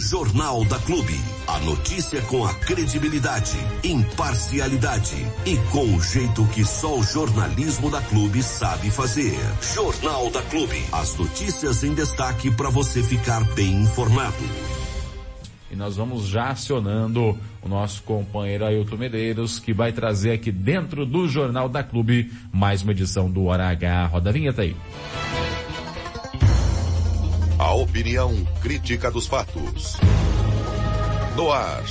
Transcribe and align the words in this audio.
Jornal 0.00 0.64
da 0.64 0.78
Clube. 0.78 1.20
A 1.46 1.58
notícia 1.58 2.22
com 2.22 2.46
a 2.46 2.54
credibilidade, 2.54 3.58
imparcialidade 3.84 5.14
e 5.44 5.58
com 5.70 5.94
o 5.94 6.02
jeito 6.02 6.46
que 6.46 6.64
só 6.64 6.98
o 6.98 7.02
jornalismo 7.02 7.90
da 7.90 8.00
Clube 8.00 8.42
sabe 8.42 8.90
fazer. 8.90 9.36
Jornal 9.74 10.30
da 10.30 10.40
Clube. 10.44 10.82
As 10.90 11.18
notícias 11.18 11.84
em 11.84 11.92
destaque 11.92 12.50
para 12.50 12.70
você 12.70 13.02
ficar 13.02 13.44
bem 13.52 13.82
informado. 13.82 14.42
E 15.70 15.76
nós 15.76 15.96
vamos 15.96 16.26
já 16.26 16.48
acionando 16.48 17.38
o 17.62 17.68
nosso 17.68 18.02
companheiro 18.02 18.64
Ailton 18.64 18.96
Medeiros, 18.96 19.58
que 19.58 19.74
vai 19.74 19.92
trazer 19.92 20.32
aqui 20.32 20.50
dentro 20.50 21.04
do 21.04 21.28
Jornal 21.28 21.68
da 21.68 21.84
Clube 21.84 22.32
mais 22.50 22.82
uma 22.82 22.92
edição 22.92 23.30
do 23.30 23.44
Hora 23.44 23.68
H. 23.68 24.06
Roda 24.06 24.30
a 24.30 24.32
vinheta 24.32 24.62
aí. 24.62 24.74
A 27.70 27.74
opinião 27.74 28.34
crítica 28.60 29.12
dos 29.12 29.28
fatos. 29.28 29.96
No 31.36 31.52
ar, 31.52 31.84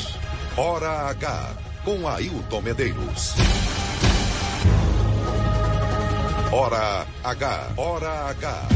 Hora 0.58 1.10
H, 1.10 1.56
com 1.86 2.06
Ailton 2.06 2.62
Medeiros. 2.62 3.34
Hora 6.52 7.08
H, 7.24 7.72
Hora 7.78 8.30
H. 8.30 8.68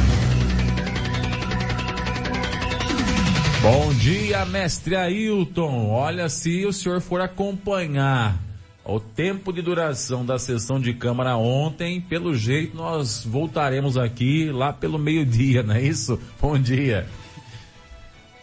Bom 3.61 3.93
dia, 3.95 4.45
mestre 4.45 4.95
Ailton. 4.95 5.89
Olha, 5.89 6.29
se 6.29 6.65
o 6.65 6.71
senhor 6.71 7.01
for 7.01 7.19
acompanhar 7.19 8.42
o 8.85 8.99
tempo 8.99 9.53
de 9.53 9.61
duração 9.61 10.25
da 10.25 10.37
sessão 10.37 10.79
de 10.79 10.93
Câmara 10.93 11.37
ontem, 11.37 12.01
pelo 12.01 12.35
jeito 12.35 12.75
nós 12.75 13.23
voltaremos 13.23 13.97
aqui 13.97 14.51
lá 14.51 14.73
pelo 14.73 14.99
meio-dia, 14.99 15.63
não 15.63 15.75
é 15.75 15.81
isso? 15.81 16.19
Bom 16.41 16.57
dia. 16.57 17.07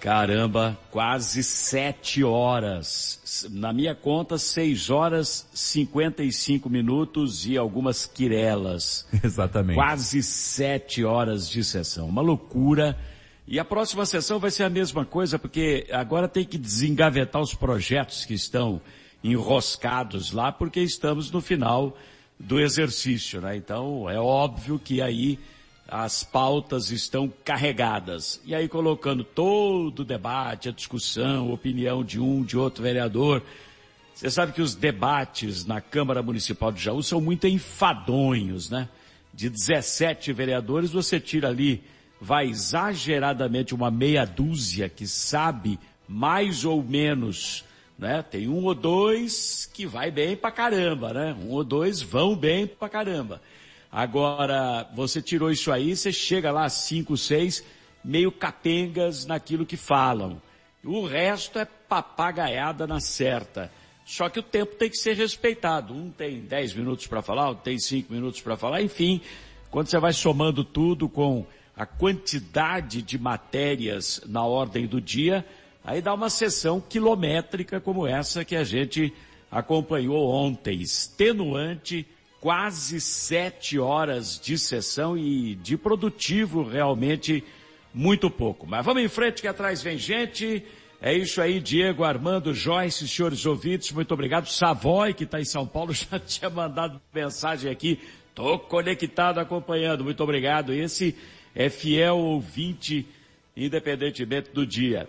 Caramba, 0.00 0.78
quase 0.90 1.42
sete 1.42 2.24
horas. 2.24 3.46
Na 3.50 3.70
minha 3.70 3.94
conta, 3.94 4.38
seis 4.38 4.88
horas, 4.88 5.46
cinquenta 5.52 6.22
e 6.22 6.32
cinco 6.32 6.70
minutos 6.70 7.44
e 7.44 7.58
algumas 7.58 8.06
quirelas. 8.06 9.06
Exatamente. 9.22 9.74
Quase 9.74 10.22
sete 10.22 11.04
horas 11.04 11.46
de 11.46 11.62
sessão. 11.62 12.08
Uma 12.08 12.22
loucura. 12.22 12.96
E 13.46 13.58
a 13.58 13.64
próxima 13.64 14.06
sessão 14.06 14.38
vai 14.38 14.50
ser 14.50 14.62
a 14.62 14.70
mesma 14.70 15.04
coisa, 15.04 15.38
porque 15.38 15.86
agora 15.92 16.26
tem 16.26 16.46
que 16.46 16.56
desengavetar 16.56 17.42
os 17.42 17.52
projetos 17.52 18.24
que 18.24 18.32
estão 18.32 18.80
enroscados 19.22 20.32
lá, 20.32 20.50
porque 20.50 20.80
estamos 20.80 21.30
no 21.30 21.40
final 21.40 21.96
do 22.38 22.58
exercício, 22.58 23.40
né? 23.40 23.56
Então 23.56 24.08
é 24.08 24.18
óbvio 24.18 24.78
que 24.78 25.02
aí 25.02 25.38
as 25.90 26.22
pautas 26.22 26.90
estão 26.90 27.30
carregadas. 27.44 28.40
E 28.44 28.54
aí 28.54 28.68
colocando 28.68 29.24
todo 29.24 30.00
o 30.00 30.04
debate, 30.04 30.68
a 30.68 30.72
discussão, 30.72 31.50
a 31.50 31.54
opinião 31.54 32.04
de 32.04 32.20
um, 32.20 32.42
de 32.42 32.56
outro 32.56 32.82
vereador. 32.82 33.42
Você 34.14 34.30
sabe 34.30 34.52
que 34.52 34.62
os 34.62 34.74
debates 34.74 35.64
na 35.64 35.80
Câmara 35.80 36.22
Municipal 36.22 36.70
de 36.70 36.80
Jaú 36.80 37.02
são 37.02 37.20
muito 37.20 37.46
enfadonhos, 37.46 38.70
né? 38.70 38.88
De 39.34 39.48
17 39.48 40.32
vereadores, 40.32 40.90
você 40.90 41.18
tira 41.18 41.48
ali, 41.48 41.82
vai 42.20 42.48
exageradamente 42.48 43.74
uma 43.74 43.90
meia 43.90 44.24
dúzia 44.24 44.88
que 44.88 45.06
sabe 45.06 45.78
mais 46.06 46.64
ou 46.64 46.82
menos 46.82 47.64
né? 48.00 48.22
Tem 48.22 48.48
um 48.48 48.64
ou 48.64 48.74
dois 48.74 49.70
que 49.74 49.86
vai 49.86 50.10
bem 50.10 50.34
pra 50.34 50.50
caramba, 50.50 51.12
né? 51.12 51.36
Um 51.38 51.50
ou 51.50 51.62
dois 51.62 52.00
vão 52.00 52.34
bem 52.34 52.66
pra 52.66 52.88
caramba. 52.88 53.42
Agora, 53.92 54.88
você 54.94 55.20
tirou 55.20 55.50
isso 55.50 55.70
aí, 55.70 55.94
você 55.94 56.10
chega 56.10 56.50
lá 56.50 56.66
cinco, 56.70 57.14
seis, 57.16 57.62
meio 58.02 58.32
capengas 58.32 59.26
naquilo 59.26 59.66
que 59.66 59.76
falam. 59.76 60.40
O 60.82 61.04
resto 61.04 61.58
é 61.58 61.66
papagaiada 61.66 62.86
na 62.86 63.00
certa. 63.00 63.70
Só 64.06 64.30
que 64.30 64.40
o 64.40 64.42
tempo 64.42 64.76
tem 64.76 64.88
que 64.88 64.96
ser 64.96 65.14
respeitado. 65.14 65.92
Um 65.92 66.10
tem 66.10 66.40
dez 66.40 66.72
minutos 66.72 67.06
para 67.06 67.20
falar, 67.20 67.48
outro 67.48 67.64
tem 67.64 67.78
cinco 67.78 68.14
minutos 68.14 68.40
para 68.40 68.56
falar, 68.56 68.80
enfim. 68.80 69.20
Quando 69.70 69.88
você 69.88 69.98
vai 69.98 70.14
somando 70.14 70.64
tudo 70.64 71.06
com 71.06 71.44
a 71.76 71.84
quantidade 71.84 73.02
de 73.02 73.18
matérias 73.18 74.22
na 74.26 74.42
ordem 74.44 74.86
do 74.86 75.00
dia, 75.00 75.44
Aí 75.84 76.02
dá 76.02 76.12
uma 76.12 76.28
sessão 76.28 76.80
quilométrica 76.80 77.80
como 77.80 78.06
essa 78.06 78.44
que 78.44 78.54
a 78.54 78.64
gente 78.64 79.12
acompanhou 79.50 80.30
ontem, 80.30 80.80
extenuante, 80.80 82.06
quase 82.40 83.00
sete 83.00 83.78
horas 83.78 84.38
de 84.38 84.58
sessão 84.58 85.16
e 85.16 85.54
de 85.56 85.76
produtivo 85.76 86.62
realmente 86.62 87.44
muito 87.92 88.30
pouco. 88.30 88.66
Mas 88.66 88.84
vamos 88.84 89.02
em 89.02 89.08
frente 89.08 89.42
que 89.42 89.48
atrás 89.48 89.82
vem 89.82 89.98
gente. 89.98 90.62
É 91.02 91.14
isso 91.14 91.40
aí, 91.40 91.60
Diego, 91.60 92.04
Armando, 92.04 92.54
Joyce, 92.54 93.08
senhores 93.08 93.44
ouvintes, 93.46 93.90
muito 93.90 94.12
obrigado. 94.12 94.46
Savoy, 94.46 95.14
que 95.14 95.24
está 95.24 95.40
em 95.40 95.44
São 95.44 95.66
Paulo, 95.66 95.92
já 95.94 96.18
tinha 96.18 96.50
mandado 96.50 97.00
mensagem 97.12 97.70
aqui. 97.70 97.98
Tô 98.34 98.58
conectado 98.58 99.38
acompanhando, 99.38 100.04
muito 100.04 100.22
obrigado. 100.22 100.72
Esse 100.72 101.16
é 101.54 101.68
fiel 101.68 102.16
ouvinte, 102.16 103.06
independentemente 103.56 104.50
do 104.50 104.64
dia. 104.66 105.08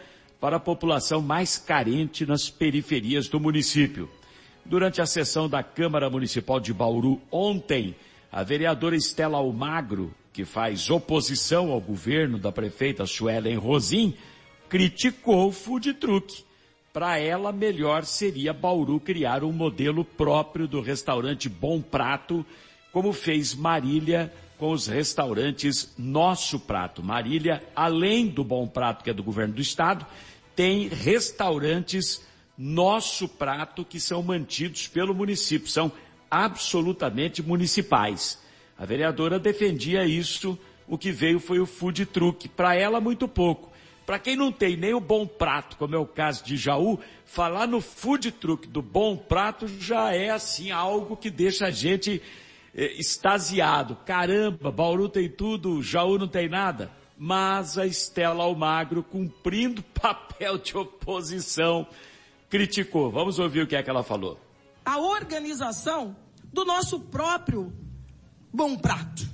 para 0.46 0.58
a 0.58 0.60
população 0.60 1.20
mais 1.20 1.58
carente 1.58 2.24
nas 2.24 2.48
periferias 2.48 3.26
do 3.26 3.40
município. 3.40 4.08
Durante 4.64 5.02
a 5.02 5.06
sessão 5.06 5.48
da 5.48 5.60
Câmara 5.60 6.08
Municipal 6.08 6.60
de 6.60 6.72
Bauru 6.72 7.20
ontem, 7.32 7.96
a 8.30 8.44
vereadora 8.44 8.94
Estela 8.94 9.38
Almagro, 9.38 10.14
que 10.32 10.44
faz 10.44 10.88
oposição 10.88 11.72
ao 11.72 11.80
governo 11.80 12.38
da 12.38 12.52
prefeita 12.52 13.04
Suelen 13.06 13.56
Rosim, 13.56 14.14
criticou 14.68 15.48
o 15.48 15.52
food 15.52 15.94
truck. 15.94 16.44
Para 16.92 17.18
ela, 17.18 17.50
melhor 17.50 18.04
seria 18.04 18.52
Bauru 18.52 19.00
criar 19.00 19.42
um 19.42 19.50
modelo 19.50 20.04
próprio 20.04 20.68
do 20.68 20.80
restaurante 20.80 21.48
Bom 21.48 21.80
Prato, 21.80 22.46
como 22.92 23.12
fez 23.12 23.52
Marília 23.52 24.32
com 24.58 24.70
os 24.70 24.86
restaurantes 24.86 25.94
Nosso 25.98 26.58
Prato. 26.58 27.02
Marília, 27.02 27.62
além 27.74 28.26
do 28.26 28.42
Bom 28.42 28.66
Prato, 28.66 29.04
que 29.04 29.10
é 29.10 29.14
do 29.14 29.22
governo 29.22 29.54
do 29.54 29.60
estado, 29.60 30.06
tem 30.56 30.88
restaurantes 30.88 32.24
Nosso 32.56 33.28
Prato 33.28 33.84
que 33.84 34.00
são 34.00 34.22
mantidos 34.22 34.88
pelo 34.88 35.14
município, 35.14 35.68
são 35.68 35.92
absolutamente 36.30 37.42
municipais. 37.42 38.42
A 38.78 38.86
vereadora 38.86 39.38
defendia 39.38 40.04
isso, 40.06 40.58
o 40.88 40.96
que 40.96 41.12
veio 41.12 41.38
foi 41.38 41.60
o 41.60 41.66
food 41.66 42.06
truck. 42.06 42.48
Para 42.48 42.74
ela, 42.74 43.00
muito 43.00 43.28
pouco. 43.28 43.70
Para 44.06 44.18
quem 44.18 44.36
não 44.36 44.52
tem 44.52 44.76
nem 44.76 44.94
o 44.94 45.00
bom 45.00 45.26
prato, 45.26 45.76
como 45.76 45.94
é 45.94 45.98
o 45.98 46.06
caso 46.06 46.44
de 46.44 46.56
Jaú, 46.56 46.98
falar 47.24 47.66
no 47.66 47.80
food 47.80 48.30
truck 48.30 48.66
do 48.66 48.80
bom 48.80 49.16
prato 49.16 49.66
já 49.66 50.14
é 50.14 50.30
assim 50.30 50.70
algo 50.70 51.16
que 51.16 51.28
deixa 51.28 51.66
a 51.66 51.70
gente 51.70 52.22
eh, 52.74 52.94
extasiado. 52.98 53.96
Caramba, 54.06 54.70
Bauru 54.70 55.08
tem 55.08 55.28
tudo, 55.28 55.82
Jaú 55.82 56.18
não 56.18 56.28
tem 56.28 56.48
nada. 56.48 56.90
Mas 57.18 57.78
a 57.78 57.86
Estela 57.86 58.44
Almagro, 58.44 59.02
cumprindo 59.02 59.82
papel 60.00 60.58
de 60.58 60.76
oposição, 60.76 61.86
criticou. 62.48 63.10
Vamos 63.10 63.38
ouvir 63.38 63.62
o 63.62 63.66
que 63.66 63.76
é 63.76 63.82
que 63.82 63.90
ela 63.90 64.02
falou. 64.02 64.38
A 64.84 64.98
organização 64.98 66.16
do 66.52 66.64
nosso 66.64 67.00
próprio 67.00 67.72
bom 68.52 68.76
prato, 68.76 69.28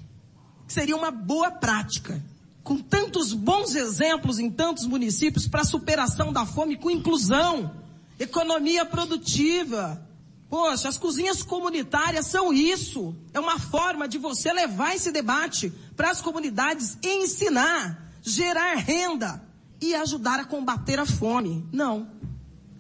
que 0.66 0.72
seria 0.72 0.96
uma 0.96 1.10
boa 1.10 1.50
prática, 1.50 2.22
com 2.62 2.78
tantos 2.78 3.32
bons 3.32 3.74
exemplos 3.74 4.38
em 4.38 4.50
tantos 4.50 4.86
municípios 4.86 5.46
para 5.48 5.64
superação 5.64 6.32
da 6.32 6.46
fome 6.46 6.76
com 6.76 6.90
inclusão, 6.90 7.74
economia 8.18 8.84
produtiva, 8.84 10.08
Poxa, 10.52 10.86
as 10.86 10.98
cozinhas 10.98 11.42
comunitárias 11.42 12.26
são 12.26 12.52
isso. 12.52 13.16
É 13.32 13.40
uma 13.40 13.58
forma 13.58 14.06
de 14.06 14.18
você 14.18 14.52
levar 14.52 14.94
esse 14.94 15.10
debate 15.10 15.72
para 15.96 16.10
as 16.10 16.20
comunidades 16.20 16.96
ensinar, 17.02 18.12
gerar 18.22 18.74
renda 18.76 19.42
e 19.80 19.94
ajudar 19.94 20.40
a 20.40 20.44
combater 20.44 20.98
a 20.98 21.06
fome. 21.06 21.66
Não. 21.72 22.10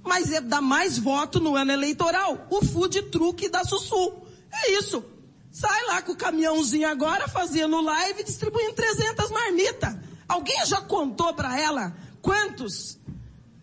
Mas 0.04 0.32
é 0.32 0.40
dar 0.40 0.60
mais 0.60 0.98
voto 0.98 1.40
no 1.40 1.56
ano 1.56 1.72
eleitoral. 1.72 2.46
O 2.50 2.64
food 2.64 3.02
truck 3.02 3.48
da 3.48 3.64
Sussu. 3.64 4.14
É 4.52 4.72
isso. 4.72 5.04
Sai 5.50 5.84
lá 5.86 6.02
com 6.02 6.12
o 6.12 6.16
caminhãozinho 6.16 6.88
agora, 6.88 7.28
fazendo 7.28 7.80
live, 7.80 8.24
distribuindo 8.24 8.72
300 8.72 9.30
marmitas. 9.30 9.96
Alguém 10.26 10.64
já 10.66 10.80
contou 10.80 11.34
para 11.34 11.60
ela 11.60 11.94
quantos 12.20 12.98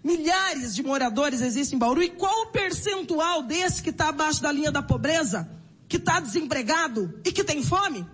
Milhares 0.03 0.73
de 0.73 0.81
moradores 0.81 1.41
existem 1.41 1.75
em 1.75 1.79
Bauru. 1.79 2.01
E 2.01 2.09
qual 2.09 2.43
o 2.43 2.47
percentual 2.47 3.43
desse 3.43 3.83
que 3.83 3.89
está 3.89 4.09
abaixo 4.09 4.41
da 4.41 4.51
linha 4.51 4.71
da 4.71 4.81
pobreza, 4.81 5.49
que 5.87 5.97
está 5.97 6.19
desempregado 6.19 7.19
e 7.25 7.31
que 7.31 7.43
tem 7.43 7.61
fome? 7.61 8.05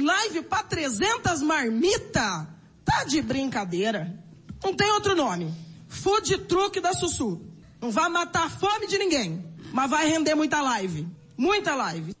Live 0.00 0.42
para 0.42 0.62
300 0.62 1.42
marmita? 1.42 2.48
Tá 2.84 3.04
de 3.04 3.20
brincadeira. 3.20 4.14
Não 4.62 4.74
tem 4.74 4.90
outro 4.92 5.14
nome. 5.14 5.52
Food 5.88 6.38
truck 6.38 6.80
da 6.80 6.92
Sussu. 6.92 7.40
Não 7.80 7.90
vai 7.90 8.08
matar 8.08 8.46
a 8.46 8.50
fome 8.50 8.86
de 8.86 8.98
ninguém, 8.98 9.44
mas 9.72 9.90
vai 9.90 10.08
render 10.08 10.34
muita 10.34 10.60
live. 10.60 11.06
Muita 11.36 11.74
live. 11.74 12.14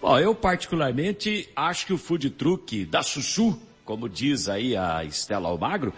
Bom, 0.00 0.18
eu 0.18 0.34
particularmente 0.34 1.48
acho 1.54 1.86
que 1.86 1.92
o 1.92 1.98
food 1.98 2.30
truck 2.30 2.84
da 2.86 3.02
Sussu, 3.02 3.56
como 3.84 4.08
diz 4.08 4.48
aí 4.48 4.76
a 4.76 5.04
Estela 5.04 5.48
Almagro, 5.48 5.92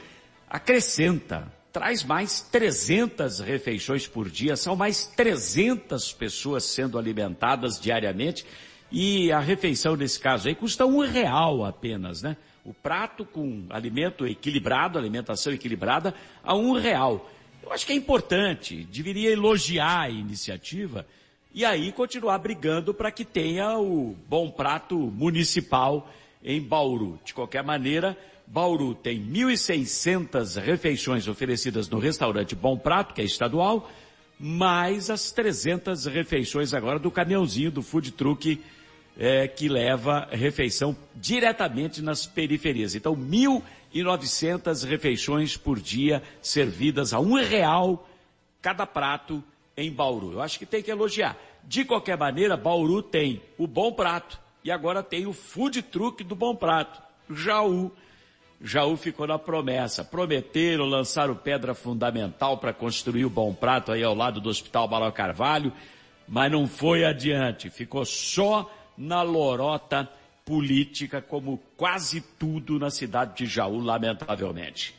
acrescenta, 0.49 1.51
traz 1.73 2.05
mais 2.05 2.41
300 2.41 3.41
refeições 3.41 4.07
por 4.07 4.29
dia, 4.29 4.57
são 4.57 4.77
mais 4.77 5.07
300 5.07 6.13
pessoas 6.13 6.65
sendo 6.65 6.99
alimentadas 6.99 7.81
diariamente 7.81 8.45
e 8.97 9.33
a 9.33 9.41
refeição 9.41 9.97
nesse 9.97 10.21
caso 10.21 10.47
aí 10.47 10.55
custa 10.55 10.87
um 10.87 11.01
real 11.01 11.65
apenas, 11.65 12.23
né? 12.23 12.37
O 12.65 12.73
prato 12.73 13.25
com 13.25 13.67
alimento 13.69 14.25
equilibrado, 14.25 14.97
alimentação 14.97 15.53
equilibrada, 15.53 16.15
a 16.45 16.55
um 16.55 16.75
real. 16.75 17.29
Eu 17.61 17.73
acho 17.73 17.85
que 17.85 17.93
é 17.93 17.97
importante, 17.97 18.85
deveria 18.85 19.33
elogiar 19.33 20.03
a 20.03 20.11
iniciativa 20.11 21.05
e 21.53 21.65
aí 21.65 21.91
continuar 21.91 22.39
brigando 22.39 22.95
para 22.95 23.11
que 23.11 23.25
tenha 23.25 23.77
o 23.79 24.15
bom 24.29 24.49
prato 24.49 24.97
municipal 24.97 26.09
em 26.41 26.63
Bauru. 26.63 27.19
De 27.25 27.35
qualquer 27.35 27.65
maneira, 27.65 28.17
Bauru 28.47 28.95
tem 28.95 29.21
1.600 29.21 30.63
refeições 30.63 31.27
oferecidas 31.27 31.89
no 31.89 31.99
restaurante 31.99 32.55
Bom 32.55 32.79
Prato, 32.79 33.13
que 33.13 33.21
é 33.21 33.25
estadual, 33.25 33.91
mais 34.39 35.11
as 35.11 35.33
300 35.33 36.07
refeições 36.07 36.73
agora 36.73 37.01
do 37.01 37.11
caminhãozinho 37.11 37.73
do 37.73 37.83
food 37.83 38.13
truck 38.13 38.63
é, 39.19 39.47
que 39.47 39.69
leva 39.69 40.29
refeição 40.31 40.97
diretamente 41.15 42.03
nas 42.03 42.27
periferias. 42.27 42.95
Então, 42.95 43.17
1.900 43.17 44.87
refeições 44.89 45.57
por 45.57 45.81
dia 45.81 46.23
servidas 46.43 47.13
a 47.13 47.21
um 47.21 47.35
real 47.35 48.09
cada 48.61 48.87
prato 48.87 49.43
em 49.77 49.93
Bauru. 49.93 50.33
Eu 50.33 50.43
acho 50.43 50.59
que 50.59 50.67
tem 50.67 50.83
que 50.83 50.91
elogiar. 50.91 51.37
De 51.63 51.85
qualquer 51.85 52.19
maneira, 52.19 52.57
Bauru 52.57 53.03
tem 53.03 53.41
o 53.57 53.67
Bom 53.67 53.93
Prato 53.93 54.39
e 54.63 54.71
agora 54.71 55.03
tem 55.03 55.27
o 55.27 55.33
food 55.33 55.83
truck 55.83 56.23
do 56.25 56.35
Bom 56.35 56.55
Prato, 56.55 57.03
Jaú 57.31 57.93
Jaú 58.65 58.97
ficou 58.97 59.27
na 59.27 59.39
promessa. 59.39 60.03
Prometeram 60.03 60.87
lançar 60.87 61.31
o 61.31 61.37
pedra 61.37 61.75
fundamental 61.75 62.57
para 62.57 62.73
construir 62.73 63.27
o 63.27 63.31
Bom 63.31 63.53
Prato 63.53 63.93
aí 63.93 64.03
ao 64.03 64.15
lado 64.15 64.41
do 64.41 64.49
Hospital 64.49 64.89
Balão 64.89 65.13
Carvalho, 65.13 65.71
mas 66.27 66.51
não 66.51 66.67
foi 66.67 67.05
adiante. 67.05 67.69
Ficou 67.69 68.07
só 68.07 68.71
na 68.97 69.23
lorota 69.23 70.09
política, 70.45 71.23
como 71.23 71.61
quase 71.77 72.21
tudo 72.21 72.79
na 72.79 72.91
cidade 72.91 73.37
de 73.39 73.47
Jaú, 73.47 73.81
lamentavelmente. 73.81 74.95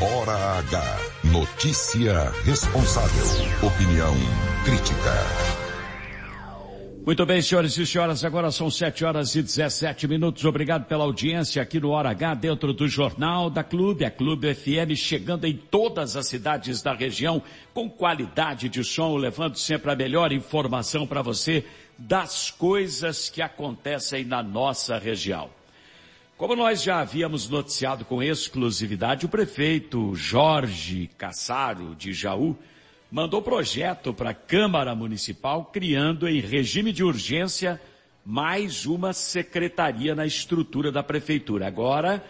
Hora 0.00 0.58
H. 0.58 0.98
Notícia 1.32 2.30
responsável. 2.44 3.24
Opinião 3.66 4.14
crítica. 4.64 5.62
Muito 7.04 7.26
bem, 7.26 7.42
senhores 7.42 7.76
e 7.76 7.84
senhoras, 7.84 8.24
agora 8.24 8.52
são 8.52 8.70
7 8.70 9.04
horas 9.04 9.34
e 9.34 9.42
17 9.42 10.06
minutos. 10.06 10.44
Obrigado 10.44 10.84
pela 10.84 11.02
audiência 11.02 11.60
aqui 11.60 11.80
no 11.80 11.90
Hora 11.90 12.10
H, 12.10 12.34
dentro 12.34 12.72
do 12.72 12.86
Jornal 12.86 13.50
da 13.50 13.64
Clube, 13.64 14.04
a 14.04 14.10
Clube 14.10 14.54
FM, 14.54 14.94
chegando 14.94 15.44
em 15.44 15.56
todas 15.56 16.16
as 16.16 16.28
cidades 16.28 16.80
da 16.80 16.94
região, 16.94 17.42
com 17.74 17.90
qualidade 17.90 18.68
de 18.68 18.84
som, 18.84 19.16
levando 19.16 19.56
sempre 19.56 19.90
a 19.90 19.96
melhor 19.96 20.32
informação 20.32 21.04
para 21.04 21.22
você 21.22 21.64
das 21.98 22.50
coisas 22.50 23.28
que 23.28 23.40
acontecem 23.40 24.24
na 24.24 24.42
nossa 24.42 24.98
região. 24.98 25.50
Como 26.36 26.56
nós 26.56 26.82
já 26.82 27.00
havíamos 27.00 27.48
noticiado 27.48 28.04
com 28.04 28.22
exclusividade, 28.22 29.26
o 29.26 29.28
prefeito 29.28 30.14
Jorge 30.14 31.08
Cassaro 31.16 31.94
de 31.94 32.12
Jaú 32.12 32.56
mandou 33.10 33.40
projeto 33.42 34.12
para 34.12 34.30
a 34.30 34.34
Câmara 34.34 34.94
Municipal 34.94 35.66
criando 35.66 36.26
em 36.26 36.40
regime 36.40 36.92
de 36.92 37.04
urgência 37.04 37.80
mais 38.24 38.86
uma 38.86 39.12
secretaria 39.12 40.14
na 40.14 40.26
estrutura 40.26 40.90
da 40.90 41.02
prefeitura. 41.02 41.66
Agora 41.66 42.24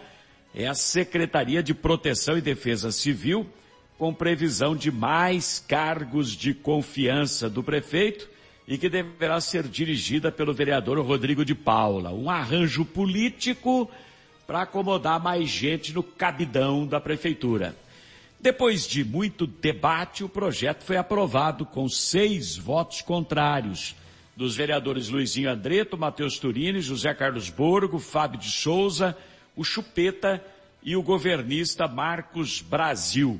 é 0.53 0.67
a 0.67 0.75
Secretaria 0.75 1.63
de 1.63 1.73
Proteção 1.73 2.37
e 2.37 2.41
Defesa 2.41 2.91
Civil, 2.91 3.49
com 3.97 4.13
previsão 4.13 4.75
de 4.75 4.91
mais 4.91 5.63
cargos 5.67 6.35
de 6.35 6.53
confiança 6.53 7.49
do 7.49 7.63
prefeito 7.63 8.32
e 8.67 8.77
que 8.77 8.89
deverá 8.89 9.39
ser 9.41 9.63
dirigida 9.63 10.31
pelo 10.31 10.53
vereador 10.53 10.99
Rodrigo 10.99 11.43
de 11.43 11.53
Paula. 11.53 12.11
Um 12.11 12.29
arranjo 12.29 12.85
político 12.85 13.89
para 14.47 14.61
acomodar 14.61 15.21
mais 15.21 15.49
gente 15.49 15.93
no 15.93 16.03
cabidão 16.03 16.85
da 16.85 16.99
prefeitura. 16.99 17.75
Depois 18.39 18.87
de 18.87 19.03
muito 19.03 19.47
debate, 19.47 20.23
o 20.23 20.29
projeto 20.29 20.83
foi 20.83 20.97
aprovado 20.97 21.65
com 21.65 21.87
seis 21.87 22.57
votos 22.57 23.01
contrários 23.01 23.95
dos 24.35 24.55
vereadores 24.55 25.09
Luizinho 25.09 25.49
Andreto, 25.49 25.97
Matheus 25.97 26.37
Turini, 26.37 26.81
José 26.81 27.13
Carlos 27.13 27.49
Borgo, 27.49 27.99
Fábio 27.99 28.39
de 28.39 28.51
Souza, 28.51 29.15
o 29.55 29.63
Chupeta 29.63 30.43
e 30.81 30.95
o 30.95 31.03
governista 31.03 31.87
Marcos 31.87 32.61
Brasil. 32.61 33.39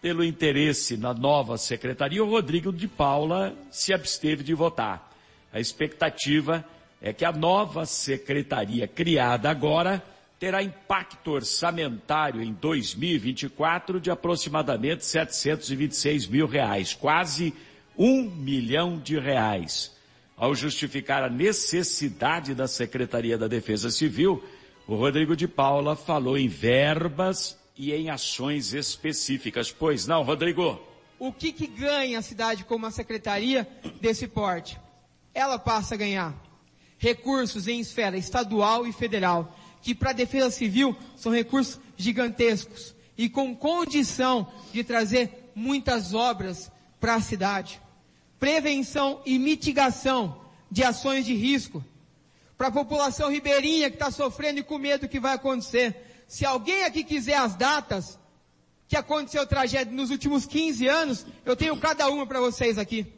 Pelo 0.00 0.24
interesse 0.24 0.96
na 0.96 1.12
nova 1.12 1.58
secretaria, 1.58 2.24
o 2.24 2.30
Rodrigo 2.30 2.72
de 2.72 2.88
Paula 2.88 3.54
se 3.70 3.92
absteve 3.92 4.42
de 4.42 4.54
votar. 4.54 5.12
A 5.52 5.60
expectativa 5.60 6.64
é 7.02 7.12
que 7.12 7.24
a 7.24 7.32
nova 7.32 7.84
secretaria 7.84 8.88
criada 8.88 9.50
agora 9.50 10.02
terá 10.38 10.62
impacto 10.62 11.32
orçamentário 11.32 12.40
em 12.42 12.50
2024 12.54 14.00
de 14.00 14.10
aproximadamente 14.10 15.04
726 15.04 16.26
mil 16.28 16.46
reais, 16.46 16.94
quase 16.94 17.52
um 17.96 18.22
milhão 18.22 18.98
de 18.98 19.18
reais. 19.18 19.94
Ao 20.34 20.54
justificar 20.54 21.22
a 21.22 21.28
necessidade 21.28 22.54
da 22.54 22.66
Secretaria 22.66 23.36
da 23.36 23.46
Defesa 23.46 23.90
Civil, 23.90 24.42
o 24.88 24.94
Rodrigo 24.94 25.36
de 25.36 25.46
Paula 25.46 25.94
falou 25.94 26.38
em 26.38 26.48
verbas 26.48 27.59
e 27.76 27.92
em 27.92 28.10
ações 28.10 28.72
específicas. 28.72 29.70
Pois 29.70 30.06
não, 30.06 30.22
Rodrigo? 30.22 30.80
O 31.18 31.32
que, 31.32 31.52
que 31.52 31.66
ganha 31.66 32.18
a 32.18 32.22
cidade 32.22 32.64
com 32.64 32.76
uma 32.76 32.90
secretaria 32.90 33.68
desse 34.00 34.26
porte? 34.26 34.78
Ela 35.34 35.58
passa 35.58 35.94
a 35.94 35.98
ganhar 35.98 36.34
recursos 36.98 37.66
em 37.68 37.80
esfera 37.80 38.16
estadual 38.16 38.86
e 38.86 38.92
federal 38.92 39.56
que 39.82 39.94
para 39.94 40.10
a 40.10 40.14
defesa 40.14 40.50
civil 40.50 40.96
são 41.16 41.32
recursos 41.32 41.80
gigantescos 41.96 42.94
e 43.16 43.28
com 43.28 43.54
condição 43.54 44.50
de 44.72 44.84
trazer 44.84 45.50
muitas 45.54 46.14
obras 46.14 46.70
para 47.00 47.14
a 47.14 47.20
cidade. 47.20 47.80
Prevenção 48.38 49.20
e 49.24 49.38
mitigação 49.38 50.40
de 50.70 50.82
ações 50.84 51.24
de 51.24 51.34
risco. 51.34 51.84
para 52.56 52.68
a 52.68 52.72
população 52.72 53.30
ribeirinha 53.30 53.88
que 53.88 53.96
está 53.96 54.10
sofrendo 54.10 54.60
e 54.60 54.62
com 54.62 54.76
medo 54.78 55.02
do 55.02 55.08
que 55.08 55.18
vai 55.18 55.34
acontecer. 55.34 56.09
Se 56.30 56.46
alguém 56.46 56.84
aqui 56.84 57.02
quiser 57.02 57.34
as 57.34 57.56
datas 57.56 58.16
que 58.86 58.96
aconteceu 58.96 59.44
tragédia 59.48 59.92
nos 59.92 60.10
últimos 60.10 60.46
15 60.46 60.86
anos, 60.86 61.26
eu 61.44 61.56
tenho 61.56 61.76
cada 61.76 62.08
uma 62.08 62.24
para 62.24 62.38
vocês 62.38 62.78
aqui. 62.78 63.12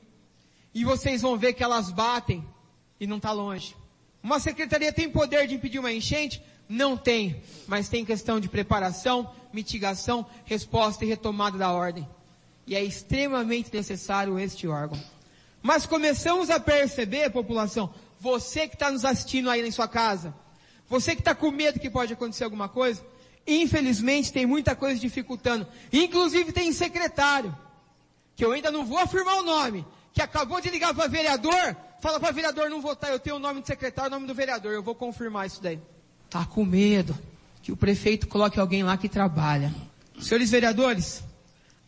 E 0.73 0.83
vocês 0.83 1.21
vão 1.21 1.37
ver 1.37 1.53
que 1.53 1.63
elas 1.63 1.93
batem 1.93 2.43
e 2.99 3.07
não 3.07 3.19
está 3.19 3.31
longe. 3.31 3.77
Uma 4.23 4.41
secretaria 4.41 4.91
tem 4.95 5.11
poder 5.11 5.47
de 5.47 5.55
impedir 5.57 5.79
uma 5.79 5.93
enchente? 5.93 6.43
Não 6.67 6.97
tem, 6.97 7.43
mas 7.67 7.91
tem 7.91 8.03
questão 8.03 8.41
de 8.41 8.49
preparação, 8.49 9.31
mitigação, 9.53 10.25
resposta 10.47 11.05
e 11.05 11.09
retomada 11.09 11.59
da 11.59 11.71
ordem. 11.71 12.09
E 12.67 12.75
é 12.75 12.83
extremamente 12.83 13.71
necessário 13.75 14.39
este 14.39 14.67
órgão. 14.67 14.99
Mas 15.61 15.85
começamos 15.85 16.49
a 16.49 16.59
perceber, 16.59 17.29
população, 17.29 17.93
você 18.19 18.67
que 18.67 18.75
está 18.75 18.91
nos 18.91 19.05
assistindo 19.05 19.51
aí 19.51 19.61
em 19.61 19.71
sua 19.71 19.87
casa, 19.87 20.35
você 20.93 21.15
que 21.15 21.23
está 21.23 21.35
com 21.35 21.51
medo 21.51 21.81
que 21.81 21.89
pode 21.89 22.13
acontecer 22.13 22.45
alguma 22.45 22.69
coisa, 22.69 23.03
infelizmente 23.47 24.31
tem 24.31 24.45
muita 24.45 24.77
coisa 24.77 25.01
dificultando. 25.01 25.67
Inclusive 25.91 26.53
tem 26.53 26.71
secretário, 26.71 27.57
que 28.37 28.45
eu 28.45 28.53
ainda 28.53 28.71
não 28.71 28.85
vou 28.85 28.99
afirmar 28.99 29.39
o 29.39 29.43
nome, 29.43 29.87
que 30.13 30.21
acabou 30.21 30.61
de 30.61 30.69
ligar 30.69 30.93
para 30.93 31.09
vereador, 31.09 31.75
fala 31.99 32.21
para 32.21 32.31
vereador 32.31 32.69
não 32.69 32.83
votar, 32.83 33.11
eu 33.11 33.19
tenho 33.19 33.37
o 33.37 33.39
nome 33.39 33.63
do 33.63 33.67
secretário, 33.67 34.11
o 34.11 34.15
nome 34.15 34.27
do 34.27 34.35
vereador, 34.35 34.75
eu 34.75 34.83
vou 34.83 34.95
confirmar 34.95 35.47
isso 35.47 35.63
daí. 35.63 35.81
Tá 36.29 36.45
com 36.45 36.63
medo 36.63 37.19
que 37.63 37.73
o 37.73 37.77
prefeito 37.77 38.29
coloque 38.29 38.61
alguém 38.61 38.83
lá 38.83 38.99
que 38.99 39.09
trabalha. 39.09 39.75
Senhores 40.21 40.51
vereadores, 40.51 41.25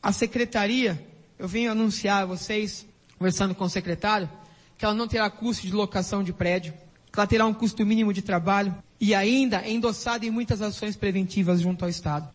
a 0.02 0.12
secretaria, 0.12 1.06
eu 1.38 1.46
venho 1.46 1.70
anunciar 1.70 2.22
a 2.22 2.26
vocês, 2.26 2.86
conversando 3.18 3.54
com 3.54 3.64
o 3.64 3.68
secretário, 3.68 4.30
que 4.78 4.84
ela 4.86 4.94
não 4.94 5.06
terá 5.06 5.28
custo 5.28 5.66
de 5.66 5.74
locação 5.74 6.24
de 6.24 6.32
prédio, 6.32 6.72
que 7.12 7.20
ela 7.20 7.26
terá 7.26 7.44
um 7.44 7.52
custo 7.52 7.84
mínimo 7.84 8.10
de 8.10 8.22
trabalho 8.22 8.74
e 9.04 9.14
ainda 9.14 9.68
endossada 9.68 10.24
em 10.24 10.30
muitas 10.30 10.62
ações 10.62 10.96
preventivas 10.96 11.60
junto 11.60 11.84
ao 11.84 11.90
Estado. 11.90 12.26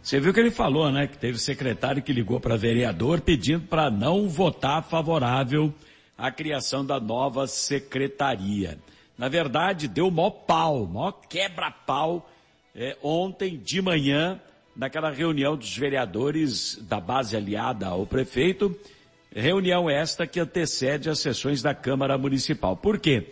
Você 0.00 0.20
viu 0.20 0.32
que 0.32 0.38
ele 0.38 0.52
falou, 0.52 0.88
né? 0.92 1.08
Que 1.08 1.18
teve 1.18 1.36
secretário 1.36 2.00
que 2.00 2.12
ligou 2.12 2.38
para 2.38 2.56
vereador 2.56 3.20
pedindo 3.20 3.66
para 3.66 3.90
não 3.90 4.28
votar 4.28 4.84
favorável 4.84 5.74
à 6.16 6.30
criação 6.30 6.86
da 6.86 7.00
nova 7.00 7.48
secretaria. 7.48 8.78
Na 9.18 9.28
verdade, 9.28 9.88
deu 9.88 10.12
mó 10.12 10.30
pau, 10.30 10.86
mó 10.86 11.10
quebra-pau 11.10 12.30
é, 12.76 12.96
ontem 13.02 13.58
de 13.58 13.82
manhã, 13.82 14.40
naquela 14.76 15.10
reunião 15.10 15.56
dos 15.56 15.76
vereadores 15.76 16.76
da 16.82 17.00
base 17.00 17.36
aliada 17.36 17.88
ao 17.88 18.06
prefeito, 18.06 18.78
Reunião 19.34 19.90
esta 19.90 20.26
que 20.26 20.40
antecede 20.40 21.10
as 21.10 21.18
sessões 21.18 21.60
da 21.60 21.74
Câmara 21.74 22.16
Municipal. 22.16 22.76
Por 22.76 22.98
quê? 22.98 23.28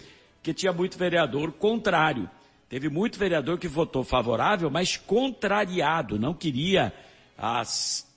Porque 0.46 0.54
tinha 0.54 0.72
muito 0.72 0.96
vereador 0.96 1.50
contrário. 1.50 2.30
Teve 2.68 2.88
muito 2.88 3.18
vereador 3.18 3.58
que 3.58 3.66
votou 3.66 4.04
favorável, 4.04 4.70
mas 4.70 4.96
contrariado, 4.96 6.20
não 6.20 6.32
queria 6.32 6.92
a 7.36 7.64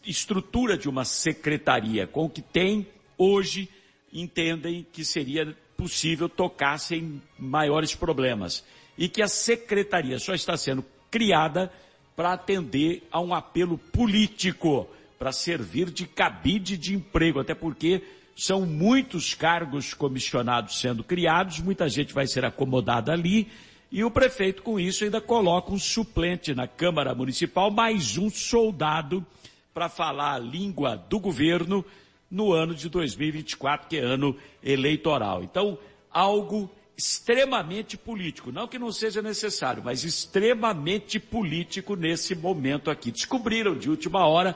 estrutura 0.05 0.77
de 0.77 0.87
uma 0.87 1.03
secretaria. 1.05 2.05
Com 2.05 2.25
o 2.25 2.29
que 2.29 2.43
tem 2.43 2.87
hoje, 3.17 3.67
entendem 4.13 4.85
que 4.93 5.03
seria 5.03 5.57
possível 5.75 6.29
tocar 6.29 6.77
sem 6.77 7.19
maiores 7.35 7.95
problemas. 7.95 8.63
E 8.95 9.09
que 9.09 9.23
a 9.23 9.27
secretaria 9.27 10.19
só 10.19 10.35
está 10.35 10.55
sendo 10.55 10.85
criada 11.09 11.73
para 12.15 12.33
atender 12.33 13.07
a 13.11 13.19
um 13.19 13.33
apelo 13.33 13.75
político 13.75 14.87
para 15.17 15.31
servir 15.31 15.89
de 15.89 16.05
cabide 16.05 16.77
de 16.77 16.93
emprego, 16.93 17.39
até 17.39 17.55
porque 17.55 18.03
são 18.39 18.65
muitos 18.65 19.33
cargos 19.33 19.93
comissionados 19.93 20.79
sendo 20.79 21.03
criados, 21.03 21.59
muita 21.59 21.89
gente 21.89 22.13
vai 22.13 22.25
ser 22.25 22.45
acomodada 22.45 23.11
ali, 23.11 23.49
e 23.91 24.01
o 24.01 24.09
prefeito 24.09 24.63
com 24.63 24.79
isso 24.79 25.03
ainda 25.03 25.19
coloca 25.19 25.73
um 25.73 25.77
suplente 25.77 26.55
na 26.55 26.65
Câmara 26.65 27.13
Municipal, 27.13 27.69
mais 27.69 28.17
um 28.17 28.29
soldado 28.29 29.25
para 29.73 29.89
falar 29.89 30.35
a 30.35 30.39
língua 30.39 30.95
do 30.95 31.19
governo 31.19 31.83
no 32.31 32.53
ano 32.53 32.73
de 32.73 32.87
2024, 32.87 33.89
que 33.89 33.97
é 33.97 34.01
ano 34.01 34.33
eleitoral. 34.63 35.43
Então, 35.43 35.77
algo 36.09 36.71
extremamente 36.95 37.97
político, 37.97 38.53
não 38.53 38.69
que 38.69 38.79
não 38.79 38.91
seja 38.91 39.21
necessário, 39.21 39.83
mas 39.83 40.05
extremamente 40.05 41.19
político 41.19 41.95
nesse 41.95 42.35
momento 42.35 42.89
aqui. 42.89 43.11
Descobriram 43.11 43.77
de 43.77 43.89
última 43.89 44.25
hora 44.25 44.55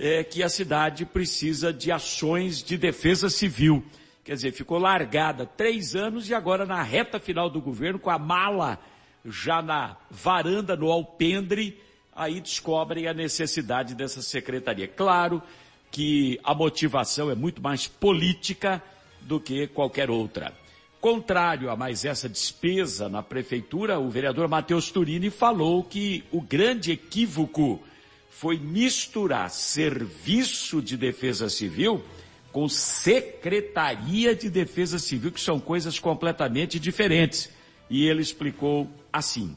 é, 0.00 0.24
que 0.24 0.42
a 0.42 0.48
cidade 0.48 1.04
precisa 1.04 1.74
de 1.74 1.92
ações 1.92 2.62
de 2.62 2.78
defesa 2.78 3.28
civil. 3.28 3.84
Quer 4.24 4.34
dizer, 4.34 4.52
ficou 4.52 4.78
largada 4.78 5.44
três 5.44 5.94
anos 5.94 6.26
e 6.30 6.34
agora 6.34 6.64
na 6.64 6.82
reta 6.82 7.20
final 7.20 7.50
do 7.50 7.60
governo, 7.60 7.98
com 7.98 8.08
a 8.08 8.18
mala 8.18 8.78
já 9.26 9.60
na 9.60 9.98
varanda, 10.10 10.74
no 10.74 10.90
alpendre, 10.90 11.78
aí 12.16 12.40
descobrem 12.40 13.06
a 13.06 13.12
necessidade 13.12 13.94
dessa 13.94 14.22
secretaria. 14.22 14.88
Claro 14.88 15.42
que 15.90 16.40
a 16.42 16.54
motivação 16.54 17.30
é 17.30 17.34
muito 17.34 17.60
mais 17.60 17.86
política 17.86 18.82
do 19.20 19.38
que 19.38 19.66
qualquer 19.66 20.08
outra. 20.08 20.54
Contrário 20.98 21.68
a 21.68 21.76
mais 21.76 22.06
essa 22.06 22.28
despesa 22.28 23.06
na 23.06 23.22
prefeitura, 23.22 23.98
o 23.98 24.08
vereador 24.08 24.48
Matheus 24.48 24.90
Turini 24.90 25.28
falou 25.28 25.84
que 25.84 26.24
o 26.30 26.40
grande 26.40 26.92
equívoco 26.92 27.82
foi 28.40 28.58
misturar 28.58 29.50
serviço 29.50 30.80
de 30.80 30.96
defesa 30.96 31.50
civil 31.50 32.02
com 32.50 32.66
secretaria 32.70 34.34
de 34.34 34.48
defesa 34.48 34.98
civil, 34.98 35.30
que 35.30 35.38
são 35.38 35.60
coisas 35.60 35.98
completamente 35.98 36.80
diferentes. 36.80 37.50
E 37.90 38.06
ele 38.06 38.22
explicou 38.22 38.88
assim. 39.12 39.54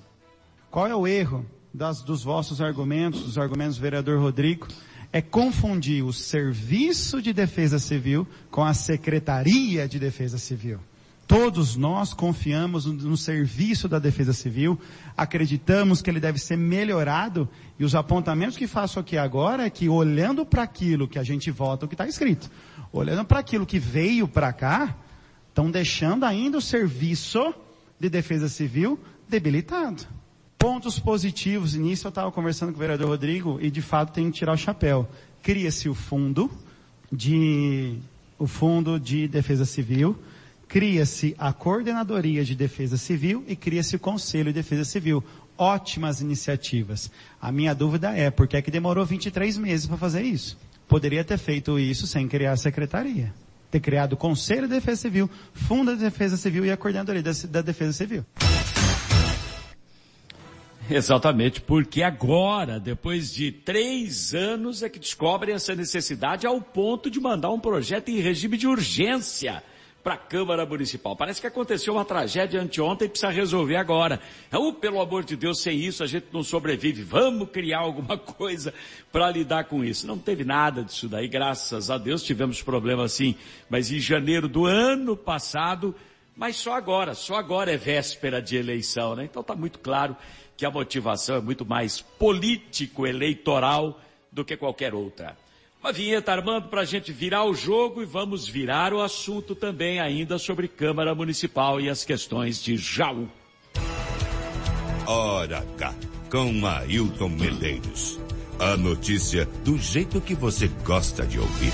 Qual 0.69 0.85
é 0.85 0.93
o 0.93 1.07
erro 1.07 1.45
das, 1.73 2.01
dos 2.01 2.25
vossos 2.25 2.59
argumentos, 2.59 3.23
dos 3.23 3.37
argumentos 3.37 3.77
do 3.77 3.81
vereador 3.81 4.19
Rodrigo? 4.19 4.67
É 5.13 5.21
confundir 5.21 6.03
o 6.03 6.11
serviço 6.11 7.21
de 7.21 7.31
defesa 7.31 7.79
civil 7.79 8.27
com 8.51 8.65
a 8.65 8.73
secretaria 8.73 9.87
de 9.87 9.97
defesa 9.97 10.37
civil. 10.37 10.81
Todos 11.27 11.75
nós 11.75 12.13
confiamos 12.13 12.85
no 12.85 13.15
serviço 13.15 13.87
da 13.87 13.97
Defesa 13.97 14.33
Civil, 14.33 14.79
acreditamos 15.15 16.01
que 16.01 16.09
ele 16.09 16.19
deve 16.19 16.37
ser 16.37 16.57
melhorado 16.57 17.47
e 17.79 17.85
os 17.85 17.95
apontamentos 17.95 18.57
que 18.57 18.67
faço 18.67 18.99
aqui 18.99 19.17
agora 19.17 19.65
é 19.65 19.69
que 19.69 19.87
olhando 19.87 20.45
para 20.45 20.63
aquilo 20.63 21.07
que 21.07 21.17
a 21.17 21.23
gente 21.23 21.49
vota, 21.49 21.85
o 21.85 21.87
que 21.87 21.93
está 21.95 22.05
escrito, 22.05 22.51
olhando 22.91 23.23
para 23.23 23.39
aquilo 23.39 23.65
que 23.65 23.79
veio 23.79 24.27
para 24.27 24.51
cá, 24.51 24.95
estão 25.47 25.71
deixando 25.71 26.25
ainda 26.25 26.57
o 26.57 26.61
serviço 26.61 27.53
de 27.99 28.09
Defesa 28.09 28.49
Civil 28.49 28.99
debilitado. 29.29 30.03
Pontos 30.57 30.99
positivos, 30.99 31.73
nisso 31.73 32.07
eu 32.07 32.09
estava 32.09 32.31
conversando 32.31 32.71
com 32.71 32.77
o 32.77 32.79
vereador 32.79 33.07
Rodrigo 33.07 33.59
e 33.61 33.71
de 33.71 33.81
fato 33.81 34.13
tem 34.13 34.29
que 34.29 34.39
tirar 34.39 34.53
o 34.53 34.57
chapéu. 34.57 35.07
Cria-se 35.41 35.87
o 35.87 35.93
fundo 35.93 36.51
de, 37.11 37.97
o 38.37 38.47
fundo 38.47 38.99
de 38.99 39.27
defesa 39.27 39.65
civil, 39.65 40.17
cria-se 40.73 41.35
a 41.37 41.53
Coordenadoria 41.53 42.43
de 42.43 42.55
Defesa 42.55 42.97
Civil 42.97 43.43
e 43.47 43.55
cria-se 43.55 43.95
o 43.95 43.99
Conselho 43.99 44.45
de 44.45 44.53
Defesa 44.53 44.83
Civil. 44.83 45.23
Ótimas 45.55 46.19
iniciativas. 46.19 47.11
A 47.39 47.51
minha 47.51 47.75
dúvida 47.75 48.09
é, 48.17 48.31
por 48.31 48.47
que 48.47 48.57
é 48.57 48.61
que 48.63 48.71
demorou 48.71 49.05
23 49.05 49.55
meses 49.59 49.85
para 49.85 49.97
fazer 49.97 50.23
isso? 50.23 50.57
Poderia 50.87 51.23
ter 51.23 51.37
feito 51.37 51.77
isso 51.77 52.07
sem 52.07 52.27
criar 52.27 52.53
a 52.53 52.57
secretaria. 52.57 53.31
Ter 53.69 53.81
criado 53.81 54.13
o 54.13 54.17
Conselho 54.17 54.63
de 54.63 54.73
Defesa 54.73 54.99
Civil, 54.99 55.29
Fundo 55.53 55.95
de 55.95 56.01
Defesa 56.01 56.37
Civil 56.37 56.65
e 56.65 56.71
a 56.71 56.75
Coordenadoria 56.75 57.21
da 57.21 57.61
Defesa 57.61 57.93
Civil. 57.93 58.25
Exatamente, 60.89 61.61
porque 61.61 62.01
agora, 62.01 62.79
depois 62.79 63.31
de 63.31 63.51
três 63.51 64.33
anos, 64.33 64.81
é 64.81 64.89
que 64.89 64.97
descobrem 64.97 65.53
essa 65.53 65.75
necessidade 65.75 66.47
ao 66.47 66.59
ponto 66.59 67.11
de 67.11 67.19
mandar 67.19 67.51
um 67.51 67.59
projeto 67.59 68.09
em 68.09 68.19
regime 68.19 68.57
de 68.57 68.65
urgência 68.65 69.61
para 70.03 70.15
a 70.15 70.17
Câmara 70.17 70.65
Municipal. 70.65 71.15
Parece 71.15 71.39
que 71.39 71.47
aconteceu 71.47 71.93
uma 71.93 72.03
tragédia 72.03 72.61
anteontem 72.61 73.05
e 73.05 73.09
precisa 73.09 73.31
resolver 73.31 73.77
agora. 73.77 74.19
Oh, 74.51 74.73
pelo 74.73 74.99
amor 74.99 75.23
de 75.23 75.37
Deus, 75.37 75.61
sem 75.61 75.79
isso 75.79 76.03
a 76.03 76.07
gente 76.07 76.27
não 76.33 76.43
sobrevive. 76.43 77.03
Vamos 77.03 77.49
criar 77.49 77.79
alguma 77.79 78.17
coisa 78.19 78.73
para 79.11 79.31
lidar 79.31 79.63
com 79.63 79.83
isso. 79.83 80.05
Não 80.05 80.19
teve 80.19 80.43
nada 80.43 80.83
disso 80.83 81.07
daí, 81.07 81.27
graças 81.27 81.89
a 81.89 81.97
Deus 81.97 82.21
tivemos 82.21 82.61
problema 82.61 83.05
assim. 83.05 83.35
Mas 83.69 83.91
em 83.91 83.99
janeiro 83.99 84.49
do 84.49 84.65
ano 84.65 85.15
passado, 85.15 85.95
mas 86.35 86.57
só 86.57 86.73
agora, 86.73 87.13
só 87.13 87.35
agora 87.35 87.71
é 87.71 87.77
véspera 87.77 88.41
de 88.41 88.57
eleição, 88.57 89.15
né? 89.15 89.23
Então 89.23 89.41
está 89.41 89.55
muito 89.55 89.79
claro 89.79 90.17
que 90.57 90.65
a 90.65 90.71
motivação 90.71 91.37
é 91.37 91.41
muito 91.41 91.65
mais 91.65 92.01
político-eleitoral 92.01 94.01
do 94.31 94.43
que 94.43 94.57
qualquer 94.57 94.93
outra. 94.93 95.37
Uma 95.83 95.91
vinheta, 95.91 96.31
Armando, 96.31 96.69
para 96.69 96.79
a 96.79 96.85
gente 96.85 97.11
virar 97.11 97.43
o 97.43 97.53
jogo 97.53 98.01
e 98.01 98.05
vamos 98.05 98.47
virar 98.47 98.93
o 98.93 99.01
assunto 99.01 99.53
também 99.53 99.99
ainda 99.99 100.37
sobre 100.39 100.69
Câmara 100.69 101.13
Municipal 101.13 101.81
e 101.81 101.89
as 101.89 102.05
questões 102.05 102.63
de 102.63 102.77
Jaú. 102.77 103.27
Ora 105.05 105.61
cá, 105.77 105.93
com 106.31 106.65
Ailton 106.65 107.27
Medeiros. 107.27 108.17
A 108.57 108.77
notícia 108.77 109.45
do 109.65 109.77
jeito 109.77 110.21
que 110.21 110.33
você 110.33 110.69
gosta 110.85 111.25
de 111.25 111.37
ouvir. 111.37 111.73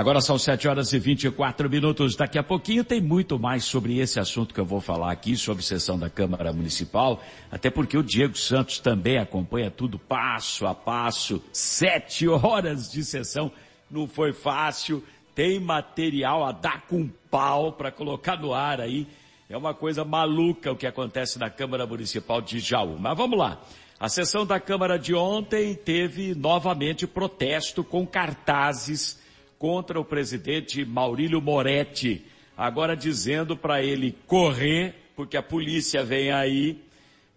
Agora 0.00 0.22
são 0.22 0.38
7 0.38 0.66
horas 0.66 0.94
e 0.94 0.98
24 0.98 1.68
minutos. 1.68 2.16
Daqui 2.16 2.38
a 2.38 2.42
pouquinho 2.42 2.82
tem 2.82 3.02
muito 3.02 3.38
mais 3.38 3.64
sobre 3.64 3.98
esse 3.98 4.18
assunto 4.18 4.54
que 4.54 4.58
eu 4.58 4.64
vou 4.64 4.80
falar 4.80 5.12
aqui, 5.12 5.36
sobre 5.36 5.62
sessão 5.62 5.98
da 5.98 6.08
Câmara 6.08 6.54
Municipal, 6.54 7.22
até 7.52 7.68
porque 7.68 7.98
o 7.98 8.02
Diego 8.02 8.34
Santos 8.34 8.78
também 8.78 9.18
acompanha 9.18 9.70
tudo 9.70 9.98
passo 9.98 10.66
a 10.66 10.74
passo. 10.74 11.44
Sete 11.52 12.26
horas 12.26 12.90
de 12.90 13.04
sessão. 13.04 13.52
Não 13.90 14.08
foi 14.08 14.32
fácil. 14.32 15.04
Tem 15.34 15.60
material 15.60 16.46
a 16.46 16.52
dar 16.52 16.86
com 16.86 17.06
pau 17.30 17.70
para 17.70 17.92
colocar 17.92 18.40
no 18.40 18.54
ar 18.54 18.80
aí. 18.80 19.06
É 19.50 19.56
uma 19.58 19.74
coisa 19.74 20.02
maluca 20.02 20.72
o 20.72 20.76
que 20.76 20.86
acontece 20.86 21.38
na 21.38 21.50
Câmara 21.50 21.86
Municipal 21.86 22.40
de 22.40 22.58
Jaú. 22.58 22.96
Mas 22.98 23.18
vamos 23.18 23.38
lá. 23.38 23.60
A 23.98 24.08
sessão 24.08 24.46
da 24.46 24.58
Câmara 24.58 24.98
de 24.98 25.14
ontem 25.14 25.74
teve 25.74 26.34
novamente 26.34 27.06
protesto 27.06 27.84
com 27.84 28.06
cartazes 28.06 29.19
contra 29.60 30.00
o 30.00 30.04
presidente 30.04 30.86
Maurílio 30.86 31.38
Moretti, 31.38 32.24
agora 32.56 32.96
dizendo 32.96 33.54
para 33.54 33.82
ele 33.82 34.16
correr, 34.26 34.94
porque 35.14 35.36
a 35.36 35.42
polícia 35.42 36.02
vem 36.02 36.32
aí, 36.32 36.82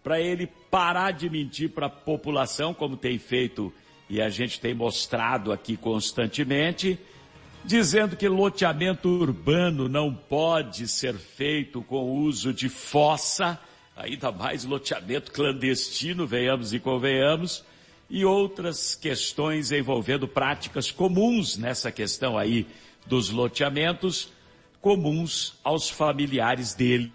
para 0.02 0.18
ele 0.18 0.46
parar 0.70 1.10
de 1.10 1.28
mentir 1.28 1.68
para 1.68 1.84
a 1.84 1.90
população, 1.90 2.72
como 2.72 2.96
tem 2.96 3.18
feito 3.18 3.70
e 4.08 4.22
a 4.22 4.30
gente 4.30 4.58
tem 4.58 4.72
mostrado 4.72 5.52
aqui 5.52 5.76
constantemente, 5.76 6.98
dizendo 7.62 8.16
que 8.16 8.26
loteamento 8.26 9.06
urbano 9.06 9.86
não 9.86 10.14
pode 10.14 10.88
ser 10.88 11.16
feito 11.16 11.82
com 11.82 12.10
uso 12.10 12.54
de 12.54 12.70
fossa, 12.70 13.60
ainda 13.94 14.32
mais 14.32 14.64
loteamento 14.64 15.30
clandestino, 15.30 16.26
venhamos 16.26 16.72
e 16.72 16.80
convenhamos, 16.80 17.62
e 18.14 18.24
outras 18.24 18.94
questões 18.94 19.72
envolvendo 19.72 20.28
práticas 20.28 20.88
comuns 20.88 21.56
nessa 21.56 21.90
questão 21.90 22.38
aí 22.38 22.64
dos 23.04 23.28
loteamentos, 23.28 24.32
comuns 24.80 25.58
aos 25.64 25.90
familiares 25.90 26.74
dele, 26.74 27.12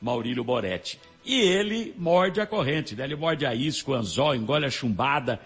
Maurílio 0.00 0.42
Moretti. 0.42 0.98
E 1.26 1.38
ele 1.38 1.94
morde 1.98 2.40
a 2.40 2.46
corrente, 2.46 2.96
né? 2.96 3.04
Ele 3.04 3.16
morde 3.16 3.44
a 3.44 3.54
isco, 3.54 3.92
o 3.92 3.94
anzol, 3.94 4.34
engole 4.34 4.64
a 4.64 4.70
chumbada. 4.70 5.38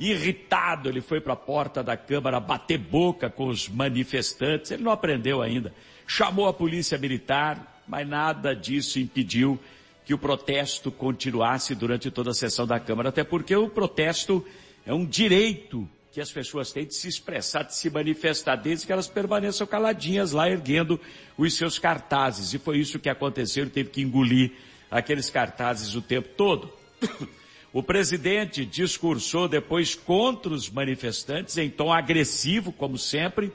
Irritado, 0.00 0.88
ele 0.88 1.00
foi 1.00 1.20
para 1.20 1.34
a 1.34 1.36
porta 1.36 1.80
da 1.80 1.96
Câmara 1.96 2.40
bater 2.40 2.78
boca 2.78 3.30
com 3.30 3.46
os 3.46 3.68
manifestantes. 3.68 4.72
Ele 4.72 4.82
não 4.82 4.90
aprendeu 4.90 5.42
ainda. 5.42 5.72
Chamou 6.08 6.48
a 6.48 6.52
polícia 6.52 6.98
militar, 6.98 7.82
mas 7.86 8.04
nada 8.08 8.52
disso 8.52 8.98
impediu 8.98 9.60
que 10.04 10.12
o 10.12 10.18
protesto 10.18 10.90
continuasse 10.90 11.74
durante 11.74 12.10
toda 12.10 12.30
a 12.30 12.34
sessão 12.34 12.66
da 12.66 12.78
Câmara, 12.78 13.08
até 13.08 13.24
porque 13.24 13.56
o 13.56 13.68
protesto 13.68 14.44
é 14.84 14.92
um 14.92 15.06
direito 15.06 15.88
que 16.12 16.20
as 16.20 16.30
pessoas 16.30 16.70
têm 16.70 16.86
de 16.86 16.94
se 16.94 17.08
expressar, 17.08 17.64
de 17.64 17.74
se 17.74 17.90
manifestar, 17.90 18.54
desde 18.54 18.86
que 18.86 18.92
elas 18.92 19.08
permaneçam 19.08 19.66
caladinhas 19.66 20.30
lá, 20.30 20.48
erguendo 20.48 21.00
os 21.36 21.54
seus 21.56 21.78
cartazes. 21.78 22.54
E 22.54 22.58
foi 22.58 22.78
isso 22.78 23.00
que 23.00 23.08
aconteceu, 23.08 23.68
teve 23.68 23.90
que 23.90 24.02
engolir 24.02 24.52
aqueles 24.90 25.28
cartazes 25.28 25.94
o 25.94 26.02
tempo 26.02 26.28
todo. 26.36 26.70
O 27.74 27.82
presidente 27.82 28.64
discursou 28.64 29.48
depois 29.48 29.96
contra 29.96 30.52
os 30.52 30.70
manifestantes 30.70 31.58
em 31.58 31.68
tom 31.68 31.92
agressivo, 31.92 32.70
como 32.70 32.96
sempre, 32.96 33.52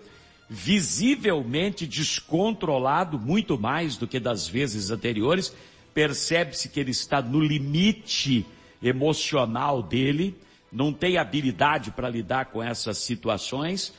visivelmente 0.50 1.88
descontrolado, 1.88 3.18
muito 3.18 3.58
mais 3.58 3.96
do 3.96 4.06
que 4.06 4.20
das 4.20 4.46
vezes 4.46 4.91
anteriores, 4.91 5.56
percebe-se 6.00 6.70
que 6.70 6.79
ele 6.79 6.91
está 6.91 7.22
no 7.22 7.41
limite 7.41 8.46
emocional 8.82 9.84
dele, 9.84 10.34
não 10.72 10.94
tem 10.94 11.18
habilidade 11.18 11.91
para 11.91 12.10
lidar 12.10 12.46
com 12.46 12.63
essas 12.63 13.00
situações. 13.00 13.94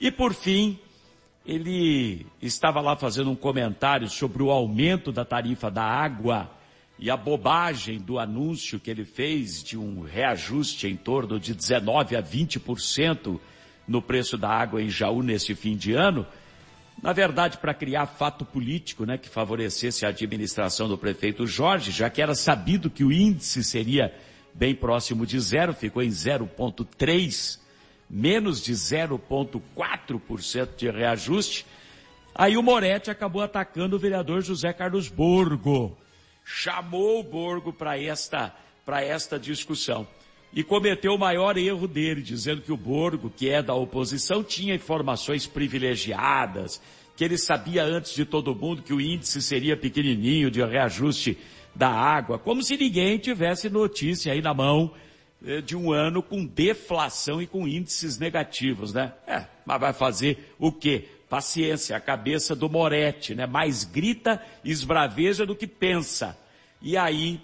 E 0.00 0.12
por 0.12 0.32
fim, 0.32 0.78
ele 1.44 2.24
estava 2.40 2.80
lá 2.80 2.94
fazendo 2.94 3.32
um 3.32 3.34
comentário 3.34 4.08
sobre 4.08 4.44
o 4.44 4.50
aumento 4.52 5.10
da 5.10 5.24
tarifa 5.24 5.68
da 5.68 5.82
água 5.82 6.48
e 6.96 7.10
a 7.10 7.16
bobagem 7.16 7.98
do 7.98 8.20
anúncio 8.20 8.78
que 8.78 8.88
ele 8.88 9.04
fez 9.04 9.60
de 9.60 9.76
um 9.76 10.02
reajuste 10.02 10.86
em 10.86 10.94
torno 10.94 11.40
de 11.40 11.52
19 11.52 12.14
a 12.14 12.22
20% 12.22 13.40
no 13.88 14.00
preço 14.00 14.38
da 14.38 14.50
água 14.50 14.80
em 14.80 14.88
Jaú 14.88 15.20
nesse 15.20 15.56
fim 15.56 15.76
de 15.76 15.94
ano 15.94 16.24
na 17.02 17.12
verdade, 17.12 17.58
para 17.58 17.72
criar 17.72 18.06
fato 18.06 18.44
político, 18.44 19.06
né, 19.06 19.16
que 19.16 19.28
favorecesse 19.28 20.04
a 20.04 20.10
administração 20.10 20.88
do 20.88 20.98
prefeito 20.98 21.46
Jorge, 21.46 21.90
já 21.90 22.10
que 22.10 22.20
era 22.20 22.34
sabido 22.34 22.90
que 22.90 23.02
o 23.02 23.10
índice 23.10 23.64
seria 23.64 24.14
bem 24.52 24.74
próximo 24.74 25.24
de 25.24 25.40
zero, 25.40 25.72
ficou 25.72 26.02
em 26.02 26.10
0,3, 26.10 27.58
menos 28.08 28.62
de 28.62 28.72
0,4% 28.72 30.76
de 30.76 30.90
reajuste. 30.90 31.64
Aí 32.34 32.56
o 32.56 32.62
Moretti 32.62 33.10
acabou 33.10 33.42
atacando 33.42 33.96
o 33.96 33.98
vereador 33.98 34.42
José 34.42 34.72
Carlos 34.72 35.08
Borgo. 35.08 35.96
Chamou 36.44 37.20
o 37.20 37.22
Borgo 37.22 37.72
para 37.72 37.98
esta, 37.98 38.54
para 38.84 39.02
esta 39.02 39.38
discussão. 39.38 40.06
E 40.52 40.64
cometeu 40.64 41.14
o 41.14 41.18
maior 41.18 41.56
erro 41.56 41.86
dele, 41.86 42.22
dizendo 42.22 42.62
que 42.62 42.72
o 42.72 42.76
Borgo, 42.76 43.30
que 43.30 43.48
é 43.48 43.62
da 43.62 43.74
oposição, 43.74 44.42
tinha 44.42 44.74
informações 44.74 45.46
privilegiadas, 45.46 46.82
que 47.16 47.24
ele 47.24 47.38
sabia 47.38 47.84
antes 47.84 48.14
de 48.14 48.24
todo 48.24 48.54
mundo 48.54 48.82
que 48.82 48.92
o 48.92 49.00
índice 49.00 49.40
seria 49.40 49.76
pequenininho 49.76 50.50
de 50.50 50.64
reajuste 50.64 51.38
da 51.74 51.88
água, 51.88 52.38
como 52.38 52.62
se 52.62 52.76
ninguém 52.76 53.18
tivesse 53.18 53.70
notícia 53.70 54.32
aí 54.32 54.42
na 54.42 54.52
mão 54.52 54.92
eh, 55.44 55.60
de 55.60 55.76
um 55.76 55.92
ano 55.92 56.22
com 56.22 56.44
deflação 56.44 57.40
e 57.40 57.46
com 57.46 57.68
índices 57.68 58.18
negativos, 58.18 58.92
né? 58.92 59.12
É, 59.26 59.46
mas 59.64 59.80
vai 59.80 59.92
fazer 59.92 60.52
o 60.58 60.72
quê? 60.72 61.08
Paciência, 61.28 61.96
a 61.96 62.00
cabeça 62.00 62.56
do 62.56 62.68
Moretti, 62.68 63.34
né? 63.34 63.46
Mais 63.46 63.84
grita, 63.84 64.42
esbraveja 64.64 65.46
do 65.46 65.54
que 65.54 65.66
pensa. 65.66 66.36
E 66.82 66.96
aí, 66.96 67.40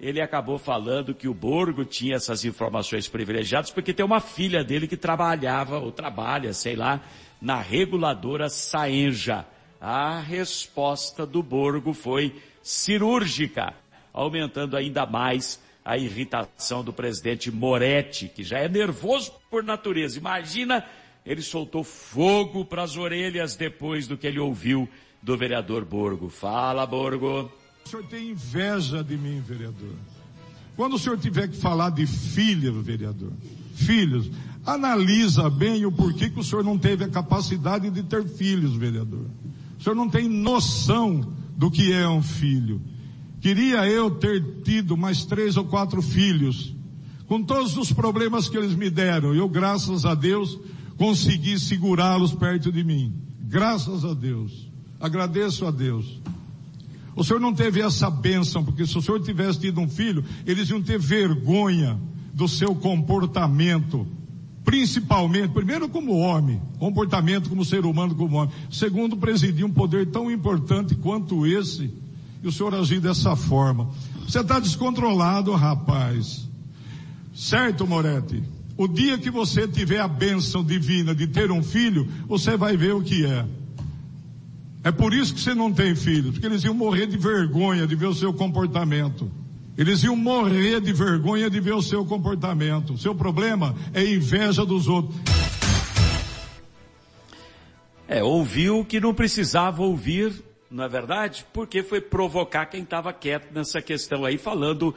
ele 0.00 0.20
acabou 0.20 0.58
falando 0.58 1.14
que 1.14 1.28
o 1.28 1.34
Borgo 1.34 1.84
tinha 1.84 2.16
essas 2.16 2.44
informações 2.44 3.06
privilegiadas 3.06 3.70
porque 3.70 3.92
tem 3.92 4.04
uma 4.04 4.20
filha 4.20 4.64
dele 4.64 4.88
que 4.88 4.96
trabalhava 4.96 5.78
ou 5.78 5.92
trabalha, 5.92 6.54
sei 6.54 6.74
lá, 6.74 7.02
na 7.40 7.60
reguladora 7.60 8.48
Saenja. 8.48 9.44
A 9.78 10.18
resposta 10.18 11.26
do 11.26 11.42
Borgo 11.42 11.92
foi 11.92 12.34
cirúrgica, 12.62 13.74
aumentando 14.12 14.76
ainda 14.76 15.04
mais 15.04 15.60
a 15.84 15.98
irritação 15.98 16.82
do 16.82 16.92
presidente 16.92 17.50
Moretti, 17.50 18.28
que 18.28 18.42
já 18.42 18.58
é 18.58 18.68
nervoso 18.68 19.32
por 19.50 19.62
natureza. 19.62 20.18
Imagina, 20.18 20.84
ele 21.26 21.42
soltou 21.42 21.84
fogo 21.84 22.64
para 22.64 22.82
as 22.82 22.96
orelhas 22.96 23.54
depois 23.54 24.06
do 24.06 24.16
que 24.16 24.26
ele 24.26 24.38
ouviu 24.38 24.88
do 25.22 25.36
vereador 25.36 25.84
Borgo. 25.84 26.30
Fala, 26.30 26.86
Borgo. 26.86 27.50
O 27.84 27.88
senhor 27.88 28.04
tem 28.06 28.30
inveja 28.30 29.02
de 29.02 29.16
mim, 29.16 29.40
vereador. 29.40 29.94
Quando 30.76 30.94
o 30.94 30.98
senhor 30.98 31.18
tiver 31.18 31.48
que 31.48 31.56
falar 31.56 31.90
de 31.90 32.06
filhos, 32.06 32.84
vereador, 32.84 33.32
filhos, 33.74 34.30
analisa 34.64 35.50
bem 35.50 35.84
o 35.84 35.92
porquê 35.92 36.30
que 36.30 36.38
o 36.38 36.44
senhor 36.44 36.64
não 36.64 36.78
teve 36.78 37.04
a 37.04 37.08
capacidade 37.08 37.90
de 37.90 38.02
ter 38.02 38.26
filhos, 38.26 38.74
vereador. 38.74 39.26
O 39.78 39.82
senhor 39.82 39.94
não 39.94 40.08
tem 40.08 40.28
noção 40.28 41.32
do 41.56 41.70
que 41.70 41.92
é 41.92 42.08
um 42.08 42.22
filho. 42.22 42.80
Queria 43.40 43.88
eu 43.88 44.10
ter 44.10 44.62
tido 44.62 44.96
mais 44.96 45.24
três 45.24 45.56
ou 45.56 45.64
quatro 45.64 46.02
filhos, 46.02 46.74
com 47.26 47.42
todos 47.42 47.76
os 47.76 47.92
problemas 47.92 48.48
que 48.48 48.56
eles 48.56 48.74
me 48.74 48.90
deram. 48.90 49.34
Eu, 49.34 49.48
graças 49.48 50.04
a 50.04 50.14
Deus, 50.14 50.58
consegui 50.96 51.58
segurá-los 51.58 52.34
perto 52.34 52.70
de 52.70 52.84
mim. 52.84 53.14
Graças 53.42 54.04
a 54.04 54.12
Deus. 54.12 54.70
Agradeço 55.00 55.66
a 55.66 55.70
Deus. 55.70 56.20
O 57.14 57.24
senhor 57.24 57.40
não 57.40 57.52
teve 57.52 57.80
essa 57.80 58.08
bênção, 58.08 58.64
porque 58.64 58.86
se 58.86 58.96
o 58.96 59.02
senhor 59.02 59.20
tivesse 59.20 59.60
tido 59.60 59.80
um 59.80 59.88
filho, 59.88 60.24
eles 60.46 60.68
iam 60.70 60.80
ter 60.80 60.98
vergonha 60.98 61.98
do 62.32 62.46
seu 62.48 62.74
comportamento. 62.74 64.06
Principalmente, 64.64 65.52
primeiro 65.52 65.88
como 65.88 66.16
homem, 66.16 66.60
comportamento 66.78 67.48
como 67.48 67.64
ser 67.64 67.84
humano 67.84 68.14
como 68.14 68.36
homem. 68.36 68.54
Segundo, 68.70 69.16
presidir 69.16 69.64
um 69.64 69.70
poder 69.70 70.06
tão 70.06 70.30
importante 70.30 70.94
quanto 70.94 71.46
esse, 71.46 71.92
e 72.42 72.46
o 72.46 72.52
senhor 72.52 72.74
agir 72.74 73.00
dessa 73.00 73.34
forma. 73.34 73.90
Você 74.26 74.40
está 74.40 74.60
descontrolado, 74.60 75.52
rapaz. 75.54 76.48
Certo, 77.34 77.86
Moretti? 77.86 78.42
O 78.76 78.86
dia 78.88 79.18
que 79.18 79.30
você 79.30 79.68
tiver 79.68 80.00
a 80.00 80.08
bênção 80.08 80.64
divina 80.64 81.14
de 81.14 81.26
ter 81.26 81.50
um 81.50 81.62
filho, 81.62 82.08
você 82.26 82.56
vai 82.56 82.76
ver 82.76 82.94
o 82.94 83.02
que 83.02 83.26
é. 83.26 83.44
É 84.82 84.90
por 84.90 85.12
isso 85.12 85.34
que 85.34 85.40
você 85.40 85.54
não 85.54 85.72
tem 85.72 85.94
filhos, 85.94 86.32
porque 86.32 86.46
eles 86.46 86.64
iam 86.64 86.72
morrer 86.72 87.06
de 87.06 87.18
vergonha 87.18 87.86
de 87.86 87.94
ver 87.94 88.06
o 88.06 88.14
seu 88.14 88.32
comportamento. 88.32 89.30
Eles 89.76 90.02
iam 90.02 90.16
morrer 90.16 90.80
de 90.80 90.92
vergonha 90.92 91.50
de 91.50 91.60
ver 91.60 91.74
o 91.74 91.82
seu 91.82 92.04
comportamento. 92.04 92.94
O 92.94 92.98
seu 92.98 93.14
problema 93.14 93.74
é 93.92 94.04
inveja 94.04 94.64
dos 94.64 94.88
outros. 94.88 95.16
É, 98.08 98.22
ouviu 98.22 98.84
que 98.84 98.98
não 98.98 99.14
precisava 99.14 99.82
ouvir, 99.82 100.32
não 100.70 100.84
é 100.84 100.88
verdade? 100.88 101.46
Porque 101.52 101.82
foi 101.82 102.00
provocar 102.00 102.66
quem 102.66 102.82
estava 102.82 103.12
quieto 103.12 103.52
nessa 103.52 103.80
questão 103.80 104.24
aí, 104.24 104.36
falando, 104.36 104.94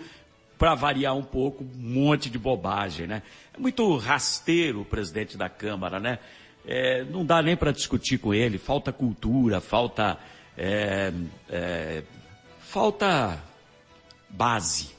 para 0.58 0.76
variar 0.76 1.16
um 1.16 1.24
pouco, 1.24 1.64
um 1.64 1.78
monte 1.78 2.30
de 2.30 2.40
bobagem, 2.40 3.06
né? 3.06 3.22
É 3.54 3.60
muito 3.60 3.96
rasteiro 3.98 4.82
o 4.82 4.86
presidente 4.86 5.38
da 5.38 5.50
Câmara, 5.50 6.00
né? 6.00 6.20
É, 6.66 7.04
não 7.04 7.26
dá 7.26 7.42
nem 7.42 7.56
para 7.56 7.72
discutir 7.72 8.18
com 8.18 8.34
ele, 8.34 8.58
falta 8.58 8.92
cultura, 8.92 9.60
falta, 9.60 10.18
é, 10.58 11.12
é, 11.50 12.04
falta 12.60 13.42
base, 14.30 14.92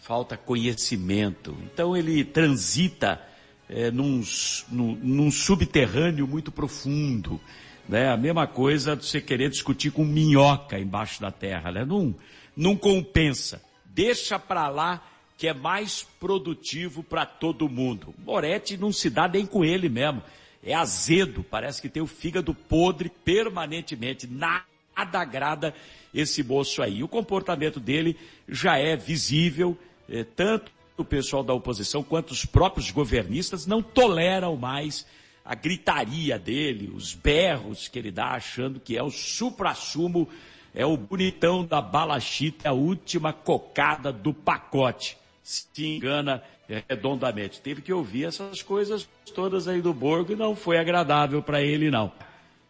falta 0.00 0.36
conhecimento. 0.36 1.56
Então 1.64 1.96
ele 1.96 2.24
transita 2.24 3.20
é, 3.68 3.90
num, 3.90 4.22
num, 4.70 4.94
num 4.96 5.30
subterrâneo 5.30 6.26
muito 6.26 6.50
profundo. 6.50 7.40
Né? 7.88 8.08
A 8.08 8.16
mesma 8.16 8.46
coisa 8.46 8.96
de 8.96 9.04
você 9.04 9.20
querer 9.20 9.50
discutir 9.50 9.90
com 9.90 10.04
minhoca 10.04 10.78
embaixo 10.78 11.20
da 11.20 11.30
terra. 11.30 11.70
Né? 11.70 11.84
Não, 11.84 12.14
não 12.56 12.76
compensa. 12.76 13.62
Deixa 13.84 14.38
para 14.38 14.68
lá 14.68 15.02
que 15.38 15.46
é 15.46 15.54
mais 15.54 16.06
produtivo 16.18 17.02
para 17.02 17.26
todo 17.26 17.68
mundo. 17.68 18.14
Moretti 18.18 18.76
não 18.76 18.90
se 18.90 19.10
dá 19.10 19.28
nem 19.28 19.44
com 19.44 19.64
ele 19.64 19.88
mesmo. 19.88 20.22
É 20.62 20.74
azedo, 20.74 21.44
parece 21.44 21.80
que 21.80 21.88
tem 21.88 22.02
o 22.02 22.06
fígado 22.06 22.54
podre 22.54 23.08
permanentemente. 23.08 24.26
Nada 24.26 24.64
agrada 25.12 25.74
esse 26.12 26.42
moço 26.42 26.82
aí. 26.82 27.02
O 27.02 27.08
comportamento 27.08 27.78
dele 27.78 28.16
já 28.48 28.78
é 28.78 28.96
visível, 28.96 29.76
é, 30.08 30.24
tanto 30.24 30.72
o 30.96 31.04
pessoal 31.04 31.44
da 31.44 31.52
oposição 31.52 32.02
quanto 32.02 32.30
os 32.30 32.46
próprios 32.46 32.90
governistas 32.90 33.66
não 33.66 33.82
toleram 33.82 34.56
mais 34.56 35.06
a 35.44 35.54
gritaria 35.54 36.38
dele, 36.38 36.90
os 36.92 37.14
berros 37.14 37.86
que 37.86 37.98
ele 37.98 38.10
dá 38.10 38.30
achando 38.30 38.80
que 38.80 38.96
é 38.96 39.02
o 39.02 39.10
supra-sumo, 39.10 40.28
é 40.74 40.84
o 40.84 40.96
bonitão 40.96 41.64
da 41.64 41.80
balachita, 41.80 42.66
é 42.66 42.70
a 42.70 42.74
última 42.74 43.32
cocada 43.32 44.12
do 44.12 44.34
pacote. 44.34 45.16
Se 45.46 45.86
engana 45.86 46.42
redondamente. 46.88 47.60
Teve 47.60 47.80
que 47.80 47.92
ouvir 47.92 48.24
essas 48.24 48.62
coisas 48.62 49.08
todas 49.32 49.68
aí 49.68 49.80
do 49.80 49.94
Borgo 49.94 50.32
e 50.32 50.36
não 50.36 50.56
foi 50.56 50.76
agradável 50.76 51.40
para 51.40 51.62
ele 51.62 51.88
não. 51.88 52.10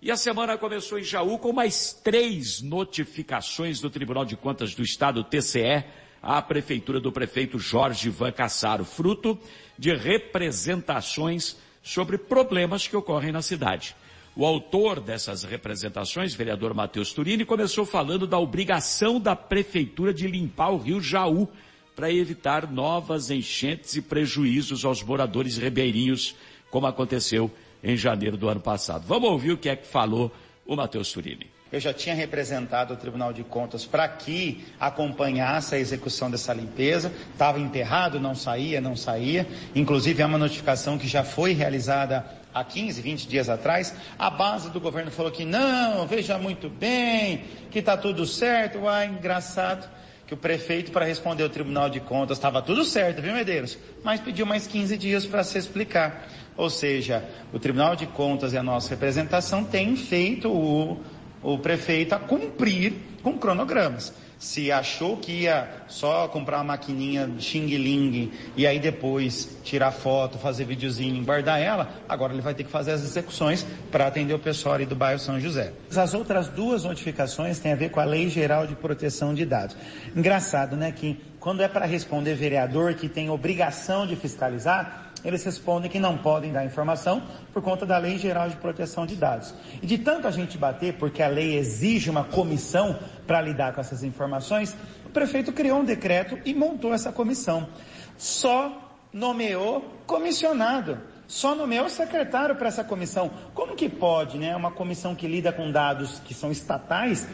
E 0.03 0.11
a 0.11 0.17
semana 0.17 0.59
começou 0.59 0.99
em 0.99 1.03
Jaú 1.03 1.39
com 1.39 1.55
mais 1.55 1.95
três 1.95 2.61
notificações 2.61 3.81
do 3.81 3.89
Tribunal 3.89 4.27
de 4.27 4.37
Contas 4.37 4.75
do 4.75 4.83
Estado, 4.83 5.25
TCE, 5.25 5.85
à 6.23 6.43
prefeitura 6.43 7.01
do 7.01 7.11
prefeito 7.11 7.59
Jorge 7.59 8.11
Van 8.11 8.31
Cassaro, 8.31 8.85
fruto 8.85 9.39
de 9.79 9.95
representações 9.95 11.57
sobre 11.83 12.19
problemas 12.19 12.87
que 12.87 12.95
ocorrem 12.95 13.33
na 13.33 13.41
cidade. 13.41 13.97
O 14.37 14.45
autor 14.45 15.01
dessas 15.01 15.45
representações, 15.45 16.35
vereador 16.35 16.75
Matheus 16.75 17.11
Turini, 17.15 17.47
começou 17.47 17.87
falando 17.87 18.27
da 18.27 18.39
obrigação 18.39 19.19
da 19.19 19.35
prefeitura 19.35 20.13
de 20.13 20.27
limpar 20.27 20.73
o 20.73 20.77
rio 20.77 21.01
Jaú 21.01 21.49
para 21.97 22.13
evitar 22.13 22.71
novas 22.71 23.31
enchentes 23.31 23.97
e 23.97 24.03
prejuízos 24.03 24.85
aos 24.85 25.03
moradores 25.03 25.57
ribeirinhos, 25.57 26.37
como 26.71 26.87
aconteceu 26.87 27.51
em 27.83 27.97
janeiro 27.97 28.37
do 28.37 28.51
ano 28.51 28.61
passado. 28.61 29.07
Vamos 29.07 29.31
ouvir 29.31 29.53
o 29.53 29.57
que 29.57 29.71
é 29.71 29.75
que 29.75 29.87
falou 29.87 30.31
o 30.67 30.77
Matheus 30.77 31.11
Turini. 31.11 31.47
Eu 31.73 31.81
já 31.81 31.93
tinha 31.93 32.15
representado 32.15 32.95
o 32.95 32.97
Tribunal 32.97 33.33
de 33.33 33.43
Contas 33.43 33.85
para 33.85 34.07
que 34.07 34.65
acompanhasse 34.79 35.75
a 35.75 35.79
execução 35.79 36.31
dessa 36.31 36.53
limpeza. 36.53 37.11
Estava 37.33 37.59
enterrado, 37.59 38.21
não 38.21 38.35
saía, 38.35 38.81
não 38.81 38.95
saía. 38.95 39.47
Inclusive, 39.75 40.23
é 40.23 40.27
uma 40.27 40.39
notificação 40.39 40.97
que 40.97 41.09
já 41.09 41.25
foi 41.25 41.55
realizada 41.55 42.25
há 42.55 42.63
15, 42.63 43.01
20 43.01 43.27
dias 43.27 43.49
atrás. 43.49 43.95
A 44.19 44.31
base 44.31 44.71
do 44.71 44.81
governo 44.81 45.11
falou 45.11 45.33
que 45.33 45.45
não, 45.45 46.07
veja 46.07 46.39
muito 46.39 46.69
bem, 46.69 47.45
que 47.71 47.81
está 47.81 47.97
tudo 47.97 48.27
certo. 48.27 48.87
Ah, 48.87 49.05
engraçado 49.05 49.96
que 50.27 50.35
o 50.35 50.37
prefeito, 50.37 50.91
para 50.91 51.05
responder 51.05 51.45
ao 51.45 51.49
Tribunal 51.49 51.89
de 51.89 52.01
Contas, 52.01 52.37
estava 52.37 52.61
tudo 52.61 52.85
certo, 52.85 53.23
viu, 53.23 53.33
Medeiros? 53.33 53.79
Mas 54.03 54.21
pediu 54.21 54.45
mais 54.45 54.67
15 54.67 54.97
dias 54.97 55.25
para 55.25 55.45
se 55.45 55.57
explicar. 55.57 56.29
Ou 56.57 56.69
seja, 56.69 57.25
o 57.53 57.59
Tribunal 57.59 57.95
de 57.95 58.07
Contas 58.07 58.53
e 58.53 58.59
a 58.59 58.63
nossa 58.63 58.91
representação 58.91 59.63
têm 59.63 59.95
feito 59.97 60.51
o 60.51 61.01
o 61.47 61.59
prefeito 61.59 62.13
a 62.13 62.19
cumprir 62.19 62.95
com 63.23 63.39
cronogramas. 63.39 64.13
Se 64.39 64.71
achou 64.71 65.17
que 65.17 65.33
ia 65.33 65.69
só 65.89 66.29
comprar 66.29 66.59
uma 66.59 66.65
maquininha 66.65 67.31
Xing 67.39 67.67
Ling 67.67 68.33
e 68.57 68.67
aí 68.67 68.79
depois 68.79 69.59
tirar 69.65 69.91
foto, 69.91 70.39
fazer 70.39 70.65
videozinho 70.65 71.25
guardar 71.25 71.61
ela, 71.61 71.89
agora 72.09 72.33
ele 72.33 72.43
vai 72.43 72.55
ter 72.55 72.65
que 72.65 72.71
fazer 72.71 72.93
as 72.93 73.03
execuções 73.03 73.67
para 73.91 74.07
atender 74.07 74.35
o 74.35 74.39
pessoal 74.39 74.75
ali 74.75 74.85
do 74.85 74.95
bairro 74.95 75.19
São 75.19 75.41
José. 75.41 75.73
As 75.97 76.13
outras 76.13 76.49
duas 76.49 76.85
notificações 76.85 77.59
têm 77.59 77.73
a 77.73 77.77
ver 77.77 77.91
com 77.91 78.01
a 78.01 78.05
Lei 78.05 78.29
Geral 78.29 78.67
de 78.67 78.75
Proteção 78.75 79.35
de 79.35 79.47
Dados. 79.47 79.77
Engraçado, 80.15 80.77
né, 80.77 80.93
que 80.93 81.19
quando 81.41 81.63
é 81.63 81.69
para 81.69 81.87
responder 81.87 82.35
vereador 82.35 82.95
que 82.95 83.09
tem 83.09 83.31
obrigação 83.31 84.07
de 84.07 84.17
fiscalizar, 84.17 85.13
eles 85.27 85.43
respondem 85.43 85.91
que 85.91 85.99
não 85.99 86.17
podem 86.17 86.53
dar 86.53 86.65
informação 86.65 87.21
por 87.53 87.61
conta 87.61 87.85
da 87.85 87.99
Lei 87.99 88.17
Geral 88.17 88.49
de 88.49 88.55
Proteção 88.57 89.05
de 89.05 89.17
Dados. 89.17 89.53
E 89.83 89.87
de 89.87 89.99
tanto 89.99 90.29
a 90.29 90.31
gente 90.31 90.57
bater, 90.57 90.95
porque 90.95 91.21
a 91.21 91.27
lei 91.27 91.57
exige 91.57 92.09
uma 92.09 92.23
comissão 92.23 92.97
para 93.27 93.43
lidar 93.43 93.75
com 93.75 93.81
essas 93.81 94.05
informações, 94.05 94.77
o 95.05 95.09
prefeito 95.11 95.53
criou 95.53 95.81
um 95.81 95.85
decreto 95.85 96.39
e 96.45 96.55
montou 96.55 96.95
essa 96.95 97.11
comissão. 97.11 97.69
Só 98.17 98.99
nomeou 99.13 99.85
comissionado 100.07 100.99
só 101.29 101.55
nomeou 101.55 101.89
secretário 101.89 102.55
para 102.55 102.69
essa 102.69 102.85
comissão. 102.85 103.31
Como 103.53 103.75
que 103.75 103.89
pode, 103.89 104.39
né, 104.39 104.55
uma 104.55 104.71
comissão 104.71 105.15
que 105.15 105.27
lida 105.27 105.53
com 105.53 105.71
dados 105.71 106.21
que 106.25 106.33
são 106.33 106.53
estatais, 106.53 107.27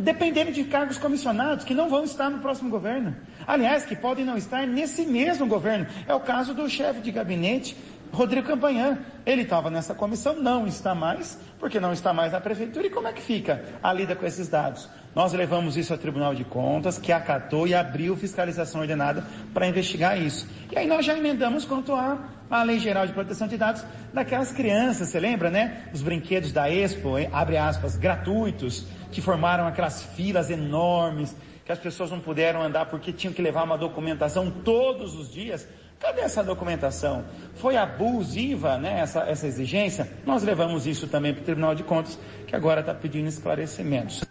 dependendo 0.00 0.50
de 0.50 0.64
cargos 0.64 0.98
comissionados 0.98 1.64
que 1.64 1.74
não 1.74 1.88
vão 1.88 2.04
estar 2.04 2.30
no 2.30 2.38
próximo 2.38 2.70
governo. 2.70 3.14
Aliás, 3.46 3.84
que 3.84 3.94
podem 3.94 4.24
não 4.24 4.36
estar 4.36 4.66
nesse 4.66 5.04
mesmo 5.06 5.46
governo. 5.46 5.86
É 6.06 6.14
o 6.14 6.20
caso 6.20 6.54
do 6.54 6.68
chefe 6.68 7.00
de 7.00 7.12
gabinete, 7.12 7.76
Rodrigo 8.12 8.46
Campanhã. 8.46 8.98
Ele 9.24 9.42
estava 9.42 9.70
nessa 9.70 9.94
comissão, 9.94 10.34
não 10.34 10.66
está 10.66 10.94
mais, 10.94 11.38
porque 11.58 11.78
não 11.78 11.92
está 11.92 12.12
mais 12.12 12.32
na 12.32 12.40
prefeitura. 12.40 12.86
E 12.86 12.90
como 12.90 13.06
é 13.08 13.12
que 13.12 13.22
fica 13.22 13.64
a 13.82 13.92
lida 13.92 14.16
com 14.16 14.26
esses 14.26 14.48
dados? 14.48 14.88
Nós 15.14 15.32
levamos 15.32 15.76
isso 15.76 15.92
ao 15.92 15.98
Tribunal 15.98 16.34
de 16.34 16.44
Contas, 16.44 16.96
que 16.96 17.12
acatou 17.12 17.66
e 17.66 17.74
abriu 17.74 18.16
fiscalização 18.16 18.80
ordenada 18.80 19.24
para 19.52 19.66
investigar 19.66 20.20
isso. 20.20 20.48
E 20.70 20.78
aí 20.78 20.86
nós 20.86 21.04
já 21.04 21.16
emendamos 21.16 21.64
quanto 21.64 21.94
à, 21.94 22.18
à 22.48 22.62
Lei 22.62 22.78
Geral 22.78 23.06
de 23.06 23.12
Proteção 23.12 23.48
de 23.48 23.56
Dados 23.56 23.84
daquelas 24.14 24.52
crianças, 24.52 25.08
você 25.08 25.18
lembra, 25.18 25.50
né? 25.50 25.84
Os 25.92 26.00
brinquedos 26.00 26.52
da 26.52 26.70
Expo, 26.70 27.14
abre 27.32 27.56
aspas, 27.56 27.96
gratuitos, 27.96 28.86
que 29.10 29.20
formaram 29.20 29.66
aquelas 29.66 30.02
filas 30.02 30.50
enormes, 30.50 31.34
que 31.64 31.72
as 31.72 31.78
pessoas 31.78 32.10
não 32.10 32.20
puderam 32.20 32.62
andar 32.62 32.86
porque 32.86 33.12
tinham 33.12 33.32
que 33.32 33.42
levar 33.42 33.64
uma 33.64 33.78
documentação 33.78 34.50
todos 34.50 35.14
os 35.14 35.32
dias. 35.32 35.66
Cadê 35.98 36.22
essa 36.22 36.42
documentação? 36.42 37.24
Foi 37.56 37.76
abusiva, 37.76 38.78
né, 38.78 39.00
essa, 39.00 39.20
essa 39.20 39.46
exigência? 39.46 40.10
Nós 40.24 40.42
levamos 40.42 40.86
isso 40.86 41.06
também 41.06 41.34
para 41.34 41.42
o 41.42 41.44
Tribunal 41.44 41.74
de 41.74 41.82
Contas, 41.82 42.18
que 42.46 42.56
agora 42.56 42.80
está 42.80 42.94
pedindo 42.94 43.28
esclarecimentos. 43.28 44.24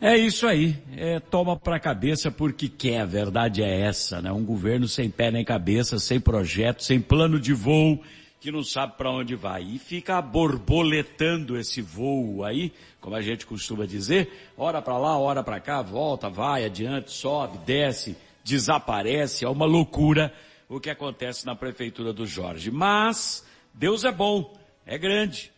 É 0.00 0.16
isso 0.16 0.46
aí. 0.46 0.78
É, 0.96 1.20
toma 1.20 1.60
a 1.62 1.78
cabeça 1.78 2.30
porque 2.30 2.68
quer. 2.70 3.00
A 3.00 3.04
verdade 3.04 3.62
é 3.62 3.80
essa, 3.82 4.22
né? 4.22 4.32
Um 4.32 4.44
governo 4.44 4.88
sem 4.88 5.10
pé 5.10 5.30
nem 5.30 5.44
cabeça, 5.44 5.98
sem 5.98 6.18
projeto, 6.18 6.82
sem 6.82 6.98
plano 6.98 7.38
de 7.38 7.52
voo, 7.52 8.00
que 8.40 8.50
não 8.50 8.64
sabe 8.64 8.94
para 8.96 9.10
onde 9.10 9.36
vai. 9.36 9.62
E 9.62 9.78
fica 9.78 10.20
borboletando 10.22 11.58
esse 11.58 11.82
voo 11.82 12.42
aí, 12.42 12.72
como 13.00 13.14
a 13.14 13.20
gente 13.20 13.44
costuma 13.44 13.86
dizer, 13.86 14.50
hora 14.56 14.80
para 14.80 14.96
lá, 14.96 15.18
hora 15.18 15.42
para 15.44 15.60
cá, 15.60 15.82
volta, 15.82 16.30
vai, 16.30 16.64
adiante, 16.64 17.10
sobe, 17.10 17.58
desce, 17.58 18.16
desaparece. 18.42 19.44
É 19.44 19.48
uma 19.48 19.66
loucura 19.66 20.32
o 20.68 20.80
que 20.80 20.88
acontece 20.88 21.44
na 21.44 21.54
prefeitura 21.54 22.12
do 22.12 22.24
Jorge. 22.24 22.70
Mas 22.70 23.44
Deus 23.74 24.04
é 24.04 24.12
bom, 24.12 24.56
é 24.86 24.96
grande. 24.96 25.52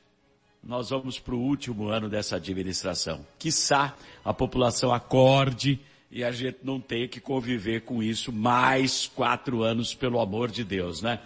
Nós 0.62 0.90
vamos 0.90 1.18
para 1.18 1.34
o 1.34 1.40
último 1.40 1.88
ano 1.88 2.08
dessa 2.08 2.36
administração. 2.36 3.24
Quiçá 3.38 3.94
a 4.24 4.32
população 4.32 4.92
acorde 4.92 5.78
e 6.10 6.22
a 6.24 6.32
gente 6.32 6.58
não 6.62 6.80
tenha 6.80 7.08
que 7.08 7.20
conviver 7.20 7.82
com 7.82 8.02
isso 8.02 8.32
mais 8.32 9.06
quatro 9.06 9.62
anos, 9.62 9.94
pelo 9.94 10.20
amor 10.20 10.50
de 10.50 10.64
Deus, 10.64 11.02
né? 11.02 11.20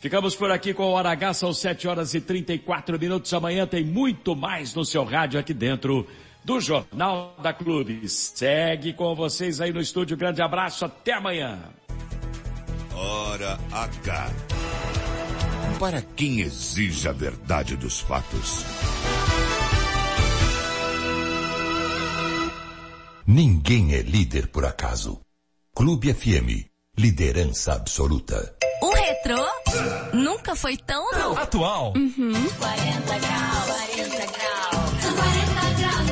Ficamos 0.00 0.36
por 0.36 0.50
aqui 0.50 0.72
com 0.72 0.84
o 0.84 0.92
Hora 0.92 1.10
H, 1.10 1.34
são 1.34 1.52
7 1.52 1.88
horas 1.88 2.14
e 2.14 2.20
34 2.20 2.98
minutos. 2.98 3.34
Amanhã 3.34 3.66
tem 3.66 3.84
muito 3.84 4.36
mais 4.36 4.72
no 4.74 4.84
seu 4.84 5.02
rádio 5.04 5.40
aqui 5.40 5.52
dentro 5.52 6.06
do 6.44 6.60
Jornal 6.60 7.36
da 7.42 7.52
Clube. 7.52 8.08
Segue 8.08 8.92
com 8.92 9.14
vocês 9.14 9.60
aí 9.60 9.72
no 9.72 9.80
estúdio. 9.80 10.16
Grande 10.16 10.40
abraço, 10.40 10.84
até 10.84 11.14
amanhã. 11.14 11.58
Hora 12.94 13.58
H. 13.72 14.30
Para 15.80 16.00
quem 16.00 16.40
exige 16.40 17.08
a 17.08 17.12
verdade 17.12 17.76
dos 17.76 18.00
fatos. 18.00 18.64
Ninguém 23.26 23.94
é 23.94 24.02
líder 24.02 24.48
por 24.48 24.64
acaso. 24.64 25.20
Clube 25.74 26.12
FM, 26.14 26.66
liderança 26.96 27.74
absoluta. 27.74 28.56
O 28.80 28.90
retrô 28.90 29.44
nunca 30.12 30.54
foi 30.56 30.76
tão 30.76 31.08
atual. 31.36 31.92
Uhum. 31.96 32.32
40 32.58 33.18
graus, 33.18 33.66
40 33.66 34.08
graus. 34.08 34.28
40 35.14 35.70
graus, 35.78 36.10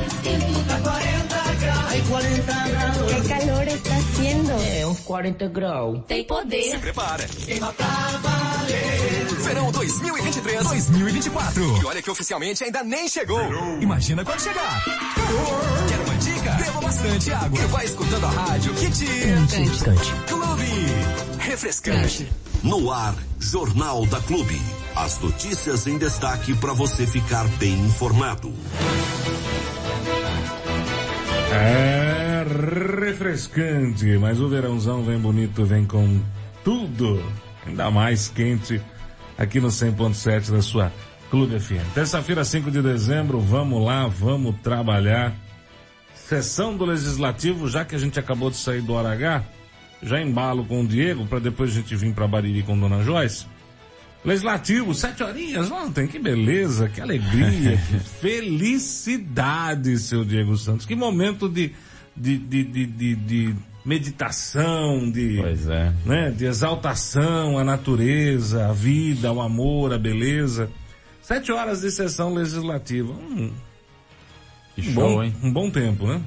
40 0.83 1.55
graus. 1.61 2.09
40 2.09 2.69
graus. 2.69 3.13
Que 3.13 3.21
calor 3.29 3.67
está 3.69 3.97
haciendo. 3.97 4.53
É, 4.53 4.87
uns 4.87 5.01
40 5.01 5.49
graus. 5.49 6.01
Tem 6.07 6.25
poder. 6.25 6.71
Se 6.71 6.79
prepara. 6.79 7.27
Queima 7.27 7.73
pra 7.73 7.87
valer. 7.87 9.27
Verão 9.43 9.71
2023-2024. 9.73 11.83
E 11.83 11.87
olha 11.87 12.03
que 12.03 12.11
oficialmente 12.11 12.65
ainda 12.65 12.83
nem 12.83 13.09
chegou. 13.09 13.41
Imagina 13.81 14.25
quando 14.25 14.41
chegar. 14.41 14.85
Quer 15.89 15.99
uma 16.05 16.16
Beba 16.51 16.81
bastante 16.81 17.33
água. 17.33 17.59
E 17.59 17.67
vai 17.67 17.85
escutando 17.85 18.25
a 18.25 18.31
rádio 18.31 18.75
que 18.75 18.91
te... 18.91 19.05
Refrescante. 19.05 20.13
Clube. 20.27 21.39
Refrescante. 21.39 22.33
No 22.63 22.93
ar, 22.93 23.15
Jornal 23.39 24.07
da 24.07 24.21
Clube. 24.21 24.61
As 24.95 25.19
notícias 25.21 25.87
em 25.87 25.99
destaque 25.99 26.55
para 26.55 26.73
você 26.73 27.07
ficar 27.07 27.47
bem 27.59 27.75
informado. 27.87 28.53
É 31.53 32.27
refrescante, 33.07 34.19
mas 34.19 34.41
o 34.41 34.49
verãozão 34.49 35.03
vem 35.03 35.19
bonito, 35.19 35.65
vem 35.65 35.85
com 35.85 36.21
tudo. 36.65 37.23
Ainda 37.67 37.91
mais 37.91 38.29
quente 38.29 38.81
aqui 39.37 39.61
no 39.61 39.69
100.7 39.69 40.51
da 40.51 40.63
sua 40.63 40.93
Clube 41.31 41.59
FM. 41.59 41.95
Terça-feira, 41.95 42.45
5 42.45 42.71
de 42.71 42.81
dezembro, 42.81 43.41
vamos 43.41 43.85
lá, 43.85 44.07
vamos 44.07 44.55
trabalhar. 44.63 45.35
Sessão 46.29 46.77
do 46.77 46.85
Legislativo, 46.85 47.69
já 47.69 47.85
que 47.85 47.95
a 47.95 47.99
gente 47.99 48.19
acabou 48.19 48.51
de 48.51 48.57
sair 48.57 48.81
do 48.81 48.93
Hora 48.95 49.13
H, 49.13 49.45
já 50.03 50.21
embalo 50.21 50.65
com 50.65 50.83
o 50.83 50.87
Diego 50.87 51.25
para 51.25 51.39
depois 51.39 51.71
a 51.71 51.75
gente 51.75 51.95
vir 51.95 52.13
para 52.13 52.27
Bariri 52.27 52.65
com 52.65 52.77
Dona 52.77 53.01
Joyce. 53.05 53.47
Legislativo, 54.25 54.93
sete 54.93 55.23
horinhas 55.23 55.71
ontem, 55.71 56.09
que 56.09 56.19
beleza, 56.19 56.89
que 56.89 57.01
alegria, 57.01 57.79
que 57.89 58.01
felicidade, 58.01 59.97
seu 59.99 60.25
Diego 60.25 60.57
Santos. 60.57 60.85
Que 60.85 60.97
momento 60.97 61.49
de, 61.49 61.73
de, 62.17 62.37
de, 62.37 62.65
de, 62.65 62.87
de, 62.87 63.15
de 63.15 63.55
meditação, 63.85 65.09
de, 65.09 65.41
é. 65.41 65.93
né, 66.05 66.31
de 66.33 66.45
exaltação 66.45 67.57
à 67.57 67.63
natureza, 67.63 68.67
à 68.67 68.73
vida, 68.73 69.29
ao 69.29 69.41
amor, 69.41 69.93
à 69.93 69.99
beleza. 69.99 70.69
Sete 71.23 71.53
horas 71.53 71.83
de 71.83 71.91
sessão 71.93 72.35
legislativa. 72.35 73.13
Hum, 73.13 73.53
Que 74.77 74.91
um 74.91 74.95
show, 74.95 75.03
bom, 75.17 75.23
hein? 75.23 75.35
Um 75.43 75.53
bom 75.53 75.71
tempo, 75.71 76.07
né? 76.07 76.21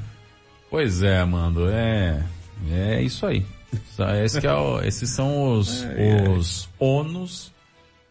Pois 0.70 1.02
é, 1.02 1.20
Amando, 1.20 1.70
é, 1.70 2.22
é 2.72 3.02
isso 3.02 3.26
aí. 3.26 3.46
Esse 4.24 4.42
que 4.42 4.48
é 4.48 4.54
o- 4.54 4.82
esses 4.84 5.10
são 5.12 5.54
os, 5.54 5.86
os 6.36 6.70
ônus 6.80 7.52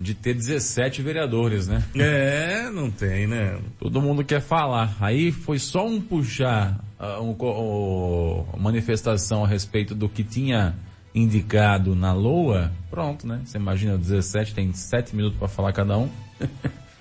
de 0.00 0.14
ter 0.14 0.32
17 0.34 1.02
vereadores, 1.02 1.66
né? 1.66 1.82
É, 1.96 2.70
não 2.70 2.88
tem, 2.90 3.26
né? 3.26 3.58
Todo 3.80 4.00
mundo 4.00 4.24
quer 4.24 4.40
falar. 4.40 4.96
Aí 5.00 5.32
foi 5.32 5.58
só 5.58 5.84
um 5.86 6.00
puxar 6.00 6.78
ah, 6.98 7.20
um, 7.20 7.34
co- 7.34 7.50
o- 7.50 8.58
manifestação 8.58 9.44
a 9.44 9.48
respeito 9.48 9.94
do 9.96 10.08
que 10.08 10.22
tinha 10.22 10.74
indicado 11.14 11.96
na 11.96 12.12
LOA. 12.12 12.70
Pronto, 12.90 13.26
né? 13.26 13.40
Você 13.44 13.58
imagina 13.58 13.98
17, 13.98 14.54
tem 14.54 14.72
7 14.72 15.16
minutos 15.16 15.36
para 15.38 15.48
falar 15.48 15.72
cada 15.72 15.98
um. 15.98 16.08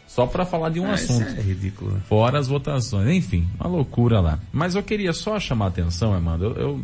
só 0.07 0.25
para 0.25 0.45
falar 0.45 0.69
de 0.69 0.79
um 0.79 0.89
Ah, 0.89 0.95
isso 0.95 1.11
assunto. 1.13 1.37
é 1.37 1.41
ridículo. 1.41 1.91
né? 1.91 2.01
Fora 2.07 2.39
as 2.39 2.47
votações. 2.47 3.07
Enfim, 3.15 3.47
uma 3.59 3.67
loucura 3.69 4.19
lá. 4.19 4.39
Mas 4.51 4.73
eu 4.73 4.81
queria 4.81 5.13
só 5.13 5.39
chamar 5.39 5.65
a 5.65 5.67
atenção, 5.67 6.13
Amanda. 6.13 6.45
Eu, 6.45 6.55
eu 6.55 6.81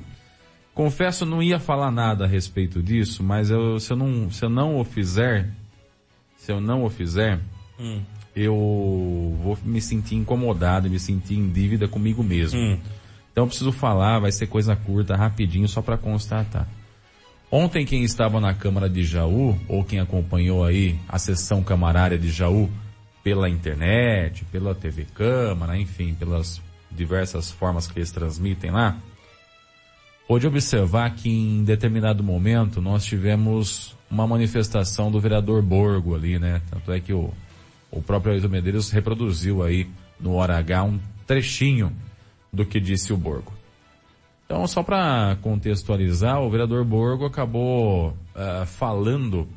confesso, 0.74 1.26
não 1.26 1.42
ia 1.42 1.60
falar 1.60 1.90
nada 1.92 2.26
a 2.26 2.28
respeito 2.28 2.82
disso, 2.84 3.24
mas 3.24 3.50
eu, 3.50 3.80
se, 3.80 3.92
eu 3.92 3.98
não, 3.98 4.30
se 4.30 4.44
eu 4.46 4.50
não 4.50 4.80
o 4.80 4.84
fizer, 4.84 5.50
se 6.38 6.52
eu 6.52 6.60
não 6.62 6.84
o 6.84 6.90
fizer, 6.90 7.40
Hum. 7.80 8.02
eu 8.36 8.54
vou 9.42 9.58
me 9.64 9.82
sentir 9.82 10.16
incomodado, 10.16 10.90
me 10.90 11.00
sentir 11.00 11.36
em 11.36 11.50
dívida 11.50 11.88
comigo 11.88 12.24
mesmo. 12.24 12.60
Hum. 12.60 12.78
Então 13.32 13.46
eu 13.46 13.48
preciso 13.48 13.72
falar, 13.72 14.20
vai 14.20 14.32
ser 14.32 14.46
coisa 14.48 14.76
curta, 14.76 15.16
rapidinho, 15.16 15.68
só 15.68 15.82
para 15.82 15.98
constatar. 15.98 16.68
Ontem 17.52 17.86
quem 17.86 18.04
estava 18.04 18.40
na 18.40 18.54
Câmara 18.54 18.90
de 18.90 19.04
Jaú, 19.04 19.58
ou 19.68 19.84
quem 19.84 20.00
acompanhou 20.00 20.64
aí 20.64 21.00
a 21.08 21.18
sessão 21.20 21.64
camarária 21.64 22.18
de 22.18 22.30
Jaú 22.30 22.70
pela 23.24 23.50
internet, 23.50 24.44
pela 24.52 24.76
TV 24.76 25.06
Câmara, 25.14 25.78
enfim, 25.78 26.14
pelas 26.14 26.62
diversas 26.92 27.52
formas 27.52 27.88
que 27.88 28.00
eles 28.00 28.12
transmitem 28.12 28.72
lá, 28.72 28.98
pôde 30.28 30.46
observar 30.46 31.16
que 31.16 31.30
em 31.30 31.64
determinado 31.64 32.24
momento 32.24 32.82
nós 32.82 33.06
tivemos 33.06 33.96
uma 34.12 34.28
manifestação 34.28 35.10
do 35.10 35.20
vereador 35.20 35.62
Borgo 35.62 36.16
ali, 36.16 36.38
né? 36.38 36.62
Tanto 36.70 36.92
é 36.92 37.00
que 37.00 37.14
o, 37.14 37.32
o 37.90 38.02
próprio 38.02 38.34
Ailton 38.34 38.50
Medeiros 38.50 38.92
reproduziu 38.92 39.64
aí 39.64 39.88
no 40.20 40.34
Hora 40.34 40.58
H 40.58 40.84
um 40.84 41.00
trechinho 41.26 41.92
do 42.52 42.66
que 42.66 42.80
disse 42.80 43.12
o 43.12 43.18
Borgo. 43.18 43.54
Então, 44.46 44.68
só 44.68 44.84
para 44.84 45.38
contextualizar, 45.42 46.40
o 46.42 46.50
vereador 46.50 46.84
Borgo 46.86 47.26
acabou 47.26 48.16
ah, 48.36 48.66
falando 48.68 49.48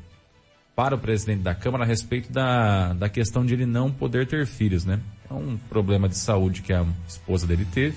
para 0.76 0.94
o 0.94 0.98
presidente 0.98 1.40
da 1.40 1.54
Câmara 1.54 1.84
a 1.84 1.86
respeito 1.86 2.30
da, 2.30 2.92
da 2.92 3.08
questão 3.08 3.46
de 3.46 3.54
ele 3.54 3.64
não 3.64 3.90
poder 3.90 4.26
ter 4.26 4.46
filhos, 4.46 4.84
né? 4.84 5.00
É 5.28 5.32
um 5.32 5.56
problema 5.56 6.06
de 6.06 6.18
saúde 6.18 6.60
que 6.60 6.72
a 6.72 6.84
esposa 7.08 7.46
dele 7.46 7.66
teve, 7.72 7.96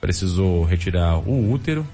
precisou 0.00 0.64
retirar 0.64 1.18
o 1.18 1.50
útero 1.50 1.84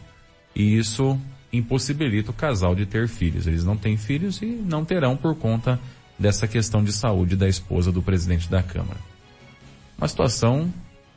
e 0.55 0.77
isso 0.77 1.19
impossibilita 1.51 2.31
o 2.31 2.35
casal 2.35 2.75
de 2.75 2.85
ter 2.85 3.09
filhos. 3.09 3.47
Eles 3.47 3.65
não 3.65 3.75
têm 3.75 3.97
filhos 3.97 4.43
e 4.43 4.47
não 4.47 4.85
terão 4.85 5.17
por 5.17 5.35
conta 5.35 5.81
dessa 6.19 6.47
questão 6.47 6.85
de 6.85 6.93
saúde 6.93 7.35
da 7.35 7.49
esposa 7.49 7.91
do 7.91 8.03
presidente 8.03 8.51
da 8.51 8.63
Câmara. 8.63 9.01
Uma 9.97 10.09
situação 10.09 10.73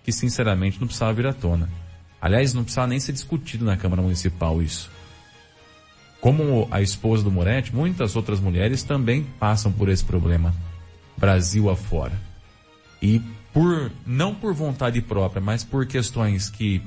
que 0.05 0.11
sinceramente 0.11 0.79
não 0.79 0.87
precisava 0.87 1.13
vir 1.13 1.27
à 1.27 1.33
tona. 1.33 1.69
Aliás, 2.21 2.53
não 2.53 2.63
precisava 2.63 2.87
nem 2.87 2.99
ser 2.99 3.11
discutido 3.11 3.65
na 3.65 3.75
Câmara 3.75 4.01
Municipal 4.01 4.61
isso. 4.61 4.89
Como 6.21 6.67
a 6.69 6.81
esposa 6.81 7.23
do 7.23 7.31
Moretti, 7.31 7.73
muitas 7.73 8.15
outras 8.15 8.39
mulheres 8.39 8.83
também 8.83 9.25
passam 9.39 9.71
por 9.71 9.87
esse 9.87 10.03
problema, 10.03 10.53
Brasil 11.17 11.69
afora. 11.69 12.19
E 13.01 13.21
por, 13.53 13.91
não 14.05 14.35
por 14.35 14.53
vontade 14.53 15.01
própria, 15.01 15.41
mas 15.41 15.63
por 15.63 15.85
questões 15.85 16.49
que, 16.49 16.81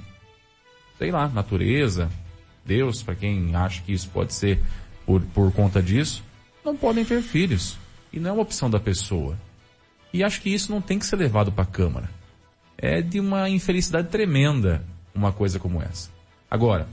sei 0.99 1.11
lá, 1.11 1.29
natureza, 1.29 2.11
Deus, 2.65 3.03
para 3.03 3.15
quem 3.15 3.55
acha 3.55 3.83
que 3.83 3.93
isso 3.93 4.09
pode 4.11 4.35
ser 4.35 4.61
por, 5.07 5.23
por 5.35 5.53
conta 5.53 5.83
disso, 5.83 6.23
não 6.65 6.77
podem 6.77 7.05
ter 7.05 7.23
filhos. 7.23 7.77
E 8.13 8.21
não 8.21 8.31
é 8.31 8.33
uma 8.35 8.43
opção 8.43 8.69
da 8.69 8.79
pessoa. 8.79 9.37
E 10.13 10.23
acho 10.23 10.41
que 10.43 10.51
isso 10.53 10.71
não 10.71 10.81
tem 10.81 10.99
que 10.99 11.07
ser 11.07 11.17
levado 11.17 11.51
para 11.51 11.65
a 11.65 11.67
Câmara. 11.67 12.11
É 12.77 13.01
de 13.01 13.19
uma 13.19 13.49
infelicidade 13.49 14.09
tremenda 14.09 14.85
uma 15.15 15.33
coisa 15.33 15.59
como 15.59 15.81
essa. 15.83 16.11
Agora, 16.51 16.87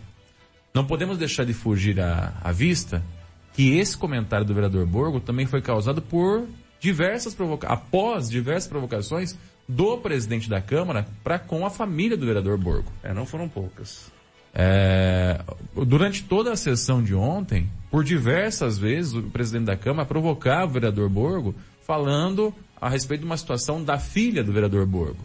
não 0.73 0.85
podemos 0.85 1.17
deixar 1.17 1.45
de 1.45 1.53
fugir 1.53 1.99
à, 1.99 2.33
à 2.41 2.51
vista 2.51 3.03
que 3.53 3.77
esse 3.77 3.97
comentário 3.97 4.45
do 4.45 4.53
vereador 4.53 4.85
Borgo 4.85 5.19
também 5.19 5.45
foi 5.45 5.61
causado 5.61 6.01
por 6.01 6.47
diversas 6.79 7.33
provocações, 7.33 7.79
após 7.79 8.29
diversas 8.29 8.69
provocações 8.69 9.37
do 9.67 9.97
presidente 9.97 10.49
da 10.49 10.61
Câmara 10.61 11.05
para 11.23 11.37
com 11.37 11.65
a 11.65 11.69
família 11.69 12.17
do 12.17 12.25
vereador 12.25 12.57
Borgo. 12.57 12.91
É, 13.03 13.13
não 13.13 13.25
foram 13.25 13.47
poucas. 13.47 14.11
É, 14.53 15.41
durante 15.85 16.23
toda 16.23 16.51
a 16.51 16.55
sessão 16.55 17.03
de 17.03 17.13
ontem, 17.13 17.69
por 17.91 18.03
diversas 18.03 18.77
vezes, 18.77 19.13
o 19.13 19.23
presidente 19.23 19.65
da 19.65 19.77
Câmara 19.77 20.07
provocava 20.07 20.65
o 20.65 20.73
vereador 20.73 21.09
Borgo 21.09 21.53
falando 21.85 22.53
a 22.79 22.89
respeito 22.89 23.21
de 23.21 23.25
uma 23.25 23.37
situação 23.37 23.83
da 23.83 23.97
filha 23.97 24.43
do 24.43 24.51
vereador 24.51 24.85
Borgo. 24.85 25.23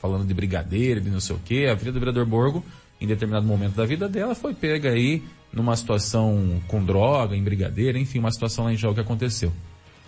Falando 0.00 0.26
de 0.26 0.34
brigadeiro, 0.34 1.00
de 1.00 1.10
não 1.10 1.20
sei 1.20 1.34
o 1.34 1.40
quê. 1.44 1.66
A 1.72 1.76
filha 1.76 1.90
do 1.90 1.98
vereador 1.98 2.26
Borgo, 2.26 2.64
em 3.00 3.06
determinado 3.06 3.46
momento 3.46 3.74
da 3.74 3.84
vida 3.84 4.08
dela, 4.08 4.34
foi 4.34 4.54
pega 4.54 4.90
aí 4.90 5.22
numa 5.52 5.76
situação 5.76 6.60
com 6.66 6.84
droga, 6.84 7.36
em 7.36 7.42
brigadeiro, 7.42 7.98
enfim, 7.98 8.18
uma 8.18 8.30
situação 8.30 8.64
lá 8.64 8.72
em 8.72 8.76
Jaú 8.76 8.94
que 8.94 9.00
aconteceu. 9.00 9.52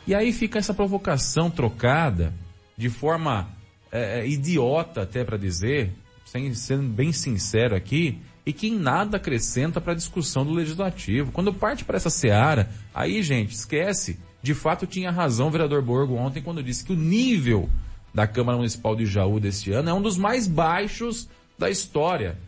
E 0.07 0.15
aí 0.15 0.33
fica 0.33 0.59
essa 0.59 0.73
provocação 0.73 1.51
trocada 1.51 2.33
de 2.77 2.89
forma 2.89 3.49
é, 3.91 4.21
é, 4.21 4.29
idiota, 4.29 5.03
até 5.03 5.25
para 5.25 5.37
dizer, 5.37 5.93
sem 6.25 6.55
sendo 6.55 6.89
bem 6.89 7.13
sincero 7.13 7.75
aqui, 7.75 8.19
e 8.45 8.53
que 8.53 8.69
em 8.69 8.79
nada 8.79 9.19
acrescenta 9.19 9.81
para 9.81 9.93
a 9.93 9.97
discussão 9.97 10.45
do 10.45 10.53
legislativo. 10.53 11.33
Quando 11.33 11.53
parte 11.53 11.85
para 11.85 11.97
essa 11.97 12.09
seara, 12.09 12.71
aí, 12.95 13.23
gente, 13.23 13.53
esquece. 13.53 14.19
De 14.43 14.55
fato, 14.55 14.87
tinha 14.87 15.11
razão 15.11 15.49
o 15.49 15.51
vereador 15.51 15.83
Borgo 15.83 16.15
ontem 16.15 16.41
quando 16.41 16.63
disse 16.63 16.85
que 16.85 16.93
o 16.93 16.97
nível 16.97 17.69
da 18.15 18.27
Câmara 18.27 18.57
Municipal 18.57 18.97
de 18.97 19.05
Jaú 19.05 19.39
deste 19.39 19.73
ano 19.73 19.91
é 19.91 19.93
um 19.93 20.01
dos 20.01 20.17
mais 20.17 20.47
baixos 20.47 21.29
da 21.59 21.69
história. 21.69 22.39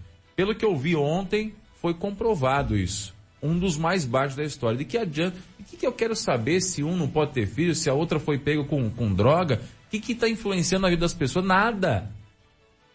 Pelo 0.41 0.55
que 0.55 0.65
eu 0.65 0.75
vi 0.75 0.97
ontem, 0.97 1.53
foi 1.83 1.93
comprovado 1.93 2.75
isso. 2.75 3.15
Um 3.43 3.59
dos 3.59 3.77
mais 3.77 4.07
baixos 4.07 4.37
da 4.37 4.43
história. 4.43 4.79
De 4.79 4.87
que 4.87 4.97
adianta? 4.97 5.37
O 5.59 5.65
que, 5.65 5.77
que 5.77 5.87
eu 5.87 5.93
quero 5.93 6.17
saber 6.17 6.63
se 6.63 6.83
um 6.83 6.97
não 6.97 7.07
pode 7.07 7.33
ter 7.33 7.47
filho, 7.47 7.75
se 7.75 7.91
a 7.91 7.93
outra 7.93 8.19
foi 8.19 8.39
pego 8.39 8.65
com, 8.65 8.89
com 8.89 9.13
droga? 9.13 9.61
O 9.87 9.91
que 9.91 10.13
está 10.13 10.27
influenciando 10.27 10.87
a 10.87 10.89
vida 10.89 11.03
das 11.03 11.13
pessoas? 11.13 11.45
Nada. 11.45 12.11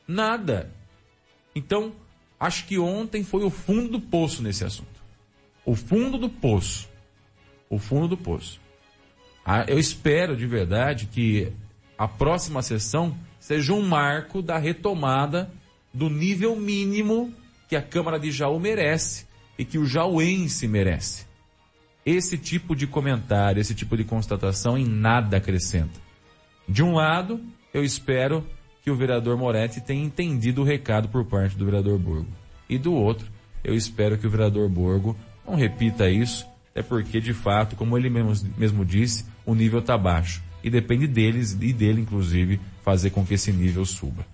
Nada. 0.08 0.72
Então, 1.56 1.94
acho 2.40 2.66
que 2.66 2.80
ontem 2.80 3.24
foi 3.24 3.44
o 3.44 3.52
fundo 3.52 3.90
do 3.90 4.02
poço 4.02 4.42
nesse 4.42 4.66
assunto. 4.66 5.00
O 5.64 5.76
fundo 5.76 6.18
do 6.18 6.30
poço. 6.30 6.90
O 7.70 7.78
fundo 7.78 8.08
do 8.08 8.18
poço. 8.18 8.60
Ah, 9.46 9.66
eu 9.68 9.78
espero 9.78 10.36
de 10.36 10.48
verdade 10.48 11.06
que 11.06 11.54
a 11.96 12.08
próxima 12.08 12.64
sessão 12.64 13.16
seja 13.40 13.72
um 13.72 13.88
marco 13.88 14.42
da 14.42 14.58
retomada 14.58 15.52
do 15.96 16.10
nível 16.10 16.58
mínimo 16.58 17.34
que 17.70 17.76
a 17.76 17.82
Câmara 17.82 18.20
de 18.20 18.30
Jaú 18.30 18.60
merece 18.60 19.26
e 19.58 19.64
que 19.64 19.78
o 19.78 19.86
jauense 19.86 20.68
merece. 20.68 21.26
Esse 22.06 22.38
tipo 22.38 22.76
de 22.76 22.86
comentário, 22.86 23.62
esse 23.62 23.74
tipo 23.74 23.96
de 23.96 24.04
constatação 24.04 24.78
em 24.78 24.86
nada 24.86 25.38
acrescenta. 25.38 25.98
De 26.68 26.84
um 26.84 26.96
lado, 26.96 27.40
eu 27.74 27.82
espero 27.82 28.46
que 28.84 28.92
o 28.92 28.96
vereador 28.96 29.38
Moretti 29.38 29.80
tenha 29.80 30.04
entendido 30.04 30.62
o 30.62 30.66
recado 30.66 31.08
por 31.08 31.24
parte 31.24 31.58
do 31.58 31.66
vereador 31.66 31.98
Borgo. 31.98 32.28
E 32.70 32.78
do 32.78 32.94
outro, 32.94 33.28
eu 33.64 33.74
espero 33.74 34.18
que 34.18 34.28
o 34.28 34.30
vereador 34.30 34.68
Borgo 34.68 35.16
não 35.48 35.56
repita 35.56 36.10
isso, 36.10 36.46
é 36.76 36.84
porque 36.84 37.22
de 37.22 37.34
fato, 37.34 37.78
como 37.78 37.98
ele 37.98 38.10
mesmo, 38.10 38.52
mesmo 38.58 38.84
disse, 38.84 39.26
o 39.46 39.56
nível 39.56 39.80
está 39.80 39.98
baixo. 39.98 40.44
E 40.62 40.70
depende 40.70 41.08
deles 41.08 41.54
e 41.54 41.72
dele, 41.72 42.02
inclusive, 42.02 42.60
fazer 42.84 43.12
com 43.12 43.26
que 43.26 43.36
esse 43.36 43.52
nível 43.54 43.86
suba. 43.86 44.26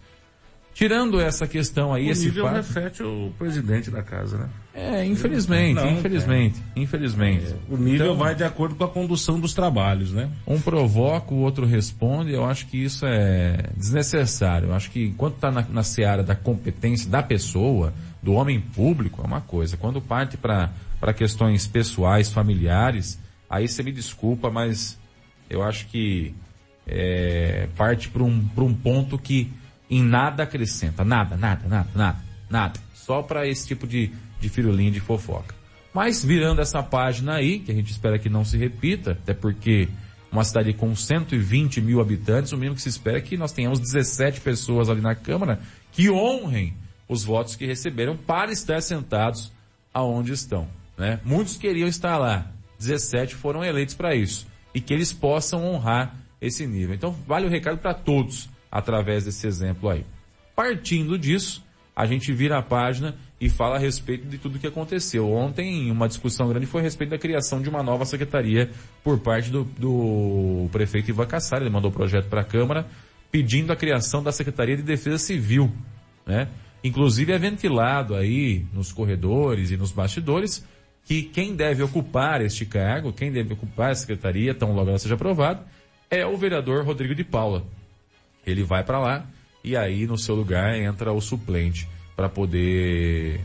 Tirando 0.74 1.20
essa 1.20 1.46
questão 1.46 1.94
aí, 1.94 2.08
o 2.08 2.12
esse 2.12 2.26
nível 2.26 2.46
fato... 2.46 2.56
reflete 2.56 3.04
o 3.04 3.32
presidente 3.38 3.92
da 3.92 4.02
casa, 4.02 4.38
né? 4.38 4.50
É, 4.74 5.06
infelizmente, 5.06 5.76
Não, 5.76 5.92
infelizmente, 5.92 6.62
infelizmente. 6.76 7.46
É, 7.48 7.74
o 7.74 7.78
nível 7.78 8.06
Então, 8.06 8.18
vai 8.18 8.34
de 8.34 8.44
acordo 8.44 8.76
com 8.76 8.84
a 8.86 8.88
condução 8.88 9.38
dos 9.38 9.54
trabalhos, 9.54 10.14
né? 10.14 10.30
Um 10.48 10.62
provoca, 10.62 11.34
o 11.34 11.40
outro 11.40 11.66
responde, 11.66 12.32
eu 12.32 12.46
acho 12.46 12.68
que 12.68 12.82
isso 12.82 13.06
é 13.06 13.70
desnecessário. 13.76 14.70
Eu 14.70 14.74
acho 14.74 14.90
que 14.90 15.08
enquanto 15.08 15.36
está 15.36 15.52
na, 15.52 15.66
na 15.70 15.84
seara 15.84 16.24
da 16.24 16.36
competência 16.36 17.10
da 17.10 17.22
pessoa, 17.22 17.94
do 18.24 18.34
homem 18.34 18.62
público, 18.62 19.22
é 19.22 19.26
uma 19.26 19.42
coisa. 19.42 19.76
Quando 19.76 20.02
parte 20.02 20.38
para 20.38 20.70
questões 21.14 21.68
pessoais, 21.68 22.32
familiares, 22.32 23.20
aí 23.50 23.68
você 23.68 23.84
me 23.84 23.92
desculpa, 23.92 24.50
mas 24.50 24.98
eu 25.50 25.62
acho 25.62 25.88
que 25.88 26.34
é, 26.88 27.68
parte 27.76 28.08
para 28.08 28.24
um, 28.24 28.48
pra 28.48 28.64
um 28.64 28.74
ponto 28.74 29.18
que 29.18 29.52
em 29.92 30.02
nada 30.02 30.44
acrescenta. 30.44 31.04
Nada, 31.04 31.36
nada, 31.36 31.68
nada, 31.68 31.90
nada, 31.94 32.18
nada. 32.50 32.80
Só 32.94 33.22
para 33.22 33.46
esse 33.46 33.68
tipo 33.68 33.86
de, 33.86 34.10
de 34.40 34.48
firulinha 34.48 34.90
de 34.90 35.02
fofoca. 35.02 35.54
Mas 35.94 36.24
virando 36.24 36.62
essa 36.62 36.82
página 36.82 37.36
aí, 37.36 37.60
que 37.60 37.72
a 37.72 37.76
gente 37.76 37.92
espera 37.92 38.18
que 38.18 38.30
não 38.30 38.46
se 38.46 38.58
repita, 38.58 39.12
até 39.12 39.34
porque 39.34 39.90
uma 40.32 40.46
cidade 40.46 40.72
com 40.72 40.96
120 40.96 41.82
mil 41.82 42.00
habitantes, 42.00 42.54
o 42.54 42.58
mínimo 42.58 42.76
que 42.78 42.82
se 42.82 42.88
espera 42.88 43.18
é 43.18 43.22
que 43.22 43.36
nós 43.36 43.52
tenhamos 43.52 43.82
17 43.82 44.40
pessoas 44.40 44.90
ali 44.90 45.02
na 45.02 45.14
Câmara 45.14 45.60
que 45.92 46.10
honrem 46.10 46.74
os 47.10 47.26
votos 47.26 47.58
que 47.58 47.66
receberam 47.66 48.16
para 48.16 48.54
estar 48.54 48.82
sentados 48.82 49.52
aonde 49.94 50.32
estão. 50.32 50.70
Né? 50.98 51.20
Muitos 51.26 51.58
queriam 51.58 51.90
estar 51.90 52.18
lá, 52.18 52.50
17 52.80 53.36
foram 53.36 53.62
eleitos 53.62 53.94
para 53.94 54.16
isso. 54.16 54.48
E 54.74 54.80
que 54.80 54.94
eles 54.94 55.12
possam 55.12 55.66
honrar 55.66 56.16
esse 56.40 56.66
nível. 56.66 56.96
Então 56.96 57.12
vale 57.28 57.46
o 57.46 57.50
recado 57.50 57.78
para 57.78 57.94
todos 57.94 58.50
através 58.72 59.26
desse 59.26 59.46
exemplo 59.46 59.90
aí. 59.90 60.06
Partindo 60.56 61.18
disso, 61.18 61.64
a 61.96 62.06
gente 62.06 62.32
vira 62.32 62.58
a 62.58 62.62
página 62.62 63.16
e 63.40 63.50
fala 63.50 63.76
a 63.76 63.80
respeito 63.80 64.28
de 64.28 64.38
tudo 64.38 64.60
que 64.60 64.68
aconteceu. 64.68 65.30
Ontem, 65.30 65.92
uma 65.92 66.08
discussão 66.08 66.48
grande 66.48 66.66
foi 66.66 66.82
a 66.82 66.84
respeito 66.84 67.10
da 67.10 67.18
criação 67.18 67.62
de 67.62 67.70
uma 67.70 67.84
nova 67.84 68.06
secretaria 68.06 68.70
por 69.04 69.20
parte 69.20 69.50
do, 69.50 69.64
do 69.64 70.70
prefeito 70.72 71.10
Ivan 71.10 71.26
Cassari. 71.26 71.64
Ele 71.64 71.74
mandou 71.74 71.92
o 71.92 71.94
projeto 71.94 72.30
para 72.30 72.42
a 72.42 72.46
Câmara 72.46 72.88
pedindo 73.32 73.72
a 73.72 73.76
criação 73.76 74.22
da 74.22 74.32
Secretaria 74.32 74.76
de 74.76 74.84
Defesa 74.84 75.18
Civil, 75.18 75.72
né? 76.26 76.50
Inclusive 76.84 77.32
é 77.32 77.38
ventilado 77.38 78.16
aí 78.16 78.66
nos 78.74 78.92
corredores 78.92 79.72
e 79.72 79.78
nos 79.78 79.92
bastidores 79.92 80.66
que 81.06 81.24
quem 81.24 81.56
deve 81.56 81.84
ocupar 81.84 82.42
este 82.42 82.66
cargo, 82.66 83.14
quem 83.14 83.32
deve 83.32 83.54
ocupar 83.54 83.92
a 83.92 83.96
secretaria, 83.96 84.54
tão 84.54 84.74
logo 84.74 84.90
ela 84.90 85.00
seja 85.00 85.16
aprovada, 85.16 85.66
é 86.10 86.26
o 86.26 86.36
vereador 86.38 86.86
Rodrigo 86.86 87.16
de 87.16 87.24
Paula. 87.24 87.66
Ele 88.46 88.64
vai 88.64 88.84
para 88.84 89.00
lá 89.00 89.26
e 89.64 89.76
aí 89.76 90.08
no 90.08 90.18
seu 90.18 90.36
lugar 90.36 90.76
entra 90.76 91.12
o 91.12 91.22
suplente 91.22 91.88
para 92.16 92.28
poder 92.30 93.42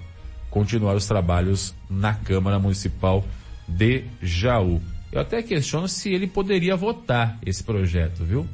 continuar 0.51 0.95
os 0.95 1.07
trabalhos 1.07 1.75
na 1.89 2.15
Câmara 2.15 2.59
Municipal 2.59 3.25
de 3.69 4.05
Jaú. 4.23 4.81
Eu 5.13 5.21
até 5.21 5.43
questiono 5.43 5.89
se 5.89 6.13
ele 6.13 6.27
poderia 6.27 6.77
votar 6.77 7.39
esse 7.45 7.63
projeto, 7.63 8.25
viu? 8.25 8.47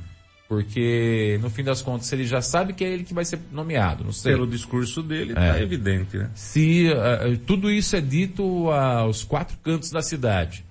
Porque 0.48 1.38
no 1.40 1.48
fim 1.48 1.64
das 1.64 1.80
contas 1.80 2.12
ele 2.12 2.24
já 2.24 2.42
sabe 2.42 2.74
que 2.74 2.84
é 2.84 2.92
ele 2.92 3.04
que 3.04 3.14
vai 3.14 3.24
ser 3.24 3.38
nomeado, 3.50 4.04
não 4.04 4.12
sei. 4.12 4.32
Pelo 4.32 4.46
discurso 4.46 5.02
dele, 5.02 5.32
É. 5.32 5.34
tá 5.34 5.60
evidente, 5.62 6.18
né? 6.18 6.30
Se 6.34 6.88
uh, 6.90 7.38
tudo 7.46 7.70
isso 7.70 7.96
é 7.96 8.00
dito 8.00 8.70
aos 8.70 9.24
quatro 9.24 9.56
cantos 9.62 9.90
da 9.90 10.02
cidade 10.02 10.64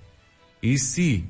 e 0.62 0.78
se 0.78 1.24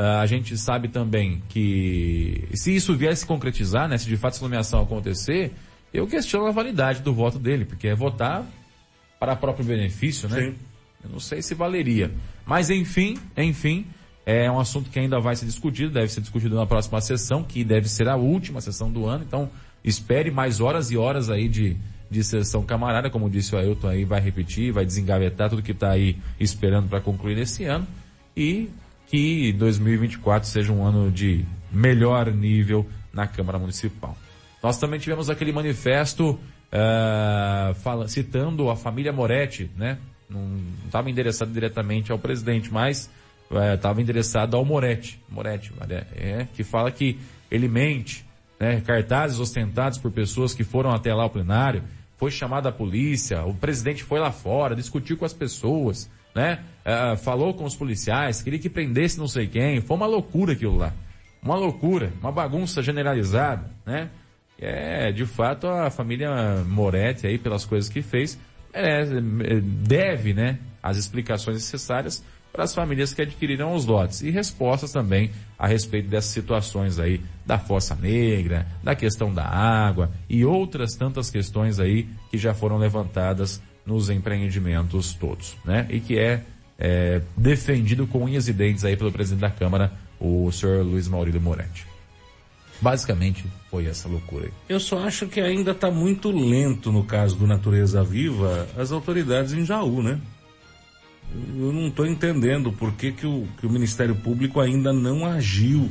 a 0.00 0.26
gente 0.26 0.56
sabe 0.56 0.88
também 0.88 1.42
que 1.48 2.48
se 2.54 2.74
isso 2.74 2.96
vier 2.96 3.12
a 3.12 3.16
se 3.16 3.26
concretizar, 3.26 3.88
né, 3.88 3.98
se 3.98 4.06
de 4.06 4.16
fato 4.16 4.34
essa 4.34 4.44
nomeação 4.44 4.80
acontecer, 4.80 5.52
eu 5.92 6.06
questiono 6.06 6.46
a 6.46 6.52
validade 6.52 7.02
do 7.02 7.12
voto 7.12 7.38
dele, 7.38 7.64
porque 7.64 7.88
é 7.88 7.94
votar 7.94 8.46
para 9.18 9.36
próprio 9.36 9.64
benefício, 9.64 10.28
né? 10.28 10.40
Sim. 10.40 10.54
Eu 11.04 11.10
não 11.10 11.20
sei 11.20 11.42
se 11.42 11.54
valeria. 11.54 12.10
Mas 12.46 12.70
enfim, 12.70 13.18
enfim, 13.36 13.86
é 14.24 14.50
um 14.50 14.58
assunto 14.58 14.88
que 14.88 14.98
ainda 14.98 15.18
vai 15.20 15.36
ser 15.36 15.46
discutido, 15.46 15.92
deve 15.92 16.08
ser 16.08 16.20
discutido 16.20 16.54
na 16.54 16.66
próxima 16.66 17.00
sessão, 17.00 17.42
que 17.42 17.64
deve 17.64 17.88
ser 17.88 18.08
a 18.08 18.16
última 18.16 18.60
sessão 18.60 18.90
do 18.90 19.06
ano, 19.06 19.24
então 19.26 19.50
espere 19.84 20.30
mais 20.30 20.60
horas 20.60 20.90
e 20.90 20.96
horas 20.96 21.28
aí 21.30 21.48
de, 21.48 21.76
de 22.10 22.24
sessão 22.24 22.62
camarada, 22.62 23.10
como 23.10 23.28
disse 23.28 23.54
o 23.54 23.58
Ailton 23.58 23.88
aí, 23.88 24.04
vai 24.04 24.20
repetir, 24.20 24.72
vai 24.72 24.84
desengavetar 24.84 25.50
tudo 25.50 25.62
que 25.62 25.72
está 25.72 25.90
aí 25.90 26.16
esperando 26.38 26.88
para 26.88 27.00
concluir 27.00 27.38
esse 27.38 27.64
ano 27.64 27.86
e 28.36 28.68
que 29.10 29.52
2024 29.54 30.48
seja 30.48 30.72
um 30.72 30.86
ano 30.86 31.10
de 31.10 31.44
melhor 31.72 32.32
nível 32.32 32.86
na 33.12 33.26
Câmara 33.26 33.58
Municipal. 33.58 34.16
Nós 34.62 34.78
também 34.78 35.00
tivemos 35.00 35.28
aquele 35.28 35.52
manifesto 35.52 36.38
ah, 36.72 37.74
fala, 37.82 38.06
citando 38.06 38.70
a 38.70 38.76
família 38.76 39.12
Moretti, 39.12 39.68
né? 39.76 39.98
Não 40.28 40.60
estava 40.86 41.10
endereçado 41.10 41.50
diretamente 41.50 42.12
ao 42.12 42.18
presidente, 42.18 42.72
mas 42.72 43.10
estava 43.74 44.00
endereçado 44.00 44.56
ao 44.56 44.64
Moretti, 44.64 45.20
Moretti, 45.28 45.72
é, 46.14 46.46
que 46.54 46.62
fala 46.62 46.92
que 46.92 47.18
ele 47.50 47.66
mente, 47.66 48.24
né? 48.60 48.80
Cartazes 48.80 49.40
ostentados 49.40 49.98
por 49.98 50.12
pessoas 50.12 50.54
que 50.54 50.62
foram 50.62 50.90
até 50.90 51.12
lá 51.12 51.24
ao 51.24 51.30
plenário, 51.30 51.82
foi 52.16 52.30
chamada 52.30 52.68
a 52.68 52.72
polícia, 52.72 53.44
o 53.44 53.54
presidente 53.54 54.04
foi 54.04 54.20
lá 54.20 54.30
fora, 54.30 54.76
discutiu 54.76 55.16
com 55.16 55.24
as 55.24 55.32
pessoas, 55.32 56.08
né? 56.34 56.64
Ah, 56.84 57.16
falou 57.16 57.54
com 57.54 57.64
os 57.64 57.76
policiais, 57.76 58.42
queria 58.42 58.58
que 58.58 58.68
prendesse 58.68 59.18
não 59.18 59.28
sei 59.28 59.46
quem, 59.46 59.80
foi 59.80 59.96
uma 59.96 60.06
loucura 60.06 60.52
aquilo 60.52 60.76
lá. 60.76 60.92
Uma 61.42 61.56
loucura, 61.56 62.12
uma 62.20 62.32
bagunça 62.32 62.82
generalizada, 62.82 63.70
né? 63.84 64.10
É, 64.58 65.10
de 65.10 65.24
fato, 65.24 65.66
a 65.66 65.90
família 65.90 66.62
Moretti 66.66 67.26
aí, 67.26 67.38
pelas 67.38 67.64
coisas 67.64 67.88
que 67.88 68.02
fez, 68.02 68.38
é, 68.74 69.04
deve, 69.62 70.34
né, 70.34 70.58
as 70.82 70.98
explicações 70.98 71.56
necessárias 71.56 72.22
para 72.52 72.64
as 72.64 72.74
famílias 72.74 73.14
que 73.14 73.22
adquiriram 73.22 73.74
os 73.74 73.86
lotes 73.86 74.22
e 74.22 74.30
respostas 74.30 74.92
também 74.92 75.30
a 75.58 75.66
respeito 75.66 76.08
dessas 76.08 76.32
situações 76.32 76.98
aí 76.98 77.20
da 77.46 77.58
fossa 77.58 77.94
negra, 77.94 78.66
da 78.82 78.94
questão 78.94 79.32
da 79.32 79.46
água 79.46 80.10
e 80.28 80.44
outras 80.44 80.94
tantas 80.94 81.30
questões 81.30 81.78
aí 81.78 82.08
que 82.30 82.36
já 82.36 82.52
foram 82.52 82.76
levantadas 82.76 83.62
nos 83.84 84.10
empreendimentos 84.10 85.14
todos, 85.14 85.56
né? 85.64 85.86
E 85.90 86.00
que 86.00 86.18
é, 86.18 86.42
é 86.78 87.22
defendido 87.36 88.06
com 88.06 88.24
unhas 88.24 88.48
e 88.48 88.52
dentes 88.52 88.84
aí 88.84 88.96
pelo 88.96 89.12
presidente 89.12 89.40
da 89.40 89.50
Câmara, 89.50 89.92
o 90.18 90.50
senhor 90.52 90.84
Luiz 90.84 91.08
Maurílio 91.08 91.40
Moretti. 91.40 91.86
Basicamente 92.80 93.44
foi 93.70 93.86
essa 93.86 94.08
loucura 94.08 94.46
aí. 94.46 94.52
Eu 94.68 94.80
só 94.80 95.04
acho 95.04 95.26
que 95.26 95.40
ainda 95.40 95.72
está 95.72 95.90
muito 95.90 96.30
lento 96.30 96.90
no 96.90 97.04
caso 97.04 97.36
do 97.36 97.46
Natureza 97.46 98.02
Viva 98.02 98.66
as 98.76 98.90
autoridades 98.90 99.52
em 99.52 99.64
Jaú, 99.64 100.02
né? 100.02 100.18
Eu 101.32 101.72
não 101.72 101.88
estou 101.88 102.06
entendendo 102.06 102.72
por 102.72 102.92
que, 102.92 103.12
que, 103.12 103.26
o, 103.26 103.46
que 103.58 103.66
o 103.66 103.70
Ministério 103.70 104.16
Público 104.16 104.60
ainda 104.60 104.92
não 104.92 105.24
agiu. 105.24 105.90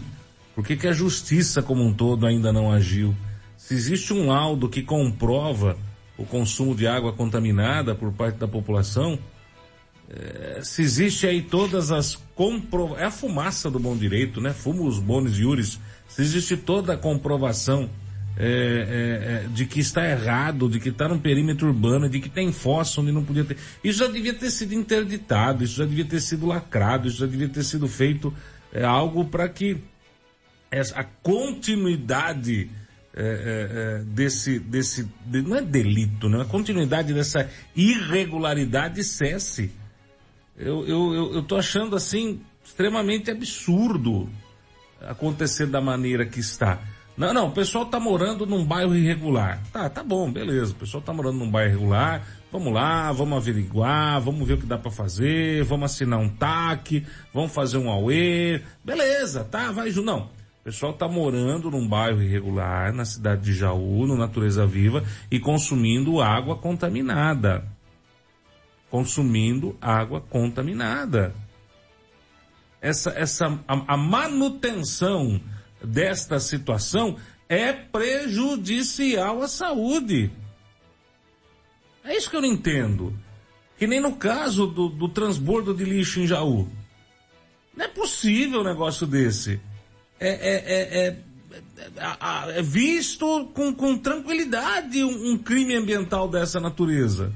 Por 0.53 0.65
que, 0.65 0.75
que 0.75 0.87
a 0.87 0.91
Justiça 0.91 1.61
como 1.61 1.85
um 1.85 1.93
todo 1.93 2.25
ainda 2.25 2.51
não 2.51 2.71
agiu? 2.71 3.15
Se 3.55 3.73
existe 3.73 4.11
um 4.11 4.27
laudo 4.27 4.67
que 4.67 4.81
comprova 4.81 5.77
o 6.19 6.25
consumo 6.25 6.75
de 6.75 6.85
água 6.85 7.13
contaminada 7.13 7.95
por 7.95 8.11
parte 8.11 8.37
da 8.37 8.47
população, 8.47 9.17
eh, 10.09 10.59
se 10.61 10.81
existe 10.81 11.25
aí 11.25 11.41
todas 11.41 11.91
as 11.91 12.15
compro... 12.35 12.95
É 12.97 13.05
a 13.05 13.11
fumaça 13.11 13.71
do 13.71 13.79
bom 13.79 13.95
direito, 13.95 14.41
né? 14.41 14.51
Fumo 14.51 14.85
os 14.85 14.99
bônus 14.99 15.39
iuris. 15.39 15.79
Se 16.09 16.21
existe 16.21 16.57
toda 16.57 16.93
a 16.93 16.97
comprovação 16.97 17.89
eh, 18.37 19.43
eh, 19.45 19.47
de 19.53 19.65
que 19.65 19.79
está 19.79 20.09
errado, 20.09 20.69
de 20.69 20.79
que 20.79 20.89
está 20.89 21.07
no 21.07 21.19
perímetro 21.19 21.67
urbano, 21.67 22.09
de 22.09 22.19
que 22.19 22.29
tem 22.29 22.51
fossa 22.51 23.01
onde 23.01 23.11
não 23.11 23.23
podia 23.23 23.45
ter. 23.45 23.57
Isso 23.83 23.99
já 23.99 24.07
devia 24.07 24.33
ter 24.33 24.51
sido 24.51 24.73
interditado, 24.73 25.63
isso 25.63 25.75
já 25.75 25.85
devia 25.85 26.05
ter 26.05 26.19
sido 26.19 26.45
lacrado, 26.45 27.07
isso 27.07 27.17
já 27.17 27.25
devia 27.25 27.49
ter 27.49 27.63
sido 27.63 27.87
feito 27.87 28.33
eh, 28.73 28.83
algo 28.83 29.25
para 29.25 29.47
que 29.47 29.77
essa, 30.71 30.99
a 30.99 31.03
continuidade 31.03 32.69
eh, 33.21 33.41
eh, 33.45 33.69
eh, 33.71 34.03
desse, 34.05 34.57
desse, 34.59 35.07
de- 35.25 35.41
não 35.41 35.57
é 35.57 35.61
delito, 35.61 36.29
né? 36.29 36.41
A 36.41 36.45
continuidade 36.45 37.13
dessa 37.13 37.49
irregularidade 37.75 39.03
cesse. 39.03 39.71
Eu, 40.57 40.85
eu, 40.87 41.13
eu, 41.13 41.33
eu 41.35 41.43
tô 41.43 41.57
achando 41.57 41.95
assim 41.95 42.41
extremamente 42.63 43.29
absurdo 43.31 44.29
acontecer 45.01 45.65
da 45.67 45.81
maneira 45.81 46.25
que 46.25 46.39
está. 46.39 46.79
Não, 47.17 47.33
não, 47.33 47.47
o 47.47 47.51
pessoal 47.51 47.85
tá 47.85 47.99
morando 47.99 48.45
num 48.45 48.63
bairro 48.63 48.95
irregular. 48.95 49.61
Tá, 49.73 49.89
tá 49.89 50.01
bom, 50.01 50.31
beleza. 50.31 50.71
O 50.71 50.75
pessoal 50.75 51.03
tá 51.03 51.11
morando 51.11 51.37
num 51.37 51.51
bairro 51.51 51.71
irregular. 51.71 52.25
Vamos 52.51 52.73
lá, 52.73 53.11
vamos 53.11 53.37
averiguar, 53.37 54.21
vamos 54.21 54.47
ver 54.47 54.53
o 54.53 54.57
que 54.57 54.65
dá 54.65 54.77
para 54.77 54.89
fazer, 54.89 55.63
vamos 55.65 55.91
assinar 55.91 56.17
um 56.19 56.29
TAC, 56.29 57.05
vamos 57.33 57.51
fazer 57.51 57.77
um 57.77 57.89
AUE. 57.89 58.61
Beleza, 58.83 59.43
tá, 59.43 59.71
vai. 59.71 59.91
Não. 59.91 60.29
Pessoal 60.69 60.93
tá 60.93 61.07
morando 61.07 61.71
num 61.71 61.87
bairro 61.87 62.21
irregular, 62.21 62.93
na 62.93 63.03
cidade 63.03 63.41
de 63.41 63.55
Jaú, 63.55 64.05
no 64.05 64.15
Natureza 64.15 64.67
Viva, 64.67 65.03
e 65.31 65.39
consumindo 65.39 66.21
água 66.21 66.55
contaminada. 66.55 67.67
Consumindo 68.87 69.75
água 69.81 70.21
contaminada. 70.21 71.33
Essa, 72.79 73.09
essa, 73.17 73.47
a, 73.67 73.93
a 73.95 73.97
manutenção 73.97 75.41
desta 75.83 76.39
situação 76.39 77.17
é 77.49 77.73
prejudicial 77.73 79.41
à 79.41 79.47
saúde. 79.47 80.31
É 82.03 82.15
isso 82.15 82.29
que 82.29 82.35
eu 82.35 82.41
não 82.41 82.47
entendo. 82.47 83.17
Que 83.75 83.87
nem 83.87 83.99
no 83.99 84.17
caso 84.17 84.67
do, 84.67 84.87
do 84.87 85.09
transbordo 85.09 85.73
de 85.73 85.83
lixo 85.83 86.19
em 86.19 86.27
Jaú. 86.27 86.69
Não 87.75 87.85
é 87.85 87.87
possível 87.87 88.61
um 88.61 88.65
negócio 88.65 89.07
desse. 89.07 89.59
É, 90.19 90.29
é, 90.29 91.07
é, 91.07 91.07
é, 91.07 92.57
é 92.57 92.61
visto 92.61 93.45
com, 93.53 93.73
com 93.73 93.97
tranquilidade 93.97 95.03
um, 95.03 95.31
um, 95.31 95.37
crime 95.37 95.75
ambiental 95.75 96.27
dessa 96.27 96.59
natureza. 96.59 97.31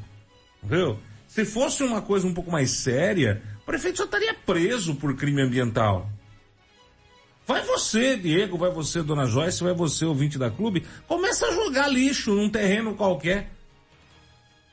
Viu? 0.61 0.97
Se 1.27 1.45
fosse 1.45 1.81
uma 1.83 2.01
coisa 2.01 2.27
um 2.27 2.33
pouco 2.33 2.51
mais 2.51 2.71
séria, 2.71 3.41
o 3.61 3.65
prefeito 3.65 3.99
já 3.99 4.03
estaria 4.03 4.33
preso 4.33 4.95
por 4.95 5.15
crime 5.15 5.41
ambiental. 5.41 6.09
Vai 7.45 7.61
você, 7.61 8.15
Diego, 8.15 8.57
vai 8.57 8.71
você, 8.71 9.01
Dona 9.01 9.25
Joyce, 9.25 9.63
vai 9.63 9.73
você, 9.73 10.05
ouvinte 10.05 10.37
da 10.37 10.49
clube, 10.49 10.85
começa 11.07 11.47
a 11.47 11.51
jogar 11.51 11.87
lixo 11.87 12.33
num 12.33 12.49
terreno 12.49 12.95
qualquer. 12.95 13.49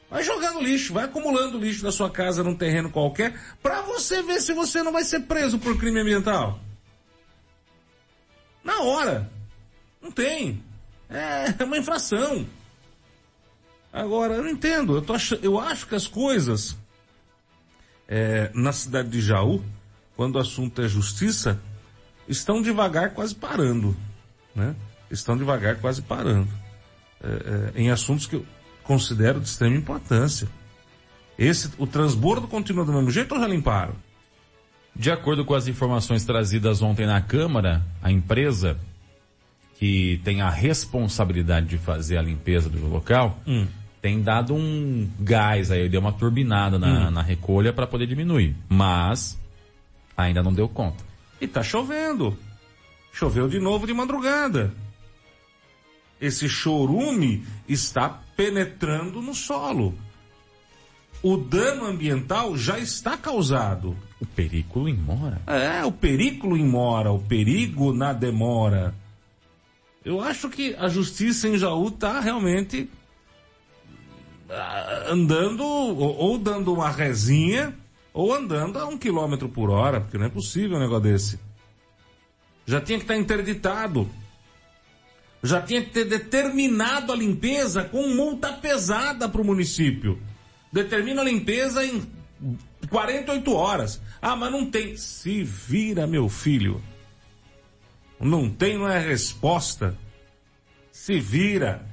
Vai 0.09 0.25
jogando 0.25 0.61
lixo, 0.61 0.93
vai 0.93 1.05
acumulando 1.05 1.59
lixo 1.59 1.83
da 1.83 1.93
sua 1.93 2.11
casa 2.11 2.43
num 2.43 2.55
terreno 2.55 2.91
qualquer, 2.91 3.41
para 3.63 3.83
você 3.83 4.23
ver 4.23 4.41
se 4.41 4.53
você 4.53 4.83
não 4.83 4.93
vai 4.93 5.05
ser 5.05 5.21
preso 5.21 5.59
por 5.59 5.79
crime 5.79 6.01
ambiental. 6.01 6.61
Na 8.63 8.83
hora. 8.83 9.31
Não 10.01 10.11
tem. 10.11 10.63
É 11.09 11.65
uma 11.65 11.79
infração. 11.79 12.47
Agora, 13.93 14.35
eu 14.35 14.43
não 14.43 14.51
entendo. 14.51 14.97
Eu, 14.97 15.03
tô 15.03 15.15
ach... 15.15 15.33
eu 15.43 15.59
acho 15.59 15.87
que 15.87 15.95
as 15.95 16.07
coisas 16.07 16.77
é, 18.09 18.51
na 18.55 18.73
cidade 18.73 19.09
de 19.09 19.21
Jaú, 19.21 19.63
quando 20.17 20.37
o 20.37 20.39
assunto 20.39 20.83
é 20.83 20.89
justiça, 20.89 21.61
estão 22.29 22.61
devagar 22.61 23.15
quase 23.15 23.35
parando, 23.35 23.97
né? 24.55 24.75
Estão 25.11 25.37
devagar 25.37 25.77
quase 25.77 26.03
parando. 26.03 26.49
É, 27.23 27.73
é, 27.77 27.81
em 27.81 27.91
assuntos 27.91 28.27
que 28.27 28.37
eu 28.37 28.47
considero 28.83 29.41
de 29.41 29.49
extrema 29.49 29.77
importância. 29.77 30.49
Esse, 31.39 31.71
o 31.79 31.87
transbordo 31.87 32.47
continua 32.47 32.85
do 32.85 32.93
mesmo 32.93 33.11
jeito 33.11 33.35
ou 33.35 33.41
já 33.41 33.47
limparam? 33.47 33.95
De 35.01 35.11
acordo 35.11 35.47
com 35.47 35.55
as 35.55 35.67
informações 35.67 36.27
trazidas 36.27 36.83
ontem 36.83 37.07
na 37.07 37.23
Câmara, 37.23 37.83
a 38.03 38.13
empresa 38.13 38.79
que 39.77 40.21
tem 40.23 40.43
a 40.43 40.51
responsabilidade 40.51 41.69
de 41.69 41.79
fazer 41.79 42.19
a 42.19 42.23
limpeza 42.23 42.69
do 42.69 42.87
local 42.87 43.41
hum. 43.47 43.67
tem 44.03 44.21
dado 44.21 44.53
um 44.55 45.11
gás 45.19 45.71
aí, 45.71 45.89
deu 45.89 46.03
uma 46.03 46.13
turbinada 46.13 46.79
na, 46.79 47.09
hum. 47.09 47.11
na 47.13 47.23
recolha 47.23 47.73
para 47.73 47.87
poder 47.87 48.07
diminuir, 48.07 48.55
mas 48.69 49.41
ainda 50.15 50.43
não 50.43 50.53
deu 50.53 50.69
conta. 50.69 51.03
E 51.41 51.49
tá 51.49 51.63
chovendo. 51.63 52.37
Choveu 53.11 53.49
de 53.49 53.59
novo 53.59 53.87
de 53.87 53.95
madrugada. 53.95 54.71
Esse 56.21 56.47
chorume 56.47 57.43
está 57.67 58.21
penetrando 58.37 59.23
no 59.23 59.35
solo. 59.35 59.95
O 61.23 61.39
dano 61.39 61.87
ambiental 61.87 62.55
já 62.55 62.79
está 62.79 63.17
causado. 63.17 63.97
O 64.21 64.27
perigo 64.27 64.87
imora? 64.87 65.41
É, 65.47 65.85
o 65.85 65.91
perigo 65.91 66.57
imora, 66.57 67.11
o 67.11 67.19
perigo 67.19 67.93
na 67.93 68.13
demora. 68.13 68.95
Eu 70.05 70.21
acho 70.21 70.51
que 70.51 70.75
a 70.79 70.89
justiça 70.89 71.49
em 71.49 71.57
Jaú 71.57 71.89
está 71.89 72.21
realmente 72.21 72.89
ah, 74.49 75.05
andando 75.09 75.65
ou, 75.65 76.37
dando 76.39 76.75
uma 76.75 76.91
resinha 76.91 77.75
ou 78.13 78.35
andando 78.35 78.79
a 78.79 78.87
um 78.87 78.99
quilômetro 78.99 79.49
por 79.49 79.71
hora, 79.71 80.01
porque 80.01 80.19
não 80.19 80.27
é 80.27 80.31
possível 80.31 80.77
um 80.77 80.81
negócio 80.81 81.03
desse. 81.03 81.41
Já 82.67 82.81
tinha 82.81 82.99
que 82.99 83.05
estar 83.05 83.17
interditado. 83.17 84.09
Já 85.43 85.63
tinha 85.63 85.83
que 85.83 85.91
ter 85.91 86.05
determinado 86.05 87.13
a 87.13 87.17
limpeza 87.17 87.85
com 87.85 88.09
multa 88.09 88.53
pesada 88.53 89.29
para 89.29 89.41
o 89.41 89.45
município. 89.45 90.21
Determina 90.71 91.23
a 91.23 91.25
limpeza 91.25 91.85
em 91.85 92.03
48 92.91 93.55
horas. 93.55 94.03
Ah, 94.21 94.37
mas 94.37 94.53
não 94.53 94.71
tem. 94.71 94.97
Se 94.97 95.43
vira, 95.43 96.07
meu 96.07 96.29
filho. 96.29 96.83
Não 98.21 98.51
tem, 98.51 98.77
não 98.77 98.89
é 98.89 98.99
resposta. 98.99 99.97
Se 100.93 101.19
vira 101.19 101.89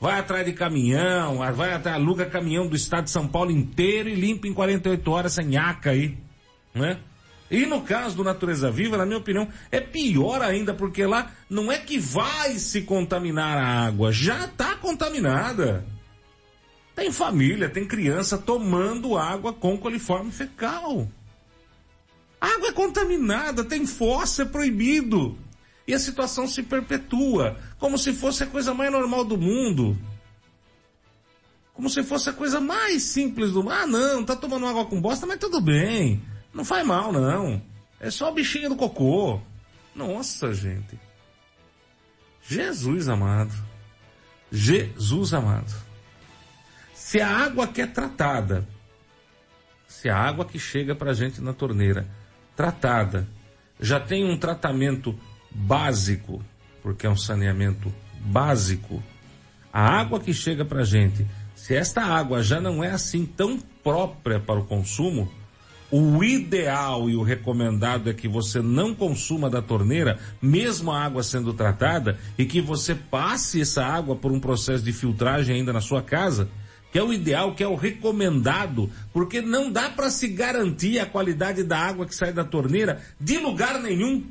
vai 0.00 0.18
atrás 0.18 0.46
de 0.46 0.54
caminhão, 0.54 1.38
vai 1.52 1.74
até 1.74 1.90
aluga 1.90 2.24
caminhão 2.24 2.66
do 2.66 2.74
estado 2.74 3.04
de 3.04 3.10
São 3.10 3.28
Paulo 3.28 3.50
inteiro 3.50 4.08
e 4.08 4.14
limpa 4.14 4.48
em 4.48 4.54
48 4.54 5.10
horas 5.10 5.32
essa 5.38 5.46
nhaca 5.46 5.90
aí, 5.90 6.16
né? 6.74 6.98
E 7.50 7.66
no 7.66 7.82
caso 7.82 8.16
do 8.16 8.24
Natureza 8.24 8.70
Viva, 8.70 8.96
na 8.96 9.04
minha 9.04 9.18
opinião, 9.18 9.48
é 9.70 9.80
pior 9.80 10.40
ainda, 10.40 10.72
porque 10.72 11.04
lá 11.04 11.30
não 11.50 11.70
é 11.70 11.78
que 11.78 11.98
vai 11.98 12.54
se 12.58 12.82
contaminar 12.82 13.58
a 13.58 13.86
água, 13.86 14.12
já 14.12 14.44
está 14.44 14.76
contaminada. 14.76 15.84
Tem 17.00 17.10
família, 17.10 17.66
tem 17.66 17.86
criança 17.86 18.36
tomando 18.36 19.16
água 19.16 19.54
com 19.54 19.78
coliforme 19.78 20.30
fecal. 20.30 21.08
A 22.38 22.46
água 22.46 22.68
é 22.68 22.72
contaminada, 22.72 23.64
tem 23.64 23.86
fossa, 23.86 24.42
é 24.42 24.44
proibido 24.44 25.34
e 25.88 25.94
a 25.94 25.98
situação 25.98 26.46
se 26.46 26.62
perpetua, 26.62 27.58
como 27.78 27.96
se 27.96 28.12
fosse 28.12 28.42
a 28.42 28.46
coisa 28.46 28.74
mais 28.74 28.92
normal 28.92 29.24
do 29.24 29.38
mundo. 29.38 29.96
Como 31.72 31.88
se 31.88 32.02
fosse 32.02 32.28
a 32.28 32.34
coisa 32.34 32.60
mais 32.60 33.02
simples 33.02 33.50
do 33.50 33.62
mundo. 33.62 33.72
Ah, 33.72 33.86
não, 33.86 34.22
tá 34.22 34.36
tomando 34.36 34.66
água 34.66 34.84
com 34.84 35.00
bosta, 35.00 35.24
mas 35.24 35.40
tudo 35.40 35.58
bem. 35.58 36.22
Não 36.52 36.66
faz 36.66 36.86
mal, 36.86 37.10
não. 37.10 37.62
É 37.98 38.10
só 38.10 38.28
o 38.30 38.34
bichinho 38.34 38.68
do 38.68 38.76
cocô. 38.76 39.40
Nossa, 39.94 40.52
gente. 40.52 41.00
Jesus 42.46 43.08
amado. 43.08 43.54
Jesus 44.52 45.32
amado. 45.32 45.89
Se 47.10 47.20
a 47.20 47.28
água 47.28 47.66
que 47.66 47.82
é 47.82 47.88
tratada, 47.88 48.64
se 49.88 50.08
a 50.08 50.16
água 50.16 50.44
que 50.44 50.60
chega 50.60 50.94
pra 50.94 51.12
gente 51.12 51.40
na 51.40 51.52
torneira, 51.52 52.06
tratada, 52.54 53.26
já 53.80 53.98
tem 53.98 54.24
um 54.24 54.38
tratamento 54.38 55.18
básico, 55.50 56.40
porque 56.80 57.08
é 57.08 57.10
um 57.10 57.16
saneamento 57.16 57.92
básico. 58.20 59.02
A 59.72 59.82
água 59.82 60.20
que 60.20 60.32
chega 60.32 60.64
para 60.64 60.82
a 60.82 60.84
gente, 60.84 61.26
se 61.56 61.74
esta 61.74 62.00
água 62.00 62.44
já 62.44 62.60
não 62.60 62.84
é 62.84 62.92
assim 62.92 63.26
tão 63.26 63.58
própria 63.58 64.38
para 64.38 64.60
o 64.60 64.64
consumo, 64.64 65.28
o 65.90 66.22
ideal 66.22 67.10
e 67.10 67.16
o 67.16 67.24
recomendado 67.24 68.08
é 68.08 68.14
que 68.14 68.28
você 68.28 68.62
não 68.62 68.94
consuma 68.94 69.50
da 69.50 69.60
torneira, 69.60 70.20
mesmo 70.40 70.92
a 70.92 71.02
água 71.02 71.24
sendo 71.24 71.52
tratada, 71.54 72.20
e 72.38 72.44
que 72.44 72.60
você 72.60 72.94
passe 72.94 73.60
essa 73.60 73.84
água 73.84 74.14
por 74.14 74.30
um 74.30 74.38
processo 74.38 74.84
de 74.84 74.92
filtragem 74.92 75.56
ainda 75.56 75.72
na 75.72 75.80
sua 75.80 76.00
casa, 76.00 76.48
que 76.92 76.98
é 76.98 77.02
o 77.02 77.12
ideal, 77.12 77.54
que 77.54 77.62
é 77.62 77.68
o 77.68 77.76
recomendado, 77.76 78.90
porque 79.12 79.40
não 79.40 79.70
dá 79.70 79.90
para 79.90 80.10
se 80.10 80.28
garantir 80.28 80.98
a 80.98 81.06
qualidade 81.06 81.62
da 81.62 81.78
água 81.78 82.06
que 82.06 82.14
sai 82.14 82.32
da 82.32 82.44
torneira 82.44 83.00
de 83.20 83.38
lugar 83.38 83.80
nenhum 83.80 84.24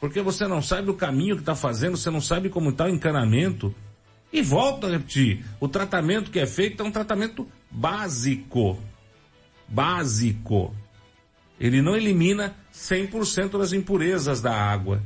porque 0.00 0.20
você 0.20 0.46
não 0.46 0.60
sabe 0.60 0.90
o 0.90 0.94
caminho 0.94 1.36
que 1.36 1.42
está 1.42 1.54
fazendo, 1.54 1.96
você 1.96 2.10
não 2.10 2.20
sabe 2.20 2.48
como 2.48 2.70
está 2.70 2.84
o 2.84 2.88
encanamento. 2.88 3.74
E 4.32 4.42
volto 4.42 4.86
a 4.86 4.90
repetir, 4.90 5.44
o 5.60 5.68
tratamento 5.68 6.30
que 6.30 6.38
é 6.38 6.46
feito 6.46 6.82
é 6.82 6.86
um 6.86 6.90
tratamento 6.90 7.48
básico. 7.70 8.78
Básico. 9.68 10.74
Ele 11.58 11.80
não 11.80 11.96
elimina 11.96 12.54
100% 12.72 13.58
das 13.58 13.72
impurezas 13.72 14.42
da 14.42 14.54
água. 14.54 15.02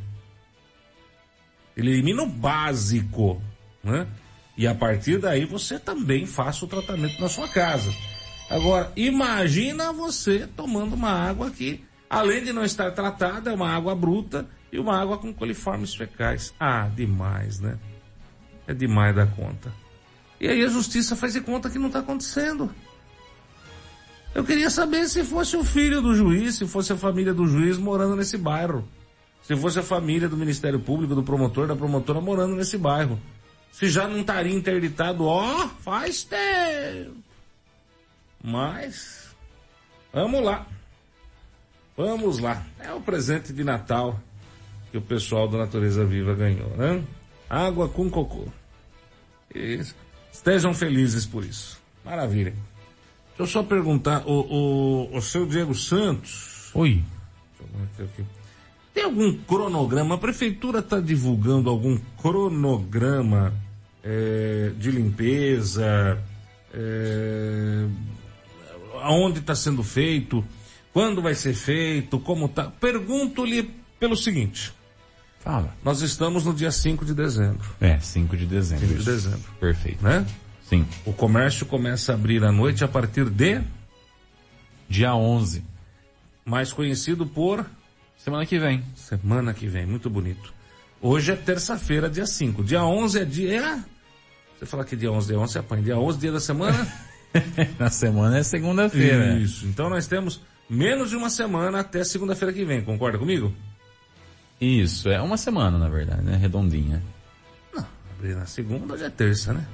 Ele 1.76 1.92
elimina 1.92 2.22
o 2.22 2.26
básico, 2.26 3.40
né? 3.84 4.06
E 4.60 4.66
a 4.66 4.74
partir 4.74 5.16
daí 5.16 5.46
você 5.46 5.78
também 5.78 6.26
faça 6.26 6.66
o 6.66 6.68
tratamento 6.68 7.18
na 7.18 7.30
sua 7.30 7.48
casa. 7.48 7.90
Agora, 8.50 8.92
imagina 8.94 9.90
você 9.90 10.46
tomando 10.54 10.92
uma 10.92 11.08
água 11.08 11.50
que, 11.50 11.82
além 12.10 12.44
de 12.44 12.52
não 12.52 12.62
estar 12.62 12.90
tratada, 12.90 13.50
é 13.50 13.54
uma 13.54 13.70
água 13.70 13.94
bruta, 13.94 14.46
e 14.70 14.78
uma 14.78 15.00
água 15.00 15.16
com 15.16 15.32
coliformes 15.32 15.94
fecais. 15.94 16.52
Ah, 16.60 16.90
demais, 16.94 17.58
né? 17.58 17.78
É 18.66 18.74
demais 18.74 19.16
da 19.16 19.26
conta. 19.26 19.72
E 20.38 20.46
aí 20.46 20.62
a 20.62 20.68
justiça 20.68 21.16
faz 21.16 21.32
de 21.32 21.40
conta 21.40 21.70
que 21.70 21.78
não 21.78 21.86
está 21.86 22.00
acontecendo. 22.00 22.70
Eu 24.34 24.44
queria 24.44 24.68
saber 24.68 25.08
se 25.08 25.24
fosse 25.24 25.56
o 25.56 25.64
filho 25.64 26.02
do 26.02 26.14
juiz, 26.14 26.56
se 26.56 26.66
fosse 26.66 26.92
a 26.92 26.98
família 26.98 27.32
do 27.32 27.46
juiz 27.46 27.78
morando 27.78 28.14
nesse 28.14 28.36
bairro. 28.36 28.86
se 29.40 29.56
fosse 29.56 29.78
a 29.78 29.82
família 29.82 30.28
do 30.28 30.36
Ministério 30.36 30.78
Público, 30.78 31.14
do 31.14 31.22
promotor, 31.22 31.66
da 31.66 31.74
promotora 31.74 32.20
morando 32.20 32.56
nesse 32.56 32.76
bairro. 32.76 33.18
Se 33.72 33.88
já 33.88 34.06
não 34.08 34.20
estaria 34.20 34.54
interditado, 34.54 35.24
ó, 35.24 35.68
faz 35.68 36.24
tempo. 36.24 37.16
Mas, 38.42 39.34
vamos 40.12 40.42
lá. 40.42 40.66
Vamos 41.96 42.38
lá. 42.38 42.64
É 42.78 42.92
o 42.92 43.00
presente 43.00 43.52
de 43.52 43.62
Natal 43.62 44.20
que 44.90 44.98
o 44.98 45.02
pessoal 45.02 45.46
da 45.48 45.58
Natureza 45.58 46.04
Viva 46.04 46.34
ganhou, 46.34 46.70
né? 46.76 47.02
Água 47.48 47.88
com 47.88 48.10
cocô. 48.10 48.46
Isso. 49.54 49.94
Estejam 50.32 50.72
felizes 50.74 51.26
por 51.26 51.44
isso. 51.44 51.80
Maravilha. 52.04 52.52
Deixa 53.28 53.42
eu 53.42 53.46
só 53.46 53.62
perguntar, 53.62 54.26
o, 54.26 55.08
o, 55.10 55.16
o 55.16 55.22
seu 55.22 55.46
Diego 55.46 55.74
Santos. 55.74 56.70
Oi. 56.74 57.02
Deixa 57.96 58.02
eu 58.02 58.06
aqui. 58.06 58.39
Tem 58.92 59.04
algum 59.04 59.32
cronograma? 59.32 60.16
A 60.16 60.18
prefeitura 60.18 60.80
está 60.80 61.00
divulgando 61.00 61.70
algum 61.70 61.98
cronograma 62.20 63.54
é, 64.02 64.72
de 64.76 64.90
limpeza? 64.90 66.20
É, 66.72 67.86
aonde 69.02 69.40
está 69.40 69.54
sendo 69.54 69.82
feito? 69.82 70.44
Quando 70.92 71.22
vai 71.22 71.34
ser 71.34 71.54
feito? 71.54 72.18
Como 72.18 72.48
tá? 72.48 72.64
Pergunto-lhe 72.64 73.70
pelo 73.98 74.16
seguinte. 74.16 74.72
Fala. 75.38 75.74
Nós 75.84 76.02
estamos 76.02 76.44
no 76.44 76.52
dia 76.52 76.70
5 76.70 77.04
de 77.04 77.14
dezembro. 77.14 77.68
É, 77.80 77.98
5 77.98 78.36
de 78.36 78.46
dezembro. 78.46 78.86
5 78.86 78.98
de 78.98 79.04
dezembro. 79.04 79.50
Perfeito. 79.58 80.04
Né? 80.04 80.26
Sim. 80.68 80.86
O 81.06 81.12
comércio 81.12 81.64
começa 81.64 82.12
a 82.12 82.14
abrir 82.14 82.44
à 82.44 82.52
noite 82.52 82.84
a 82.84 82.88
partir 82.88 83.28
de 83.30 83.60
Dia 84.88 85.14
11. 85.14 85.62
mais 86.44 86.72
conhecido 86.72 87.24
por 87.24 87.64
Semana 88.22 88.44
que 88.44 88.58
vem. 88.58 88.84
semana 88.94 89.54
que 89.54 89.66
vem. 89.66 89.86
Muito 89.86 90.10
bonito. 90.10 90.52
Hoje 91.00 91.32
é 91.32 91.36
terça-feira, 91.36 92.08
dia 92.08 92.26
5. 92.26 92.62
Dia 92.62 92.84
11 92.84 93.20
é 93.20 93.24
dia... 93.24 93.84
Você 94.58 94.66
fala 94.66 94.84
que 94.84 94.94
dia 94.94 95.10
11 95.10 95.28
dia 95.28 95.38
11 95.38 95.52
você 95.52 95.58
apanha. 95.58 95.82
Dia 95.82 95.98
11, 95.98 96.18
dia 96.18 96.32
da 96.32 96.40
semana? 96.40 96.86
Na 97.78 97.88
semana 97.88 98.38
é 98.38 98.42
segunda-feira. 98.42 99.38
Isso. 99.38 99.66
Então 99.66 99.88
nós 99.88 100.06
temos 100.06 100.42
menos 100.68 101.08
de 101.08 101.16
uma 101.16 101.30
semana 101.30 101.80
até 101.80 102.04
segunda-feira 102.04 102.52
que 102.52 102.62
vem. 102.62 102.84
Concorda 102.84 103.16
comigo? 103.16 103.54
Isso, 104.60 105.08
é 105.08 105.18
uma 105.22 105.38
semana, 105.38 105.78
na 105.78 105.88
verdade, 105.88 106.22
né? 106.22 106.36
Redondinha. 106.36 107.02
Abrir 108.12 108.36
na 108.36 108.44
segunda, 108.44 108.92
hoje 108.92 109.04
é 109.04 109.08
terça, 109.08 109.54
né? 109.54 109.66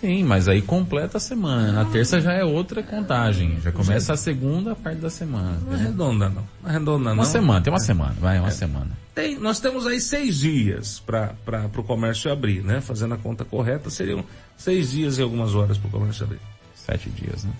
Sim, 0.00 0.24
mas 0.24 0.48
aí 0.48 0.60
completa 0.60 1.18
a 1.18 1.20
semana. 1.20 1.70
Na 1.70 1.84
terça 1.84 2.20
já 2.20 2.32
é 2.32 2.44
outra 2.44 2.82
contagem. 2.82 3.60
Já 3.60 3.70
começa 3.70 4.12
a 4.12 4.16
segunda 4.16 4.74
parte 4.74 4.98
da 4.98 5.10
semana. 5.10 5.58
Não 5.60 5.72
é 5.72 5.74
entendeu? 5.74 5.90
redonda 5.92 6.28
não. 6.28 6.44
Não 6.62 6.70
é 6.70 6.72
redonda 6.72 7.10
não. 7.10 7.14
Uma 7.14 7.24
semana, 7.24 7.60
tem 7.60 7.72
uma 7.72 7.78
semana, 7.78 8.16
vai, 8.18 8.40
uma 8.40 8.50
semana. 8.50 8.90
Tem, 9.14 9.38
nós 9.38 9.60
temos 9.60 9.86
aí 9.86 10.00
seis 10.00 10.38
dias 10.38 10.98
para 10.98 11.34
o 11.76 11.82
comércio 11.82 12.32
abrir, 12.32 12.64
né? 12.64 12.80
Fazendo 12.80 13.14
a 13.14 13.18
conta 13.18 13.44
correta, 13.44 13.90
seriam 13.90 14.24
seis 14.56 14.90
dias 14.90 15.18
e 15.18 15.22
algumas 15.22 15.54
horas 15.54 15.76
para 15.78 15.88
o 15.88 15.90
comércio 15.90 16.24
abrir. 16.24 16.40
Sete 16.74 17.10
dias, 17.10 17.44
né? 17.44 17.52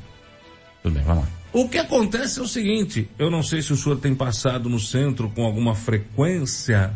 Tudo 0.83 0.95
bem, 0.95 1.05
vamos 1.05 1.25
lá. 1.25 1.31
O 1.53 1.69
que 1.69 1.79
acontece 1.79 2.41
é 2.41 2.43
o 2.43 2.49
seguinte, 2.49 3.09
eu 3.19 3.31
não 3.31 3.43
sei 3.43 3.61
se 3.63 3.73
o 3.73 3.77
senhor 3.77 3.99
tem 3.99 4.15
passado 4.15 4.69
no 4.69 4.81
centro 4.81 5.29
com 5.31 5.45
alguma 5.45 5.75
frequência, 5.75 6.93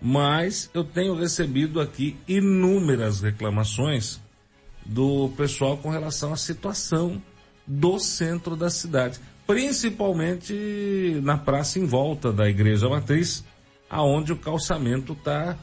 mas 0.00 0.70
eu 0.74 0.84
tenho 0.84 1.16
recebido 1.16 1.80
aqui 1.80 2.16
inúmeras 2.28 3.22
reclamações 3.22 4.22
do 4.84 5.30
pessoal 5.36 5.76
com 5.76 5.90
relação 5.90 6.32
à 6.32 6.36
situação 6.36 7.20
do 7.66 7.98
centro 7.98 8.56
da 8.56 8.68
cidade, 8.68 9.18
principalmente 9.46 11.20
na 11.22 11.38
praça 11.38 11.78
em 11.78 11.86
volta 11.86 12.32
da 12.32 12.48
igreja 12.48 12.88
matriz, 12.88 13.44
aonde 13.88 14.32
o 14.32 14.36
calçamento 14.36 15.12
está 15.12 15.56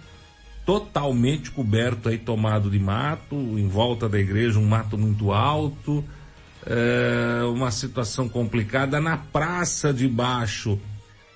totalmente 0.65 1.51
coberto 1.51 2.09
aí, 2.09 2.17
tomado 2.17 2.69
de 2.69 2.79
mato, 2.79 3.35
em 3.35 3.67
volta 3.67 4.07
da 4.07 4.19
igreja 4.19 4.59
um 4.59 4.65
mato 4.65 4.97
muito 4.97 5.31
alto, 5.31 6.03
é, 6.65 7.43
uma 7.45 7.71
situação 7.71 8.29
complicada 8.29 8.99
na 8.99 9.17
praça 9.17 9.93
de 9.93 10.07
baixo. 10.07 10.79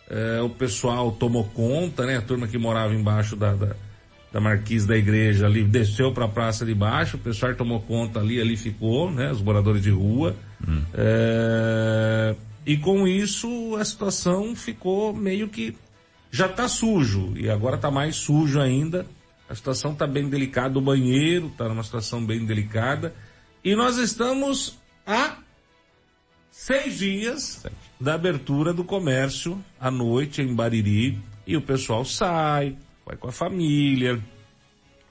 é, 0.10 0.40
o 0.42 0.50
pessoal 0.50 1.12
tomou 1.12 1.46
conta, 1.46 2.06
né? 2.06 2.18
A 2.18 2.22
turma 2.22 2.48
que 2.48 2.60
morava 2.60 2.94
embaixo 2.94 3.36
da, 3.36 3.56
da, 3.56 3.76
da 4.36 4.42
marquise 4.42 4.86
da 4.86 4.98
igreja 4.98 5.46
ali 5.46 5.64
desceu 5.64 6.12
para 6.12 6.26
a 6.26 6.28
praça 6.28 6.66
de 6.66 6.76
baixo, 6.76 7.16
o 7.16 7.20
pessoal 7.22 7.56
tomou 7.56 7.80
conta 7.80 8.20
ali, 8.20 8.42
ali 8.42 8.58
ficou, 8.58 9.10
né? 9.10 9.32
Os 9.32 9.42
moradores 9.42 9.82
de 9.82 9.92
rua. 9.92 10.36
É, 10.94 12.36
e 12.66 12.76
com 12.76 13.08
isso 13.08 13.78
a 13.78 13.86
situação 13.86 14.54
ficou 14.54 15.14
meio 15.14 15.48
que 15.48 15.74
já 16.30 16.50
tá 16.50 16.68
sujo 16.68 17.32
e 17.38 17.50
agora 17.50 17.78
tá 17.78 17.90
mais 17.90 18.18
sujo 18.18 18.60
ainda. 18.60 19.06
A 19.48 19.56
situação 19.56 19.96
tá 19.96 20.06
bem 20.06 20.28
delicada, 20.28 20.78
o 20.78 20.82
banheiro 20.82 21.50
tá 21.58 21.70
numa 21.70 21.84
situação 21.84 22.26
bem 22.26 22.46
delicada 22.46 23.16
e 23.64 23.74
nós 23.74 23.98
estamos 23.98 24.78
há 25.08 25.38
seis 26.52 26.98
dias 26.98 27.66
da 27.98 28.16
abertura 28.16 28.74
do 28.74 28.84
comércio 28.84 29.58
à 29.80 29.90
noite 29.90 30.42
em 30.42 30.54
Bariri 30.54 31.18
e 31.48 31.56
o 31.56 31.62
pessoal 31.62 32.04
sai, 32.04 32.76
vai 33.06 33.16
com 33.16 33.28
a 33.28 33.32
família, 33.32 34.22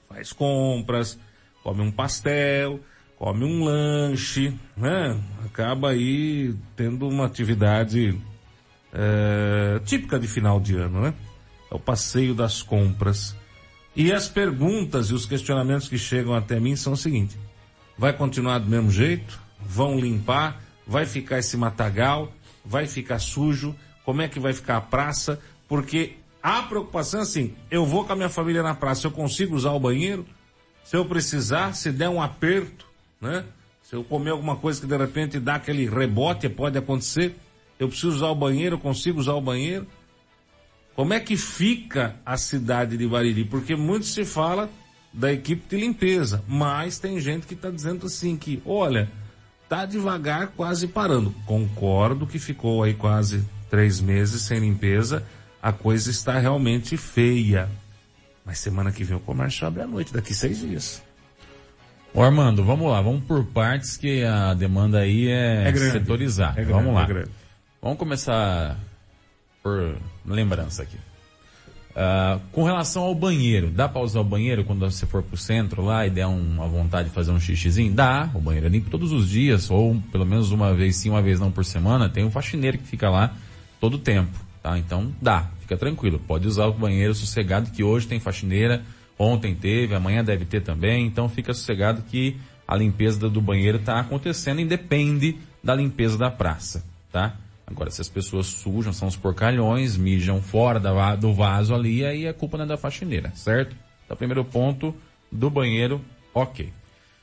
faz 0.09 0.33
compras, 0.33 1.17
come 1.63 1.81
um 1.81 1.91
pastel, 1.91 2.79
come 3.17 3.45
um 3.45 3.63
lanche, 3.63 4.53
né? 4.75 5.19
Acaba 5.45 5.91
aí 5.91 6.53
tendo 6.75 7.07
uma 7.07 7.25
atividade 7.25 8.19
é, 8.93 9.79
típica 9.85 10.19
de 10.19 10.27
final 10.27 10.59
de 10.59 10.75
ano, 10.75 11.01
né? 11.01 11.13
É 11.71 11.75
o 11.75 11.79
passeio 11.79 12.35
das 12.35 12.61
compras. 12.61 13.35
E 13.95 14.11
as 14.11 14.27
perguntas 14.27 15.09
e 15.09 15.13
os 15.13 15.25
questionamentos 15.25 15.87
que 15.87 15.97
chegam 15.97 16.33
até 16.33 16.59
mim 16.59 16.75
são 16.75 16.93
o 16.93 16.97
seguinte: 16.97 17.37
vai 17.97 18.11
continuar 18.11 18.59
do 18.59 18.69
mesmo 18.69 18.91
jeito? 18.91 19.39
Vão 19.59 19.97
limpar? 19.97 20.61
Vai 20.85 21.05
ficar 21.05 21.39
esse 21.39 21.55
matagal? 21.55 22.31
Vai 22.63 22.87
ficar 22.87 23.19
sujo? 23.19 23.75
Como 24.03 24.21
é 24.21 24.27
que 24.27 24.39
vai 24.39 24.53
ficar 24.53 24.77
a 24.77 24.81
praça? 24.81 25.39
Porque 25.67 26.17
a 26.45 26.61
preocupação 26.61 27.21
é 27.21 27.23
assim: 27.23 27.55
eu 27.71 27.87
vou 27.87 28.05
com 28.05 28.13
a 28.13 28.15
minha 28.15 28.29
família 28.29 28.61
na 28.61 28.75
praça, 28.75 29.07
eu 29.07 29.11
consigo 29.11 29.55
usar 29.55 29.71
o 29.71 29.79
banheiro? 29.79 30.23
Se 30.83 30.95
eu 30.95 31.03
precisar, 31.03 31.73
se 31.73 31.91
der 31.91 32.07
um 32.07 32.21
aperto, 32.21 32.85
né? 33.19 33.43
Se 33.81 33.95
eu 33.95 34.03
comer 34.03 34.29
alguma 34.29 34.55
coisa 34.55 34.79
que 34.79 34.85
de 34.85 34.95
repente 34.95 35.39
dá 35.39 35.55
aquele 35.55 35.89
rebote, 35.89 36.47
pode 36.47 36.77
acontecer. 36.77 37.35
Eu 37.79 37.87
preciso 37.87 38.09
usar 38.09 38.27
o 38.27 38.35
banheiro, 38.35 38.75
eu 38.75 38.79
consigo 38.79 39.19
usar 39.19 39.33
o 39.33 39.41
banheiro. 39.41 39.87
Como 40.95 41.15
é 41.15 41.19
que 41.19 41.35
fica 41.35 42.15
a 42.23 42.37
cidade 42.37 42.95
de 42.95 43.07
Bariri? 43.07 43.43
Porque 43.43 43.75
muito 43.75 44.05
se 44.05 44.23
fala 44.23 44.69
da 45.11 45.33
equipe 45.33 45.67
de 45.67 45.81
limpeza, 45.81 46.43
mas 46.47 46.99
tem 46.99 47.19
gente 47.19 47.47
que 47.47 47.55
está 47.55 47.71
dizendo 47.71 48.05
assim 48.05 48.37
que, 48.37 48.61
olha, 48.63 49.09
tá 49.67 49.83
devagar, 49.83 50.49
quase 50.55 50.87
parando. 50.87 51.33
Concordo 51.47 52.27
que 52.27 52.37
ficou 52.37 52.83
aí 52.83 52.93
quase 52.93 53.43
três 53.67 53.99
meses 53.99 54.43
sem 54.43 54.59
limpeza, 54.59 55.25
a 55.65 55.71
coisa 55.71 56.11
está 56.11 56.37
realmente 56.37 56.95
feia. 56.95 57.67
Mas 58.45 58.59
semana 58.59 58.91
que 58.91 59.03
vem 59.03 59.17
o 59.17 59.19
comércio 59.19 59.65
abre 59.65 59.81
à 59.81 59.87
noite, 59.87 60.13
daqui 60.13 60.31
seis 60.31 60.59
dias. 60.59 61.01
Ô 62.13 62.21
Armando, 62.21 62.63
vamos 62.63 62.91
lá, 62.91 63.01
vamos 63.01 63.23
por 63.25 63.43
partes 63.45 63.97
que 63.97 64.23
a 64.23 64.53
demanda 64.53 64.99
aí 64.99 65.27
é, 65.27 65.63
É 65.67 65.71
grande. 65.71 65.91
setorizar. 65.93 66.51
É 66.51 66.63
grande, 66.63 66.71
vamos 66.71 66.93
lá. 66.93 67.07
é. 67.09 67.25
Vamos 67.81 67.97
começar 67.97 68.77
por 69.63 69.97
lembrança 70.23 70.83
aqui. 70.83 70.97
Ah, 71.95 72.37
com 72.51 72.61
relação 72.63 73.01
ao 73.01 73.15
banheiro, 73.15 73.71
dá 73.71 73.89
para 73.89 74.01
usar 74.01 74.19
o 74.19 74.23
banheiro 74.23 74.63
quando 74.65 74.81
você 74.87 75.07
for 75.07 75.23
pro 75.23 75.35
centro 75.35 75.81
lá 75.83 76.05
e 76.05 76.11
der 76.11 76.27
uma 76.27 76.67
vontade 76.67 77.09
de 77.09 77.15
fazer 77.15 77.31
um 77.31 77.39
xixizinho? 77.39 77.91
Dá, 77.91 78.29
o 78.35 78.39
banheiro 78.39 78.67
é 78.67 78.69
limpo 78.69 78.91
todos 78.91 79.11
os 79.11 79.27
dias, 79.27 79.71
ou 79.71 79.99
pelo 80.11 80.27
menos 80.27 80.51
uma 80.51 80.75
vez 80.75 80.97
sim, 80.97 81.09
uma 81.09 81.23
vez 81.23 81.39
não 81.39 81.51
por 81.51 81.65
semana, 81.65 82.07
tem 82.07 82.23
um 82.23 82.29
faxineiro 82.29 82.77
que 82.77 82.85
fica 82.85 83.09
lá 83.09 83.33
todo 83.79 83.95
o 83.95 83.97
tempo, 83.99 84.37
tá? 84.61 84.77
Então 84.77 85.11
dá, 85.21 85.49
fica 85.65 85.75
tranquilo, 85.75 86.19
pode 86.19 86.47
usar 86.47 86.67
o 86.67 86.73
banheiro 86.73 87.13
sossegado 87.15 87.71
que 87.71 87.83
hoje 87.83 88.07
tem 88.07 88.19
faxineira, 88.19 88.83
ontem 89.17 89.55
teve, 89.55 89.95
amanhã 89.95 90.23
deve 90.23 90.45
ter 90.45 90.61
também, 90.61 91.05
então 91.07 91.27
fica 91.27 91.53
sossegado 91.53 92.03
que 92.03 92.37
a 92.67 92.75
limpeza 92.75 93.29
do- 93.29 93.41
banheiro 93.41 93.79
está 93.79 93.99
acontecendo, 93.99 94.61
independe 94.61 95.37
da 95.63 95.73
limpeza 95.75 96.17
da 96.17 96.29
praça, 96.29 96.83
tá? 97.11 97.35
Agora, 97.65 97.89
se 97.89 97.99
as 97.99 98.07
pessoas 98.09 98.45
sujam, 98.45 98.93
são 98.93 99.07
os 99.07 99.15
porcalhões, 99.15 99.97
mijam 99.97 100.39
fora 100.39 100.79
da 100.79 101.15
do 101.15 101.33
vaso 101.33 101.73
ali, 101.73 102.05
aí 102.05 102.27
a 102.27 102.33
culpa 102.33 102.57
não 102.57 102.65
é 102.65 102.67
da 102.67 102.77
faxineira, 102.77 103.31
certo? 103.35 103.75
Então, 104.05 104.15
primeiro 104.15 104.45
ponto 104.45 104.95
do 105.31 105.49
banheiro, 105.49 105.99
ok. 106.33 106.71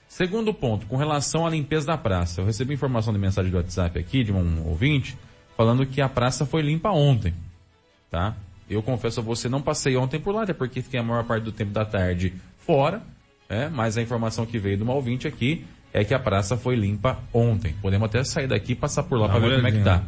Segundo 0.08 0.52
ponto, 0.52 0.84
com 0.86 0.96
relação 0.96 1.46
à 1.46 1.50
limpeza 1.50 1.86
da 1.86 1.96
praça. 1.96 2.40
Eu 2.40 2.44
recebi 2.44 2.74
informação 2.74 3.12
de 3.12 3.18
mensagem 3.20 3.50
do 3.52 3.56
WhatsApp 3.56 3.98
aqui 3.98 4.24
de 4.24 4.32
um 4.32 4.66
ouvinte 4.66 5.16
falando 5.56 5.86
que 5.86 6.00
a 6.00 6.08
praça 6.08 6.44
foi 6.44 6.60
limpa 6.60 6.90
ontem, 6.90 7.32
tá? 8.12 8.36
Eu 8.68 8.82
confesso 8.82 9.20
a 9.20 9.22
você, 9.22 9.48
não 9.48 9.60
passei 9.60 9.96
ontem 9.96 10.20
por 10.20 10.34
lá, 10.34 10.42
até 10.42 10.52
porque 10.52 10.82
fiquei 10.82 11.00
a 11.00 11.02
maior 11.02 11.24
parte 11.24 11.42
do 11.42 11.50
tempo 11.50 11.72
da 11.72 11.84
tarde 11.84 12.34
fora, 12.58 13.02
né? 13.48 13.70
Mas 13.72 13.96
a 13.96 14.02
informação 14.02 14.46
que 14.46 14.58
veio 14.58 14.76
de 14.76 14.82
uma 14.82 14.92
ouvinte 14.92 15.26
aqui 15.26 15.64
é 15.92 16.04
que 16.04 16.14
a 16.14 16.18
praça 16.18 16.56
foi 16.56 16.76
limpa 16.76 17.18
ontem. 17.32 17.74
Podemos 17.82 18.06
até 18.06 18.22
sair 18.22 18.46
daqui 18.46 18.72
e 18.72 18.76
passar 18.76 19.02
por 19.02 19.18
lá 19.18 19.28
para 19.28 19.40
ver 19.40 19.56
como 19.56 19.66
é 19.66 19.72
que 19.72 19.82
tá, 19.82 20.02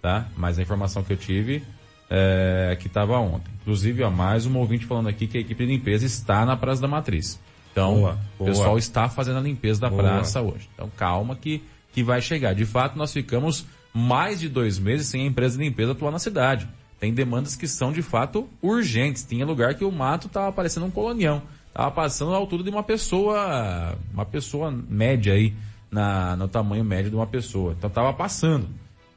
tá? 0.00 0.28
Mas 0.36 0.58
a 0.58 0.62
informação 0.62 1.02
que 1.02 1.12
eu 1.12 1.16
tive 1.16 1.62
é, 2.08 2.76
que 2.78 2.86
estava 2.86 3.18
ontem. 3.18 3.50
Inclusive, 3.62 4.02
ó, 4.02 4.10
mais 4.10 4.46
um 4.46 4.56
ouvinte 4.58 4.86
falando 4.86 5.08
aqui 5.08 5.26
que 5.26 5.38
a 5.38 5.40
equipe 5.40 5.66
de 5.66 5.72
limpeza 5.72 6.06
está 6.06 6.44
na 6.46 6.56
Praça 6.56 6.80
da 6.80 6.88
Matriz. 6.88 7.38
Então, 7.72 7.96
Boa, 7.96 8.18
o 8.36 8.44
boa. 8.44 8.50
pessoal 8.50 8.78
está 8.78 9.08
fazendo 9.08 9.38
a 9.38 9.42
limpeza 9.42 9.80
da 9.80 9.90
Boa. 9.90 10.02
praça 10.02 10.40
hoje. 10.40 10.68
Então, 10.72 10.90
calma 10.96 11.36
que, 11.36 11.62
que 11.92 12.02
vai 12.02 12.22
chegar. 12.22 12.54
De 12.54 12.64
fato, 12.64 12.96
nós 12.96 13.12
ficamos 13.12 13.66
mais 13.92 14.40
de 14.40 14.48
dois 14.48 14.78
meses 14.78 15.08
sem 15.08 15.24
a 15.24 15.26
empresa 15.26 15.58
de 15.58 15.64
limpeza 15.64 15.92
atuar 15.92 16.10
na 16.10 16.18
cidade. 16.18 16.66
Tem 16.98 17.12
demandas 17.12 17.54
que 17.54 17.68
são, 17.68 17.92
de 17.92 18.02
fato, 18.02 18.48
urgentes. 18.62 19.24
Tinha 19.24 19.44
lugar 19.44 19.74
que 19.74 19.84
o 19.84 19.92
mato 19.92 20.26
estava 20.26 20.50
parecendo 20.52 20.86
um 20.86 20.90
colonião. 20.90 21.42
Estava 21.68 21.90
passando 21.90 22.32
a 22.32 22.36
altura 22.36 22.62
de 22.62 22.70
uma 22.70 22.82
pessoa, 22.82 23.96
uma 24.12 24.24
pessoa 24.24 24.70
média 24.70 25.34
aí, 25.34 25.54
na, 25.90 26.34
no 26.36 26.48
tamanho 26.48 26.84
médio 26.84 27.10
de 27.10 27.16
uma 27.16 27.26
pessoa. 27.26 27.74
Então, 27.76 27.88
estava 27.88 28.12
passando. 28.12 28.68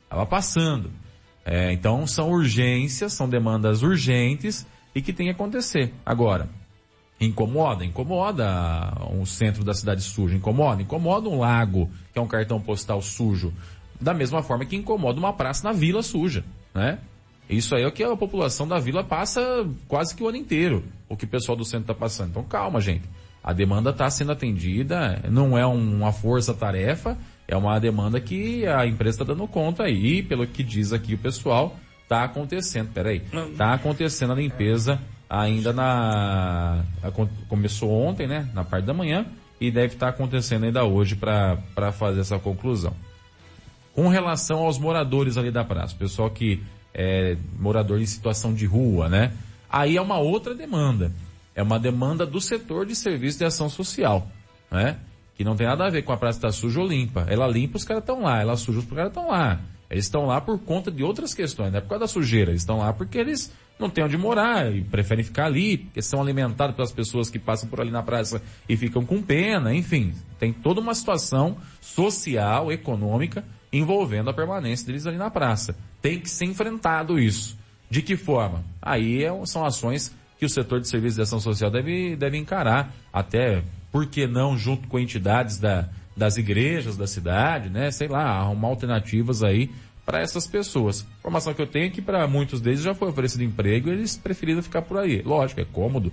Estava 0.04 0.26
passando. 0.26 0.92
É, 1.46 1.72
então 1.72 2.06
são 2.06 2.30
urgências, 2.30 3.14
são 3.14 3.28
demandas 3.28 3.82
urgentes 3.82 4.68
e 4.94 5.02
que 5.02 5.14
tem 5.14 5.26
que 5.26 5.32
acontecer. 5.32 5.94
Agora, 6.06 6.48
incomoda, 7.20 7.84
incomoda 7.84 8.94
um 9.12 9.26
centro 9.26 9.64
da 9.64 9.74
cidade 9.74 10.02
sujo, 10.02 10.36
incomoda, 10.36 10.82
incomoda 10.82 11.28
um 11.28 11.40
lago, 11.40 11.90
que 12.14 12.20
é 12.20 12.22
um 12.22 12.28
cartão 12.28 12.62
postal 12.62 13.02
sujo. 13.02 13.54
Da 14.00 14.14
mesma 14.14 14.44
forma 14.44 14.66
que 14.66 14.76
incomoda 14.76 15.20
uma 15.20 15.34
praça 15.34 15.68
na 15.68 15.74
vila 15.74 16.04
suja, 16.04 16.44
né? 16.74 17.00
Isso 17.50 17.76
aí 17.76 17.82
é 17.84 17.88
o 17.88 17.92
que 17.92 18.04
a 18.04 18.16
população 18.16 18.68
da 18.68 18.78
vila 18.78 19.04
passa 19.04 19.42
quase 19.88 20.16
que 20.16 20.22
o 20.24 20.28
ano 20.28 20.38
inteiro, 20.38 20.84
o 21.10 21.18
que 21.18 21.26
o 21.26 21.28
pessoal 21.28 21.58
do 21.58 21.66
centro 21.66 21.92
está 21.92 21.94
passando. 21.96 22.30
Então 22.30 22.44
calma, 22.44 22.80
gente. 22.80 23.04
A 23.44 23.54
demanda 23.54 23.90
está 23.90 24.10
sendo 24.10 24.32
atendida, 24.32 25.22
não 25.30 25.58
é 25.58 25.66
um- 25.66 25.96
uma 25.98 26.12
força-tarefa, 26.12 27.18
é 27.48 27.56
uma 27.58 27.80
demanda 27.80 28.20
que 28.20 28.68
a 28.68 28.86
empresa 28.86 29.16
está 29.24 29.34
dando 29.34 29.48
conta 29.48 29.84
aí. 29.84 30.18
E 30.18 30.24
pelo 30.24 30.46
que 30.46 30.62
diz 30.62 30.94
aqui 30.94 31.16
o 31.16 31.18
pessoal, 31.18 31.76
está 32.04 32.24
acontecendo. 32.24 32.92
Peraí, 32.94 33.24
está 33.52 33.74
acontecendo 33.74 34.34
a 34.34 34.36
limpeza 34.36 35.00
ainda 35.30 35.72
na 35.72 36.84
começou 37.48 37.92
ontem, 37.92 38.28
né, 38.28 38.50
na 38.54 38.64
parte 38.64 38.86
da 38.86 38.94
manhã 38.94 39.26
e 39.62 39.72
deve 39.72 39.94
estar 39.94 40.10
acontecendo 40.10 40.66
ainda 40.66 40.84
hoje 40.84 41.16
para 41.16 41.58
para 41.74 41.92
fazer 41.92 42.20
essa 42.22 42.38
conclusão. 42.38 42.94
Com 43.94 44.08
relação 44.08 44.60
aos 44.60 44.78
moradores 44.78 45.38
ali 45.38 45.52
da 45.52 45.64
praça, 45.64 45.96
pessoal 45.96 46.30
que 46.30 46.62
é 46.94 47.38
morador 47.60 48.00
em 48.02 48.06
situação 48.06 48.54
de 48.54 48.66
rua, 48.66 49.10
né? 49.10 49.34
Aí 49.70 49.98
é 49.98 50.02
uma 50.02 50.18
outra 50.18 50.56
demanda. 50.56 51.12
É 51.56 51.62
uma 51.62 51.80
demanda 51.80 52.26
do 52.26 52.40
setor 52.40 52.86
de 52.86 52.96
serviço 52.96 53.38
de 53.38 53.46
ação 53.46 53.70
social, 53.70 54.28
né? 54.72 54.98
Que 55.36 55.44
não 55.44 55.56
tem 55.56 55.68
nada 55.68 55.86
a 55.86 55.90
ver 55.90 56.04
com 56.04 56.12
a 56.12 56.18
praça 56.18 56.38
estar 56.38 56.52
suja 56.52 56.80
ou 56.80 56.88
limpa. 56.88 57.26
Ela 57.30 57.48
limpa, 57.48 57.78
os 57.78 57.84
caras 57.84 58.04
estão 58.04 58.24
lá. 58.24 58.42
Ela 58.42 58.56
suja, 58.58 58.80
os 58.80 58.86
caras 58.86 59.10
estão 59.10 59.30
lá. 59.30 59.60
Eles 59.90 60.06
estão 60.06 60.26
lá 60.26 60.40
por 60.40 60.60
conta 60.60 60.92
de 60.92 61.04
outras 61.04 61.34
questões, 61.34 61.72
não 61.72 61.80
é 61.80 61.82
por 61.82 61.90
causa 61.90 62.02
da 62.02 62.08
sujeira. 62.08 62.52
Eles 62.52 62.62
estão 62.62 62.78
lá 62.78 62.94
porque 62.94 63.18
eles 63.18 63.52
não 63.80 63.90
têm 63.90 64.04
onde 64.04 64.18
morar 64.18 64.72
e 64.76 64.84
preferem 64.84 65.24
ficar 65.24 65.46
ali, 65.46 65.78
porque 65.78 66.02
são 66.02 66.22
alimentados 66.22 66.76
pelas 66.76 66.92
pessoas 66.92 67.30
que 67.30 67.40
passam 67.40 67.70
por 67.70 67.80
ali 67.80 67.90
na 67.90 68.04
praça 68.04 68.42
e 68.68 68.76
ficam 68.76 69.04
com 69.06 69.22
pena, 69.22 69.74
enfim. 69.74 70.14
Tem 70.38 70.54
toda 70.54 70.82
uma 70.82 70.94
situação 70.94 71.58
social, 71.82 72.72
econômica, 72.72 73.44
envolvendo 73.72 74.30
a 74.30 74.34
permanência 74.34 74.86
deles 74.86 75.06
ali 75.06 75.18
na 75.18 75.30
praça. 75.30 75.76
Tem 76.02 76.20
que 76.20 76.30
ser 76.30 76.46
enfrentado 76.46 77.20
isso. 77.20 77.58
De 77.90 78.02
que 78.02 78.16
forma? 78.16 78.64
Aí 78.82 79.24
é- 79.24 79.46
são 79.46 79.66
ações 79.66 80.16
que 80.38 80.46
o 80.46 80.50
setor 80.50 80.80
de 80.80 80.88
serviços 80.88 81.16
de 81.16 81.22
ação 81.22 81.40
social 81.40 81.70
deve, 81.70 82.16
deve 82.16 82.38
encarar, 82.38 82.94
até, 83.12 83.62
por 83.92 84.06
que 84.06 84.26
não, 84.26 84.58
junto 84.58 84.88
com 84.88 84.98
entidades 84.98 85.58
da, 85.58 85.90
das 86.16 86.38
igrejas 86.38 86.96
da 86.96 87.06
cidade, 87.08 87.70
né? 87.70 87.92
Sei 87.92 88.08
lá, 88.08 88.24
arrumar 88.24 88.70
alternativas 88.70 89.44
aí 89.44 89.70
para 90.06 90.22
essas 90.22 90.48
pessoas. 90.48 91.02
A 91.02 91.20
informação 91.20 91.54
que 91.54 91.62
eu 91.62 91.68
tenho 91.68 91.88
é 91.88 91.90
que 91.90 92.02
para 92.02 92.28
muitos 92.28 92.62
deles 92.62 92.82
já 92.82 92.96
foi 92.96 93.10
oferecido 93.10 93.44
emprego 93.44 93.90
e 93.90 93.92
eles 93.92 94.18
preferiram 94.18 94.64
ficar 94.64 94.82
por 94.82 94.98
aí. 94.98 95.22
Lógico, 95.22 95.62
é 95.62 95.66
cômodo, 95.66 96.12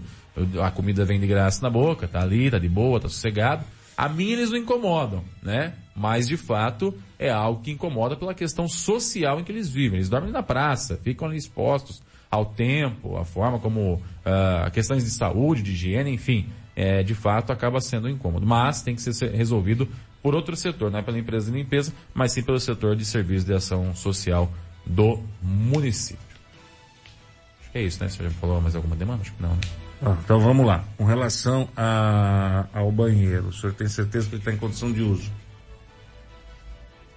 a 0.63 0.71
comida 0.71 1.05
vem 1.05 1.21
de 1.21 1.27
graça 1.27 1.63
na 1.63 1.71
boca, 1.71 2.07
tá 2.07 2.21
ali, 2.21 2.51
tá 2.51 2.59
de 2.59 2.69
boa, 2.69 3.01
tá 3.01 3.09
sossegado. 3.09 3.65
A 3.97 4.09
mim 4.09 4.33
eles 4.33 4.51
não 4.51 4.59
incomodam, 4.59 5.25
né? 5.43 5.73
Mas 5.97 6.29
de 6.29 6.37
fato 6.37 6.95
é 7.19 7.31
algo 7.31 7.63
que 7.63 7.71
incomoda 7.71 8.15
pela 8.17 8.35
questão 8.35 8.69
social 8.69 9.41
em 9.41 9.45
que 9.45 9.51
eles 9.51 9.69
vivem. 9.69 9.97
Eles 9.99 10.09
dormem 10.11 10.31
na 10.31 10.43
praça, 10.43 10.99
ficam 11.03 11.27
ali 11.27 11.39
expostos 11.39 12.03
ao 12.31 12.45
tempo, 12.45 13.17
à 13.17 13.25
forma 13.25 13.59
como 13.59 14.03
ah, 14.25 14.69
questões 14.73 15.05
de 15.05 15.11
saúde, 15.11 15.63
de 15.63 15.73
higiene, 15.73 16.11
enfim, 16.11 16.47
é, 16.75 17.03
de 17.03 17.15
fato 17.15 17.51
acaba 17.51 17.81
sendo 17.81 18.07
um 18.09 18.11
incômodo. 18.11 18.47
Mas 18.47 18.83
tem 18.83 18.95
que 18.95 19.01
ser 19.01 19.31
resolvido 19.31 19.89
por 20.23 20.35
outro 20.35 20.55
setor, 20.57 20.91
não 20.91 20.99
é 20.99 21.03
pela 21.03 21.19
empresa 21.19 21.51
de 21.51 21.57
limpeza, 21.57 21.93
mas 22.13 22.33
sim 22.33 22.43
pelo 22.43 22.59
setor 22.61 22.97
de 22.97 23.05
serviço 23.05 23.47
de 23.47 23.55
ação 23.55 23.95
social 23.95 24.51
do 24.85 25.23
município. 25.41 26.27
Acho 27.63 27.71
que 27.71 27.79
é 27.79 27.83
isso, 27.83 28.03
né? 28.03 28.09
Você 28.11 28.25
já 28.25 28.31
falou 28.31 28.61
mais 28.61 28.75
alguma 28.75 28.97
demanda? 28.97 29.23
Acho 29.23 29.33
que 29.33 29.43
não, 29.43 29.51
né? 29.51 29.61
Ah, 30.03 30.17
então 30.25 30.41
vamos 30.41 30.67
lá. 30.67 30.85
Com 30.99 31.05
relação 31.05 31.69
a- 31.77 32.67
ao 32.75 32.91
banheiro, 32.93 33.49
o 33.49 33.53
senhor 33.53 33.73
tem 33.73 33.89
certeza 33.89 34.29
que 34.29 34.35
ele 34.35 34.43
está 34.43 34.53
em 34.53 34.57
condição 34.59 34.93
de 34.93 35.01
uso? 35.01 35.31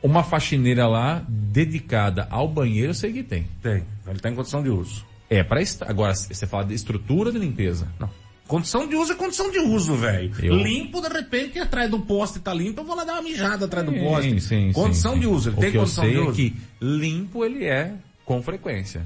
Uma 0.02 0.24
faxineira 0.24 0.88
lá 0.88 1.24
dedicada 1.28 2.28
ao 2.30 2.48
banheiro, 2.48 2.92
eu 2.92 2.94
sei 2.94 3.12
que 3.12 3.24
tem. 3.24 3.48
Tem. 3.62 3.84
Ele 4.08 4.16
está 4.16 4.30
em 4.30 4.36
condição 4.36 4.64
de 4.64 4.70
uso. 4.70 5.06
É, 5.30 5.44
para 5.44 5.60
agora 5.88 6.16
você 6.16 6.48
fala 6.48 6.64
de 6.66 6.74
estrutura 6.74 7.32
de 7.32 7.38
limpeza. 7.38 7.88
Não. 8.00 8.10
Condição 8.48 8.88
de 8.88 8.96
uso 8.96 9.12
é 9.12 9.16
condição 9.16 9.52
de 9.52 9.60
uso, 9.60 9.94
velho. 9.96 10.34
Eu- 10.42 10.56
Limpo, 10.56 11.02
de 11.02 11.08
repente, 11.10 11.60
atrás 11.60 11.92
do 11.92 12.00
poste 12.00 12.40
tá 12.40 12.52
limpo, 12.52 12.82
eu 12.82 12.86
vou 12.86 12.96
lá 12.96 13.04
dar 13.04 13.14
uma 13.14 13.22
mijada 13.22 13.66
atrás 13.66 13.86
do 13.86 13.92
Sim, 13.92 14.00
poste. 14.00 14.42
sim, 14.42 14.72
condição 14.74 15.14
sim, 15.14 15.20
de 15.20 15.26
sim. 15.28 15.32
uso, 15.32 15.50
ele 15.50 15.58
o 15.58 15.60
tem 15.60 15.72
que 15.72 15.78
eu 15.78 15.82
condição 15.82 16.04
sei 16.04 16.14
de 16.14 16.18
é 16.18 16.22
uso. 16.22 16.34
que 16.34 16.56
limpo 16.82 17.46
ele 17.46 17.66
é 17.66 17.94
com 18.26 18.42
frequência. 18.42 19.06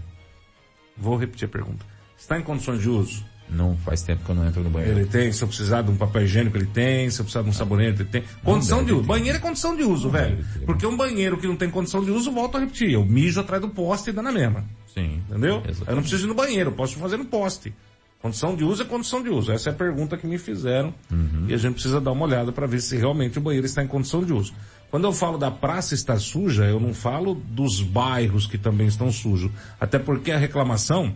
Vou 0.96 1.18
repetir 1.18 1.46
a 1.46 1.52
pergunta. 1.52 1.86
Está 2.18 2.39
em 2.39 2.44
condições 2.44 2.80
de 2.82 2.88
uso? 2.88 3.26
Não 3.54 3.78
faz 3.78 4.01
tempo 4.01 4.24
que 4.26 4.30
eu 4.32 4.36
não 4.36 4.47
entro 4.47 4.64
no 4.64 4.70
banheiro. 4.70 4.97
Ele 4.99 5.06
tem, 5.06 5.32
se 5.32 5.43
eu 5.43 5.47
precisar 5.47 5.82
de 5.84 5.91
um 5.91 5.95
papel 5.95 6.24
higiênico, 6.24 6.58
ele 6.58 6.66
tem, 6.66 7.10
se 7.10 7.20
eu 7.20 7.24
precisar 7.26 7.43
de 7.43 7.49
um 7.49 7.54
sabonete, 7.54 8.01
ele 8.01 8.10
tem. 8.10 8.24
Condição 8.43 8.84
de 8.84 8.91
uso. 8.93 9.04
Banheiro 9.04 9.38
é 9.38 9.41
condição 9.41 9.76
de 9.76 9.84
uso, 9.84 10.10
velho. 10.10 10.43
Porque 10.66 10.86
um 10.86 10.97
banheiro 10.97 11.38
que 11.38 11.47
não 11.47 11.56
tem 11.56 11.70
condição 11.70 12.04
de 12.04 12.10
uso, 12.12 12.32
volto 12.32 12.58
a 12.58 12.60
repetir. 12.62 12.91
Eu 12.91 13.06
mijo 13.06 13.39
atrás 13.39 13.62
do 13.62 13.70
poste 13.70 14.10
e 14.10 14.14
dá 14.14 14.22
na 14.22 14.32
mesma. 14.32 14.66
Sim. 14.93 15.22
Entendeu? 15.30 15.58
Exatamente. 15.58 15.89
Eu 15.89 15.95
não 15.95 16.01
preciso 16.01 16.26
ir 16.26 16.28
no 16.28 16.36
banheiro, 16.36 16.70
eu 16.72 16.76
posso 16.76 16.97
fazer 16.97 17.18
no 17.18 17.26
poste. 17.26 17.74
Condição 18.22 18.56
de 18.56 18.64
uso 18.64 18.82
é 18.82 18.86
condição 18.86 19.22
de 19.22 19.30
uso. 19.30 19.51
Essa 19.51 19.70
é 19.70 19.74
a 19.74 19.76
pergunta 19.76 20.16
que 20.18 20.26
me 20.26 20.38
fizeram 20.38 20.93
Uhum. 21.12 21.45
e 21.49 21.54
a 21.54 21.58
gente 21.58 21.74
precisa 21.74 21.99
dar 21.99 22.12
uma 22.14 22.26
olhada 22.26 22.51
para 22.54 22.66
ver 22.66 22.80
se 22.80 22.95
realmente 22.95 23.38
o 23.38 23.41
banheiro 23.41 23.66
está 23.66 23.84
em 23.84 23.88
condição 23.88 24.24
de 24.24 24.32
uso. 24.32 24.54
Quando 24.89 25.04
eu 25.06 25.12
falo 25.12 25.38
da 25.38 25.51
praça 25.51 25.93
estar 25.93 26.18
suja, 26.20 26.64
eu 26.66 26.80
não 26.80 26.93
falo 26.93 27.36
dos 27.36 27.82
bairros 27.82 28.47
que 28.47 28.58
também 28.58 28.88
estão 28.88 29.12
sujos. 29.12 29.51
Até 29.80 29.99
porque 29.99 30.32
a 30.32 30.38
reclamação 30.38 31.14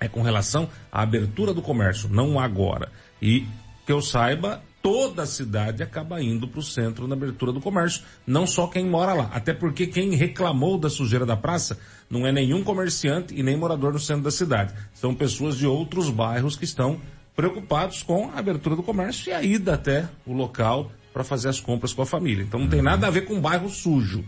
é 0.00 0.08
com 0.08 0.22
relação 0.22 0.68
à 0.90 1.02
abertura 1.02 1.54
do 1.54 1.62
comércio, 1.62 2.08
não 2.08 2.38
agora. 2.38 2.90
E 3.20 3.46
que 3.86 3.92
eu 3.92 4.00
saiba, 4.00 4.62
toda 4.82 5.22
a 5.22 5.26
cidade 5.26 5.82
acaba 5.82 6.22
indo 6.22 6.48
para 6.48 6.60
o 6.60 6.62
centro 6.62 7.06
na 7.06 7.14
abertura 7.14 7.52
do 7.52 7.60
comércio, 7.60 8.02
não 8.26 8.46
só 8.46 8.66
quem 8.66 8.86
mora 8.86 9.14
lá. 9.14 9.30
Até 9.32 9.52
porque 9.52 9.86
quem 9.86 10.14
reclamou 10.14 10.78
da 10.78 10.90
sujeira 10.90 11.24
da 11.24 11.36
praça 11.36 11.78
não 12.08 12.26
é 12.26 12.32
nenhum 12.32 12.62
comerciante 12.62 13.34
e 13.34 13.42
nem 13.42 13.56
morador 13.56 13.92
no 13.92 13.98
centro 13.98 14.24
da 14.24 14.30
cidade. 14.30 14.74
São 14.92 15.14
pessoas 15.14 15.56
de 15.56 15.66
outros 15.66 16.10
bairros 16.10 16.56
que 16.56 16.64
estão 16.64 17.00
preocupados 17.34 18.02
com 18.02 18.30
a 18.30 18.38
abertura 18.38 18.76
do 18.76 18.82
comércio 18.82 19.30
e 19.30 19.32
a 19.32 19.42
ida 19.42 19.74
até 19.74 20.08
o 20.26 20.32
local 20.32 20.90
para 21.12 21.24
fazer 21.24 21.48
as 21.48 21.60
compras 21.60 21.92
com 21.92 22.02
a 22.02 22.06
família. 22.06 22.42
Então 22.42 22.60
não 22.60 22.68
tem 22.68 22.82
nada 22.82 23.06
a 23.06 23.10
ver 23.10 23.22
com 23.22 23.40
bairro 23.40 23.68
sujo. 23.68 24.24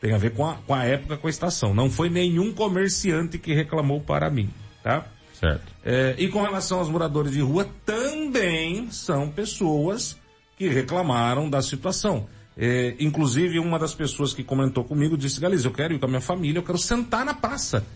Tem 0.00 0.14
a 0.14 0.18
ver 0.18 0.32
com 0.32 0.46
a, 0.46 0.54
com 0.54 0.74
a 0.74 0.84
época, 0.84 1.18
com 1.18 1.26
a 1.26 1.30
estação. 1.30 1.74
Não 1.74 1.90
foi 1.90 2.08
nenhum 2.08 2.52
comerciante 2.52 3.38
que 3.38 3.52
reclamou 3.52 4.00
para 4.00 4.30
mim, 4.30 4.48
tá? 4.82 5.06
Certo. 5.32 5.72
É, 5.84 6.14
e 6.18 6.28
com 6.28 6.42
relação 6.42 6.78
aos 6.78 6.88
moradores 6.88 7.32
de 7.32 7.40
rua, 7.40 7.66
também 7.84 8.90
são 8.90 9.30
pessoas 9.30 10.16
que 10.56 10.68
reclamaram 10.68 11.48
da 11.48 11.62
situação. 11.62 12.26
É, 12.56 12.94
inclusive, 13.00 13.58
uma 13.58 13.78
das 13.78 13.94
pessoas 13.94 14.34
que 14.34 14.44
comentou 14.44 14.84
comigo 14.84 15.16
disse, 15.16 15.40
Galiza, 15.40 15.68
eu 15.68 15.72
quero 15.72 15.94
ir 15.94 15.98
com 15.98 16.04
a 16.04 16.08
minha 16.08 16.20
família, 16.20 16.58
eu 16.58 16.62
quero 16.62 16.76
sentar 16.76 17.24
na 17.24 17.32
praça. 17.32 17.86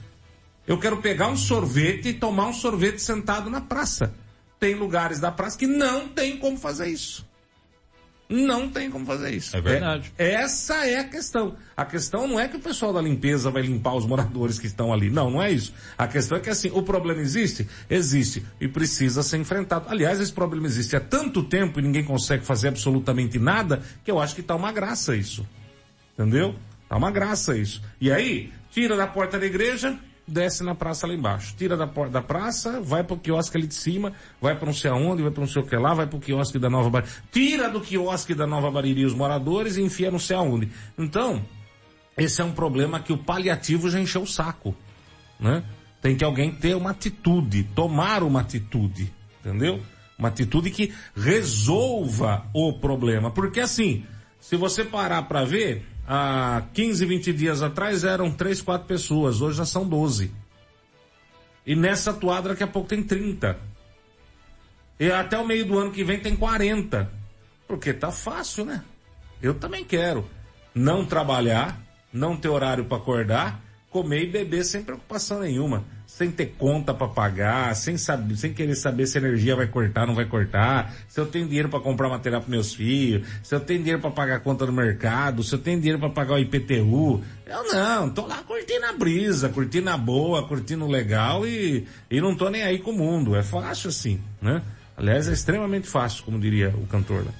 Eu 0.67 0.79
quero 0.79 0.97
pegar 1.03 1.29
um 1.29 1.37
sorvete 1.37 2.09
e 2.09 2.15
tomar 2.15 2.47
um 2.47 2.53
sorvete 2.55 2.99
sentado 3.01 3.51
na 3.51 3.61
praça. 3.61 4.15
Tem 4.59 4.75
lugares 4.75 5.21
da 5.21 5.31
praça 5.31 5.59
que 5.59 5.67
não 5.67 6.09
tem 6.09 6.39
como 6.39 6.57
fazer 6.57 6.89
isso. 6.89 7.27
Não 8.35 8.69
tem 8.69 8.91
como 8.91 9.07
fazer 9.07 9.33
isso. 9.33 9.57
É 9.57 9.61
verdade. 9.61 10.13
É- 10.19 10.33
essa 10.33 10.87
é 10.87 10.99
a 10.99 11.05
questão. 11.05 11.57
A 11.77 11.85
questão 11.85 12.27
não 12.27 12.39
é 12.41 12.49
que 12.49 12.57
o 12.57 12.61
pessoal 12.61 12.93
da 12.93 13.01
limpeza 13.01 13.51
vai 13.51 13.63
limpar 13.63 13.95
os 13.95 14.05
moradores 14.05 14.59
que 14.59 14.67
estão 14.67 14.93
ali. 14.93 15.09
Não, 15.09 15.31
não 15.31 15.43
é 15.43 15.53
isso. 15.53 15.73
A 15.97 16.09
questão 16.09 16.37
é 16.39 16.41
que 16.41 16.51
assim, 16.51 16.71
o 16.73 16.83
problema 16.83 17.21
existe? 17.21 17.69
Existe. 17.89 18.45
E 18.61 18.67
precisa 18.67 19.23
ser 19.23 19.39
enfrentado. 19.39 19.87
Aliás, 19.89 20.21
esse 20.21 20.33
problema 20.33 20.67
existe 20.67 20.97
há 20.97 21.01
tanto 21.01 21.45
tempo 21.45 21.79
e 21.79 21.83
ninguém 21.83 22.05
consegue 22.05 22.45
fazer 22.45 22.69
absolutamente 22.69 23.39
nada 23.39 23.83
que 24.05 24.11
eu 24.11 24.21
acho 24.21 24.35
que 24.35 24.43
tá 24.43 24.57
uma 24.57 24.73
graça 24.73 25.15
isso. 25.15 25.47
Entendeu? 26.15 26.55
Tá 26.89 26.97
uma 26.97 27.11
graça 27.11 27.57
isso. 27.57 27.83
E 28.01 28.11
aí, 28.11 28.53
tira 28.71 28.97
da 28.97 29.07
porta 29.07 29.39
da 29.39 29.47
igreja, 29.47 29.97
desce 30.27 30.65
na 30.65 30.75
praça 30.75 31.07
lá 31.07 31.15
embaixo. 31.15 31.55
Tira 31.57 31.77
da 31.77 31.87
da 31.87 32.23
praça, 32.23 32.81
vai 32.81 33.05
pro 33.05 33.17
quiosque 33.17 33.57
ali 33.57 33.67
de 33.67 33.75
cima, 33.75 34.13
vai 34.41 34.57
para 34.57 34.67
não 34.67 34.75
sei 34.75 34.91
aonde, 34.91 35.23
vai 35.23 35.31
para 35.31 35.41
não 35.41 35.49
sei 35.49 35.63
o 35.63 35.67
que 35.67 35.77
lá, 35.77 35.95
vai 35.95 36.07
pro 36.07 36.19
quiosque 36.19 36.59
da 36.59 36.71
Nova 36.71 36.91
Bariri. 36.91 37.13
Tira 37.31 37.69
do 37.69 37.81
quiosque 37.81 38.35
da 38.35 38.47
Nova 38.47 38.71
Bariri 38.71 39.05
os 39.05 39.15
moradores 39.15 39.77
e 39.77 39.83
enfia 39.83 40.11
não 40.11 40.19
sei 40.19 40.37
aonde. 40.37 40.71
Então, 40.99 41.45
esse 42.17 42.41
é 42.41 42.45
um 42.45 42.53
problema 42.53 43.01
que 43.01 43.13
o 43.13 43.19
paliativo 43.19 43.91
já 43.91 44.01
encheu 44.01 44.23
o 44.23 44.27
saco, 44.27 44.75
né? 45.39 45.65
Tem 46.01 46.17
que 46.17 46.25
alguém 46.25 46.51
ter 46.51 46.75
uma 46.75 46.91
atitude, 46.91 47.65
tomar 47.75 48.23
uma 48.23 48.41
atitude, 48.41 49.13
entendeu? 49.41 49.81
Uma 50.19 50.29
atitude 50.29 50.71
que 50.71 50.93
resolva 51.17 52.47
o 52.53 52.75
problema. 52.75 53.31
Porque 53.31 53.59
assim, 53.61 54.05
se 54.39 54.57
você 54.57 54.85
parar 54.85 55.23
para 55.23 55.45
ver, 55.45 55.85
há 56.07 56.63
15, 56.73 57.05
20 57.05 57.33
dias 57.33 57.63
atrás 57.63 58.05
eram 58.05 58.31
3, 58.31 58.61
4 58.61 58.87
pessoas, 58.87 59.41
hoje 59.41 59.59
já 59.59 59.65
são 59.65 59.87
12. 59.87 60.31
E 61.67 61.75
nessa 61.75 62.13
toada 62.13 62.51
daqui 62.51 62.63
a 62.63 62.67
pouco 62.67 62.89
tem 62.89 63.03
30. 63.03 63.59
E 65.01 65.11
até 65.11 65.39
o 65.39 65.47
meio 65.47 65.65
do 65.65 65.79
ano 65.79 65.91
que 65.91 66.05
vem 66.05 66.21
tem 66.21 66.37
40. 66.37 67.11
Porque 67.67 67.93
tá 67.93 68.11
fácil, 68.13 68.65
né? 68.65 68.85
Eu 69.43 69.55
também 69.55 69.85
quero 69.85 70.29
não 70.75 71.05
trabalhar, 71.05 71.81
não 72.13 72.37
ter 72.37 72.49
horário 72.49 72.85
para 72.85 72.99
acordar, 72.99 73.61
comer 73.95 74.25
e 74.25 74.27
beber 74.27 74.65
sem 74.65 74.83
preocupação 74.83 75.39
nenhuma, 75.39 75.85
sem 76.05 76.29
ter 76.29 76.47
conta 76.59 76.93
para 76.93 77.07
pagar, 77.07 77.77
sem 77.77 77.97
saber, 77.97 78.35
sem 78.35 78.53
querer 78.53 78.75
saber 78.75 79.07
se 79.07 79.17
a 79.17 79.21
energia 79.21 79.55
vai 79.55 79.69
cortar, 79.69 80.05
não 80.05 80.17
vai 80.17 80.25
cortar, 80.25 80.93
se 81.07 81.21
eu 81.21 81.27
tenho 81.27 81.47
dinheiro 81.47 81.69
para 81.69 81.79
comprar 81.79 82.09
material 82.09 82.41
para 82.41 82.51
meus 82.51 82.75
filhos, 82.75 83.25
se 83.41 83.55
eu 83.55 83.61
tenho 83.61 83.79
dinheiro 83.79 84.01
para 84.01 84.11
pagar 84.11 84.35
a 84.35 84.41
conta 84.41 84.67
no 84.67 84.73
mercado, 84.73 85.45
se 85.45 85.55
eu 85.55 85.61
tenho 85.61 85.79
dinheiro 85.79 86.01
para 86.01 86.11
pagar 86.11 86.35
o 86.35 86.39
IPTU. 86.41 87.23
Eu 87.47 87.73
não, 87.73 88.11
tô 88.11 88.27
lá 88.27 88.39
curtindo 88.39 88.85
a 88.85 88.93
brisa, 88.95 89.49
curtindo 89.49 89.89
a 89.89 89.97
boa, 89.97 90.49
curtindo 90.49 90.85
o 90.87 90.91
legal 90.91 91.47
e, 91.47 91.87
e 92.11 92.21
não 92.21 92.35
tô 92.35 92.51
nem 92.51 92.65
aí 92.65 92.81
com 92.81 92.91
o 92.91 92.99
mundo. 92.99 93.37
É 93.37 93.45
fácil 93.45 93.91
assim, 93.91 94.21
né? 94.43 94.61
Aliás, 94.97 95.29
é 95.29 95.33
extremamente 95.33 95.87
fácil, 95.87 96.25
como 96.25 96.41
diria 96.41 96.71
o 96.71 96.85
cantor 96.89 97.25
lá. 97.27 97.33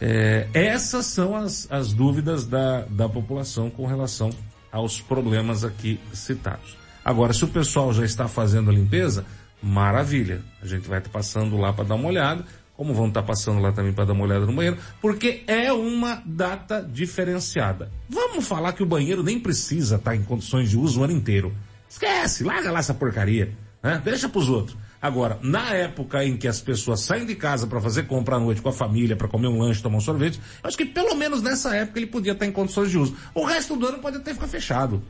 É, 0.00 0.48
essas 0.54 1.04
são 1.04 1.36
as, 1.36 1.70
as 1.70 1.92
dúvidas 1.92 2.46
da, 2.46 2.86
da 2.88 3.10
população 3.10 3.68
com 3.68 3.84
relação 3.84 4.30
aos 4.70 5.00
problemas 5.00 5.64
aqui 5.64 5.98
citados. 6.12 6.76
Agora, 7.04 7.32
se 7.32 7.44
o 7.44 7.48
pessoal 7.48 7.92
já 7.92 8.04
está 8.04 8.26
fazendo 8.26 8.70
a 8.70 8.72
limpeza, 8.72 9.24
maravilha. 9.62 10.42
A 10.62 10.66
gente 10.66 10.88
vai 10.88 10.98
estar 10.98 11.10
passando 11.10 11.56
lá 11.56 11.72
para 11.72 11.84
dar 11.84 11.94
uma 11.94 12.08
olhada, 12.08 12.44
como 12.76 12.92
vão 12.92 13.08
estar 13.08 13.22
passando 13.22 13.60
lá 13.60 13.72
também 13.72 13.92
para 13.92 14.04
dar 14.04 14.12
uma 14.12 14.24
olhada 14.24 14.44
no 14.44 14.52
banheiro, 14.52 14.76
porque 15.00 15.42
é 15.46 15.72
uma 15.72 16.22
data 16.26 16.82
diferenciada. 16.82 17.90
Vamos 18.08 18.46
falar 18.46 18.72
que 18.72 18.82
o 18.82 18.86
banheiro 18.86 19.22
nem 19.22 19.40
precisa 19.40 19.96
estar 19.96 20.14
em 20.14 20.22
condições 20.22 20.68
de 20.68 20.76
uso 20.76 21.00
o 21.00 21.04
ano 21.04 21.12
inteiro. 21.12 21.54
Esquece, 21.88 22.44
larga 22.44 22.70
lá 22.70 22.80
essa 22.80 22.92
porcaria, 22.92 23.56
né? 23.82 24.00
Deixa 24.04 24.28
para 24.28 24.38
os 24.38 24.48
outros. 24.48 24.76
Agora, 25.00 25.38
na 25.42 25.74
época 25.74 26.24
em 26.24 26.36
que 26.36 26.48
as 26.48 26.60
pessoas 26.60 27.00
saem 27.00 27.26
de 27.26 27.34
casa 27.34 27.66
para 27.66 27.80
fazer 27.80 28.04
compra 28.04 28.36
à 28.36 28.40
noite 28.40 28.62
com 28.62 28.68
a 28.68 28.72
família, 28.72 29.16
para 29.16 29.28
comer 29.28 29.48
um 29.48 29.60
lanche, 29.60 29.82
tomar 29.82 29.98
um 29.98 30.00
sorvete, 30.00 30.38
eu 30.62 30.68
acho 30.68 30.76
que 30.76 30.84
pelo 30.84 31.14
menos 31.14 31.42
nessa 31.42 31.74
época 31.76 31.98
ele 31.98 32.06
podia 32.06 32.32
estar 32.32 32.46
em 32.46 32.52
condições 32.52 32.90
de 32.90 32.98
uso. 32.98 33.16
O 33.34 33.44
resto 33.44 33.76
do 33.76 33.86
ano 33.86 33.98
pode 33.98 34.16
até 34.16 34.32
ficar 34.32 34.48
fechado. 34.48 35.02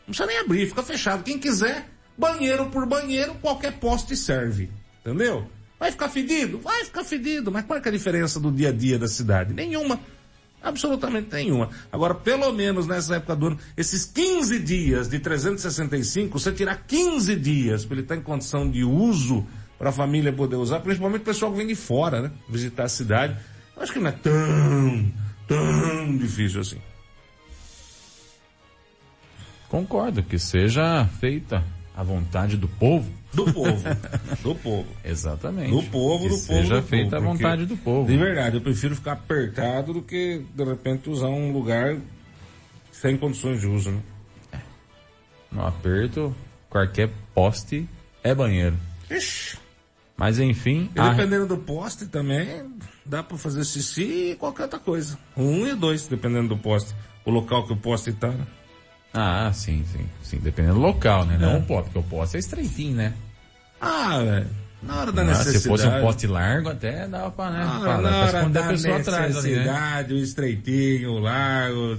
Não 0.00 0.06
precisa 0.06 0.26
nem 0.26 0.38
abrir, 0.38 0.66
fica 0.66 0.82
fechado. 0.82 1.22
Quem 1.22 1.38
quiser, 1.38 1.88
banheiro 2.16 2.66
por 2.66 2.86
banheiro, 2.86 3.34
qualquer 3.40 3.72
poste 3.78 4.16
serve. 4.16 4.70
Entendeu? 5.00 5.46
Vai 5.78 5.90
ficar 5.90 6.08
fedido? 6.08 6.58
Vai 6.58 6.84
ficar 6.84 7.02
fedido. 7.02 7.50
Mas 7.50 7.64
qual 7.64 7.78
é, 7.78 7.82
é 7.84 7.88
a 7.88 7.92
diferença 7.92 8.38
do 8.38 8.52
dia 8.52 8.68
a 8.68 8.72
dia 8.72 8.98
da 8.98 9.08
cidade? 9.08 9.52
Nenhuma. 9.52 9.98
Absolutamente 10.62 11.32
nenhuma. 11.32 11.70
Agora, 11.90 12.14
pelo 12.14 12.52
menos 12.52 12.86
nessa 12.86 13.16
época 13.16 13.34
do 13.34 13.46
ano, 13.48 13.58
esses 13.76 14.04
15 14.04 14.58
dias 14.60 15.08
de 15.08 15.18
365, 15.18 16.38
você 16.38 16.52
tirar 16.52 16.76
15 16.86 17.34
dias 17.34 17.84
para 17.84 17.94
ele 17.94 18.02
estar 18.02 18.16
em 18.16 18.22
condição 18.22 18.70
de 18.70 18.84
uso 18.84 19.44
para 19.76 19.90
a 19.90 19.92
família 19.92 20.32
poder 20.32 20.56
usar, 20.56 20.78
principalmente 20.78 21.22
o 21.22 21.24
pessoal 21.24 21.50
que 21.50 21.58
vem 21.58 21.66
de 21.66 21.74
fora, 21.74 22.22
né? 22.22 22.30
Visitar 22.48 22.84
a 22.84 22.88
cidade. 22.88 23.36
Eu 23.76 23.82
acho 23.82 23.92
que 23.92 23.98
não 23.98 24.08
é 24.08 24.12
tão, 24.12 25.12
tão 25.48 26.16
difícil 26.16 26.60
assim. 26.60 26.78
Concordo 29.68 30.22
que 30.22 30.38
seja 30.38 31.06
feita 31.18 31.64
a 31.96 32.02
vontade 32.02 32.56
do 32.56 32.68
povo. 32.68 33.10
Do 33.32 33.52
povo. 33.52 33.82
Do 34.42 34.54
povo. 34.54 34.86
Exatamente. 35.04 35.70
Do 35.70 35.82
povo, 35.90 36.24
que 36.24 36.28
do 36.28 36.34
povo. 36.34 36.46
Seja 36.46 36.80
do 36.80 36.86
feita 36.86 37.16
povo, 37.16 37.28
a 37.28 37.32
vontade 37.32 37.66
do 37.66 37.76
povo. 37.76 38.06
De 38.06 38.16
verdade, 38.16 38.56
eu 38.56 38.60
prefiro 38.60 38.94
ficar 38.94 39.12
apertado 39.12 39.92
do 39.92 40.02
que, 40.02 40.44
de 40.54 40.64
repente, 40.64 41.08
usar 41.08 41.28
um 41.28 41.52
lugar 41.52 41.96
sem 42.90 43.16
condições 43.16 43.60
de 43.60 43.66
uso, 43.66 43.90
né? 43.90 44.02
No 45.50 45.66
aperto, 45.66 46.34
qualquer 46.68 47.10
poste 47.34 47.88
é 48.22 48.34
banheiro. 48.34 48.76
Ixi. 49.10 49.58
Mas 50.16 50.38
enfim. 50.38 50.90
E 50.94 51.10
dependendo 51.10 51.46
do 51.46 51.56
poste 51.56 52.06
também, 52.06 52.70
dá 53.04 53.22
para 53.22 53.36
fazer 53.36 53.64
xixi 53.64 54.30
e 54.30 54.36
qualquer 54.36 54.64
outra 54.64 54.78
coisa. 54.78 55.18
Um 55.36 55.66
e 55.66 55.74
dois, 55.74 56.06
dependendo 56.06 56.48
do 56.48 56.56
poste. 56.56 56.94
O 57.24 57.30
local 57.30 57.66
que 57.66 57.72
o 57.72 57.76
poste 57.76 58.10
está. 58.10 58.32
Ah, 59.14 59.50
sim, 59.52 59.84
sim, 59.92 60.06
sim. 60.22 60.38
Dependendo 60.38 60.74
do 60.74 60.80
local, 60.80 61.24
né? 61.24 61.34
É. 61.34 61.38
Não 61.38 61.58
o 61.58 61.62
poste, 61.62 61.90
porque 61.90 61.98
o 61.98 62.02
poste 62.02 62.36
é 62.36 62.40
estreitinho, 62.40 62.96
né? 62.96 63.12
Ah, 63.80 64.18
velho. 64.18 64.61
Na 64.82 65.00
hora 65.00 65.12
da 65.12 65.22
necessidade. 65.22 65.58
Se 65.60 65.68
fosse 65.68 65.86
um 65.86 66.00
poste 66.00 66.26
largo, 66.26 66.68
até 66.68 67.06
dava 67.06 67.30
pra, 67.30 67.50
né? 67.50 67.62
Ah, 67.64 67.80
pra, 67.80 67.98
na 67.98 68.16
hora 68.18 68.48
da 68.48 68.66
necessidade, 68.66 69.08
atrás, 69.08 69.44
né? 69.44 70.06
o 70.10 70.14
estreitinho, 70.14 71.12
o 71.12 71.18
largo. 71.20 71.96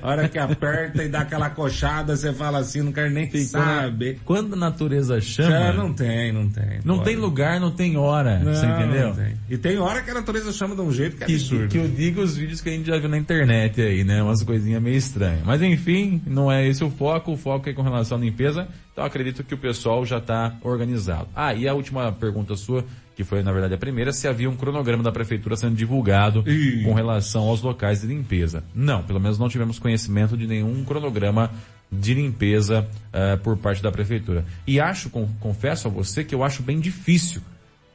a 0.00 0.08
hora 0.08 0.28
que 0.28 0.38
aperta 0.38 1.02
e 1.02 1.08
dá 1.08 1.20
aquela 1.20 1.50
coxada, 1.50 2.14
você 2.16 2.32
fala 2.32 2.58
assim, 2.58 2.82
não 2.82 2.92
quero 2.92 3.10
nem 3.10 3.28
Sim, 3.30 3.44
saber. 3.44 4.20
Quando 4.24 4.54
a 4.54 4.56
natureza 4.56 5.20
chama. 5.20 5.50
Já 5.50 5.72
não 5.72 5.92
tem, 5.92 6.32
não 6.32 6.48
tem. 6.48 6.80
Não 6.84 6.98
pode. 6.98 7.10
tem 7.10 7.16
lugar, 7.16 7.60
não 7.60 7.70
tem 7.70 7.96
hora. 7.96 8.38
Não, 8.38 8.54
você 8.54 8.66
entendeu? 8.66 9.08
Não 9.08 9.16
tem. 9.16 9.34
E 9.50 9.58
tem 9.58 9.78
hora 9.78 10.00
que 10.02 10.10
a 10.10 10.14
natureza 10.14 10.52
chama 10.52 10.76
de 10.76 10.80
um 10.80 10.92
jeito 10.92 11.16
que 11.16 11.24
é 11.24 11.26
absurdo. 11.26 11.68
Que, 11.68 11.68
que 11.68 11.78
eu 11.78 11.88
digo 11.88 12.20
os 12.20 12.36
vídeos 12.36 12.60
que 12.60 12.68
a 12.68 12.72
gente 12.72 12.86
já 12.86 12.98
viu 12.98 13.08
na 13.08 13.18
internet 13.18 13.80
aí, 13.80 14.04
né? 14.04 14.22
Umas 14.22 14.42
coisinhas 14.42 14.80
meio 14.80 14.96
estranhas. 14.96 15.42
Mas 15.44 15.60
enfim, 15.60 16.22
não 16.26 16.50
é 16.50 16.66
esse 16.66 16.84
o 16.84 16.90
foco. 16.90 17.32
O 17.32 17.36
foco 17.36 17.68
é 17.68 17.72
com 17.72 17.82
relação 17.82 18.16
à 18.16 18.20
limpeza. 18.20 18.68
Então 18.92 19.04
acredito 19.04 19.42
que 19.42 19.54
o 19.54 19.58
pessoal 19.58 20.04
já 20.04 20.18
está 20.18 20.54
organizado. 20.62 21.28
Ah, 21.34 21.54
e 21.54 21.66
a 21.66 21.74
última 21.74 22.12
pergunta 22.12 22.54
sua, 22.56 22.84
que 23.16 23.24
foi 23.24 23.42
na 23.42 23.50
verdade 23.50 23.74
a 23.74 23.78
primeira, 23.78 24.12
se 24.12 24.28
havia 24.28 24.50
um 24.50 24.56
cronograma 24.56 25.02
da 25.02 25.10
prefeitura 25.10 25.56
sendo 25.56 25.74
divulgado 25.74 26.44
Ih. 26.46 26.84
com 26.84 26.92
relação 26.92 27.48
aos 27.48 27.62
locais 27.62 28.02
de 28.02 28.06
limpeza. 28.06 28.62
Não, 28.74 29.02
pelo 29.02 29.18
menos 29.18 29.38
não 29.38 29.48
tivemos 29.48 29.78
conhecimento 29.78 30.36
de 30.36 30.46
nenhum 30.46 30.84
cronograma 30.84 31.50
de 31.90 32.14
limpeza 32.14 32.86
uh, 33.08 33.38
por 33.42 33.56
parte 33.56 33.82
da 33.82 33.90
prefeitura. 33.90 34.44
E 34.66 34.80
acho, 34.80 35.10
com, 35.10 35.26
confesso 35.40 35.88
a 35.88 35.90
você, 35.90 36.24
que 36.24 36.34
eu 36.34 36.42
acho 36.42 36.62
bem 36.62 36.80
difícil 36.80 37.42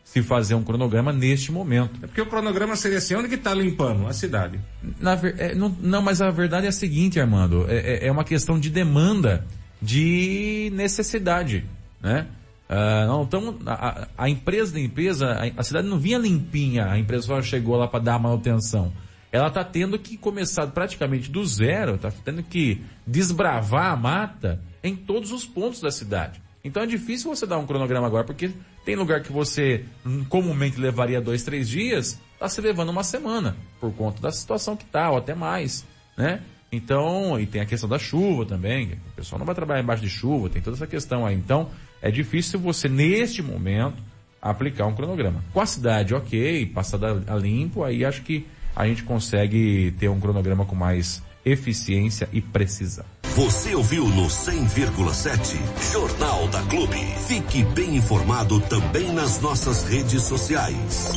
se 0.04 0.24
fazer 0.24 0.56
um 0.56 0.64
cronograma 0.64 1.12
neste 1.12 1.52
momento. 1.52 2.00
É 2.02 2.08
porque 2.08 2.22
o 2.22 2.26
cronograma 2.26 2.76
seria 2.76 3.00
assim, 3.00 3.14
onde 3.16 3.28
que 3.28 3.36
está 3.36 3.54
limpando? 3.54 4.08
A 4.08 4.14
cidade. 4.14 4.58
Na, 5.02 5.14
é, 5.38 5.54
não, 5.54 5.76
não, 5.82 6.02
mas 6.02 6.22
a 6.22 6.30
verdade 6.30 6.66
é 6.66 6.70
a 6.70 6.72
seguinte, 6.72 7.20
Armando, 7.20 7.66
é, 7.68 7.76
é, 7.76 8.08
é 8.08 8.12
uma 8.12 8.24
questão 8.24 8.58
de 8.58 8.70
demanda 8.70 9.46
de 9.82 10.72
necessidade, 10.74 11.66
né? 12.02 12.28
Uh, 12.70 13.08
não, 13.08 13.24
então, 13.24 13.60
a, 13.66 14.08
a, 14.18 14.30
empresa 14.30 14.74
de 14.74 14.82
limpeza, 14.82 15.28
a, 15.28 15.62
a, 15.62 15.64
cidade 15.64 15.88
não 15.88 15.98
vinha 15.98 16.18
limpinha, 16.18 16.86
a 16.86 17.00
empresa 17.00 17.28
só 17.28 17.42
chegou 17.42 17.78
lá 17.78 17.88
para 17.88 18.04
dar 18.04 18.20
manutenção. 18.20 18.92
Ela 19.32 19.48
está 19.48 19.64
tendo 19.64 19.98
que 19.98 20.18
começar 20.18 20.68
praticamente 20.68 21.32
do 21.32 21.46
zero, 21.46 21.96
está 21.96 22.12
tendo 22.12 22.44
que 22.44 22.84
desbravar 23.06 23.92
a 23.92 23.96
mata 23.96 24.62
em 24.84 24.96
todos 24.96 25.32
os 25.32 25.46
pontos 25.46 25.80
da 25.80 25.92
cidade. 25.92 26.42
Então 26.64 26.84
é 26.84 26.86
difícil 26.86 27.34
você 27.34 27.46
dar 27.46 27.58
um 27.58 27.66
cronograma 27.66 28.06
agora, 28.06 28.26
porque 28.26 28.52
tem 28.84 28.96
lugar 28.96 29.22
que 29.22 29.32
você 29.32 29.86
hum, 30.06 30.26
comumente 30.26 30.80
levaria 30.80 31.22
dois, 31.22 31.44
três 31.44 31.70
dias, 31.70 32.20
está 32.34 32.50
se 32.50 32.60
levando 32.60 32.90
uma 32.90 33.04
semana, 33.04 33.56
por 33.80 33.94
conta 33.94 34.22
da 34.22 34.32
situação 34.32 34.76
que 34.76 34.84
está, 34.84 35.10
ou 35.10 35.18
até 35.18 35.34
mais, 35.34 35.86
né? 36.18 36.42
Então, 36.72 37.40
e 37.40 37.46
tem 37.46 37.62
a 37.62 37.66
questão 37.66 37.88
da 37.88 37.98
chuva 37.98 38.46
também, 38.46 38.94
o 38.94 39.16
pessoal 39.16 39.40
não 39.40 39.46
vai 39.46 39.56
trabalhar 39.56 39.82
embaixo 39.82 40.04
de 40.04 40.10
chuva, 40.10 40.50
tem 40.50 40.62
toda 40.62 40.76
essa 40.76 40.88
questão 40.88 41.26
aí. 41.26 41.36
Então, 41.36 41.70
é 42.02 42.12
difícil 42.12 42.60
você, 42.60 42.90
neste 42.90 43.42
momento, 43.42 44.04
aplicar 44.42 44.86
um 44.86 44.94
cronograma. 44.94 45.44
Com 45.54 45.62
a 45.62 45.66
cidade, 45.66 46.14
ok, 46.14 46.66
passada 46.68 47.24
a 47.28 47.36
limpo, 47.36 47.84
aí 47.84 48.04
acho 48.04 48.22
que 48.22 48.46
a 48.76 48.86
gente 48.86 49.04
consegue 49.04 49.94
ter 49.98 50.10
um 50.10 50.20
cronograma 50.20 50.66
com 50.66 50.76
mais 50.76 51.24
eficiência 51.44 52.28
e 52.34 52.42
precisão. 52.42 53.06
Você 53.36 53.74
ouviu 53.76 54.06
no 54.08 54.28
100,7 54.28 55.92
Jornal 55.92 56.48
da 56.50 56.62
Clube. 56.64 56.98
Fique 57.28 57.64
bem 57.64 57.96
informado 57.96 58.60
também 58.62 59.14
nas 59.14 59.40
nossas 59.42 59.84
redes 59.84 60.24
sociais. 60.24 61.12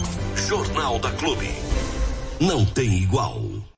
Jornal 0.49 0.99
da 0.99 1.11
Clube. 1.13 1.49
Não 2.41 2.65
tem 2.65 3.03
igual. 3.03 3.50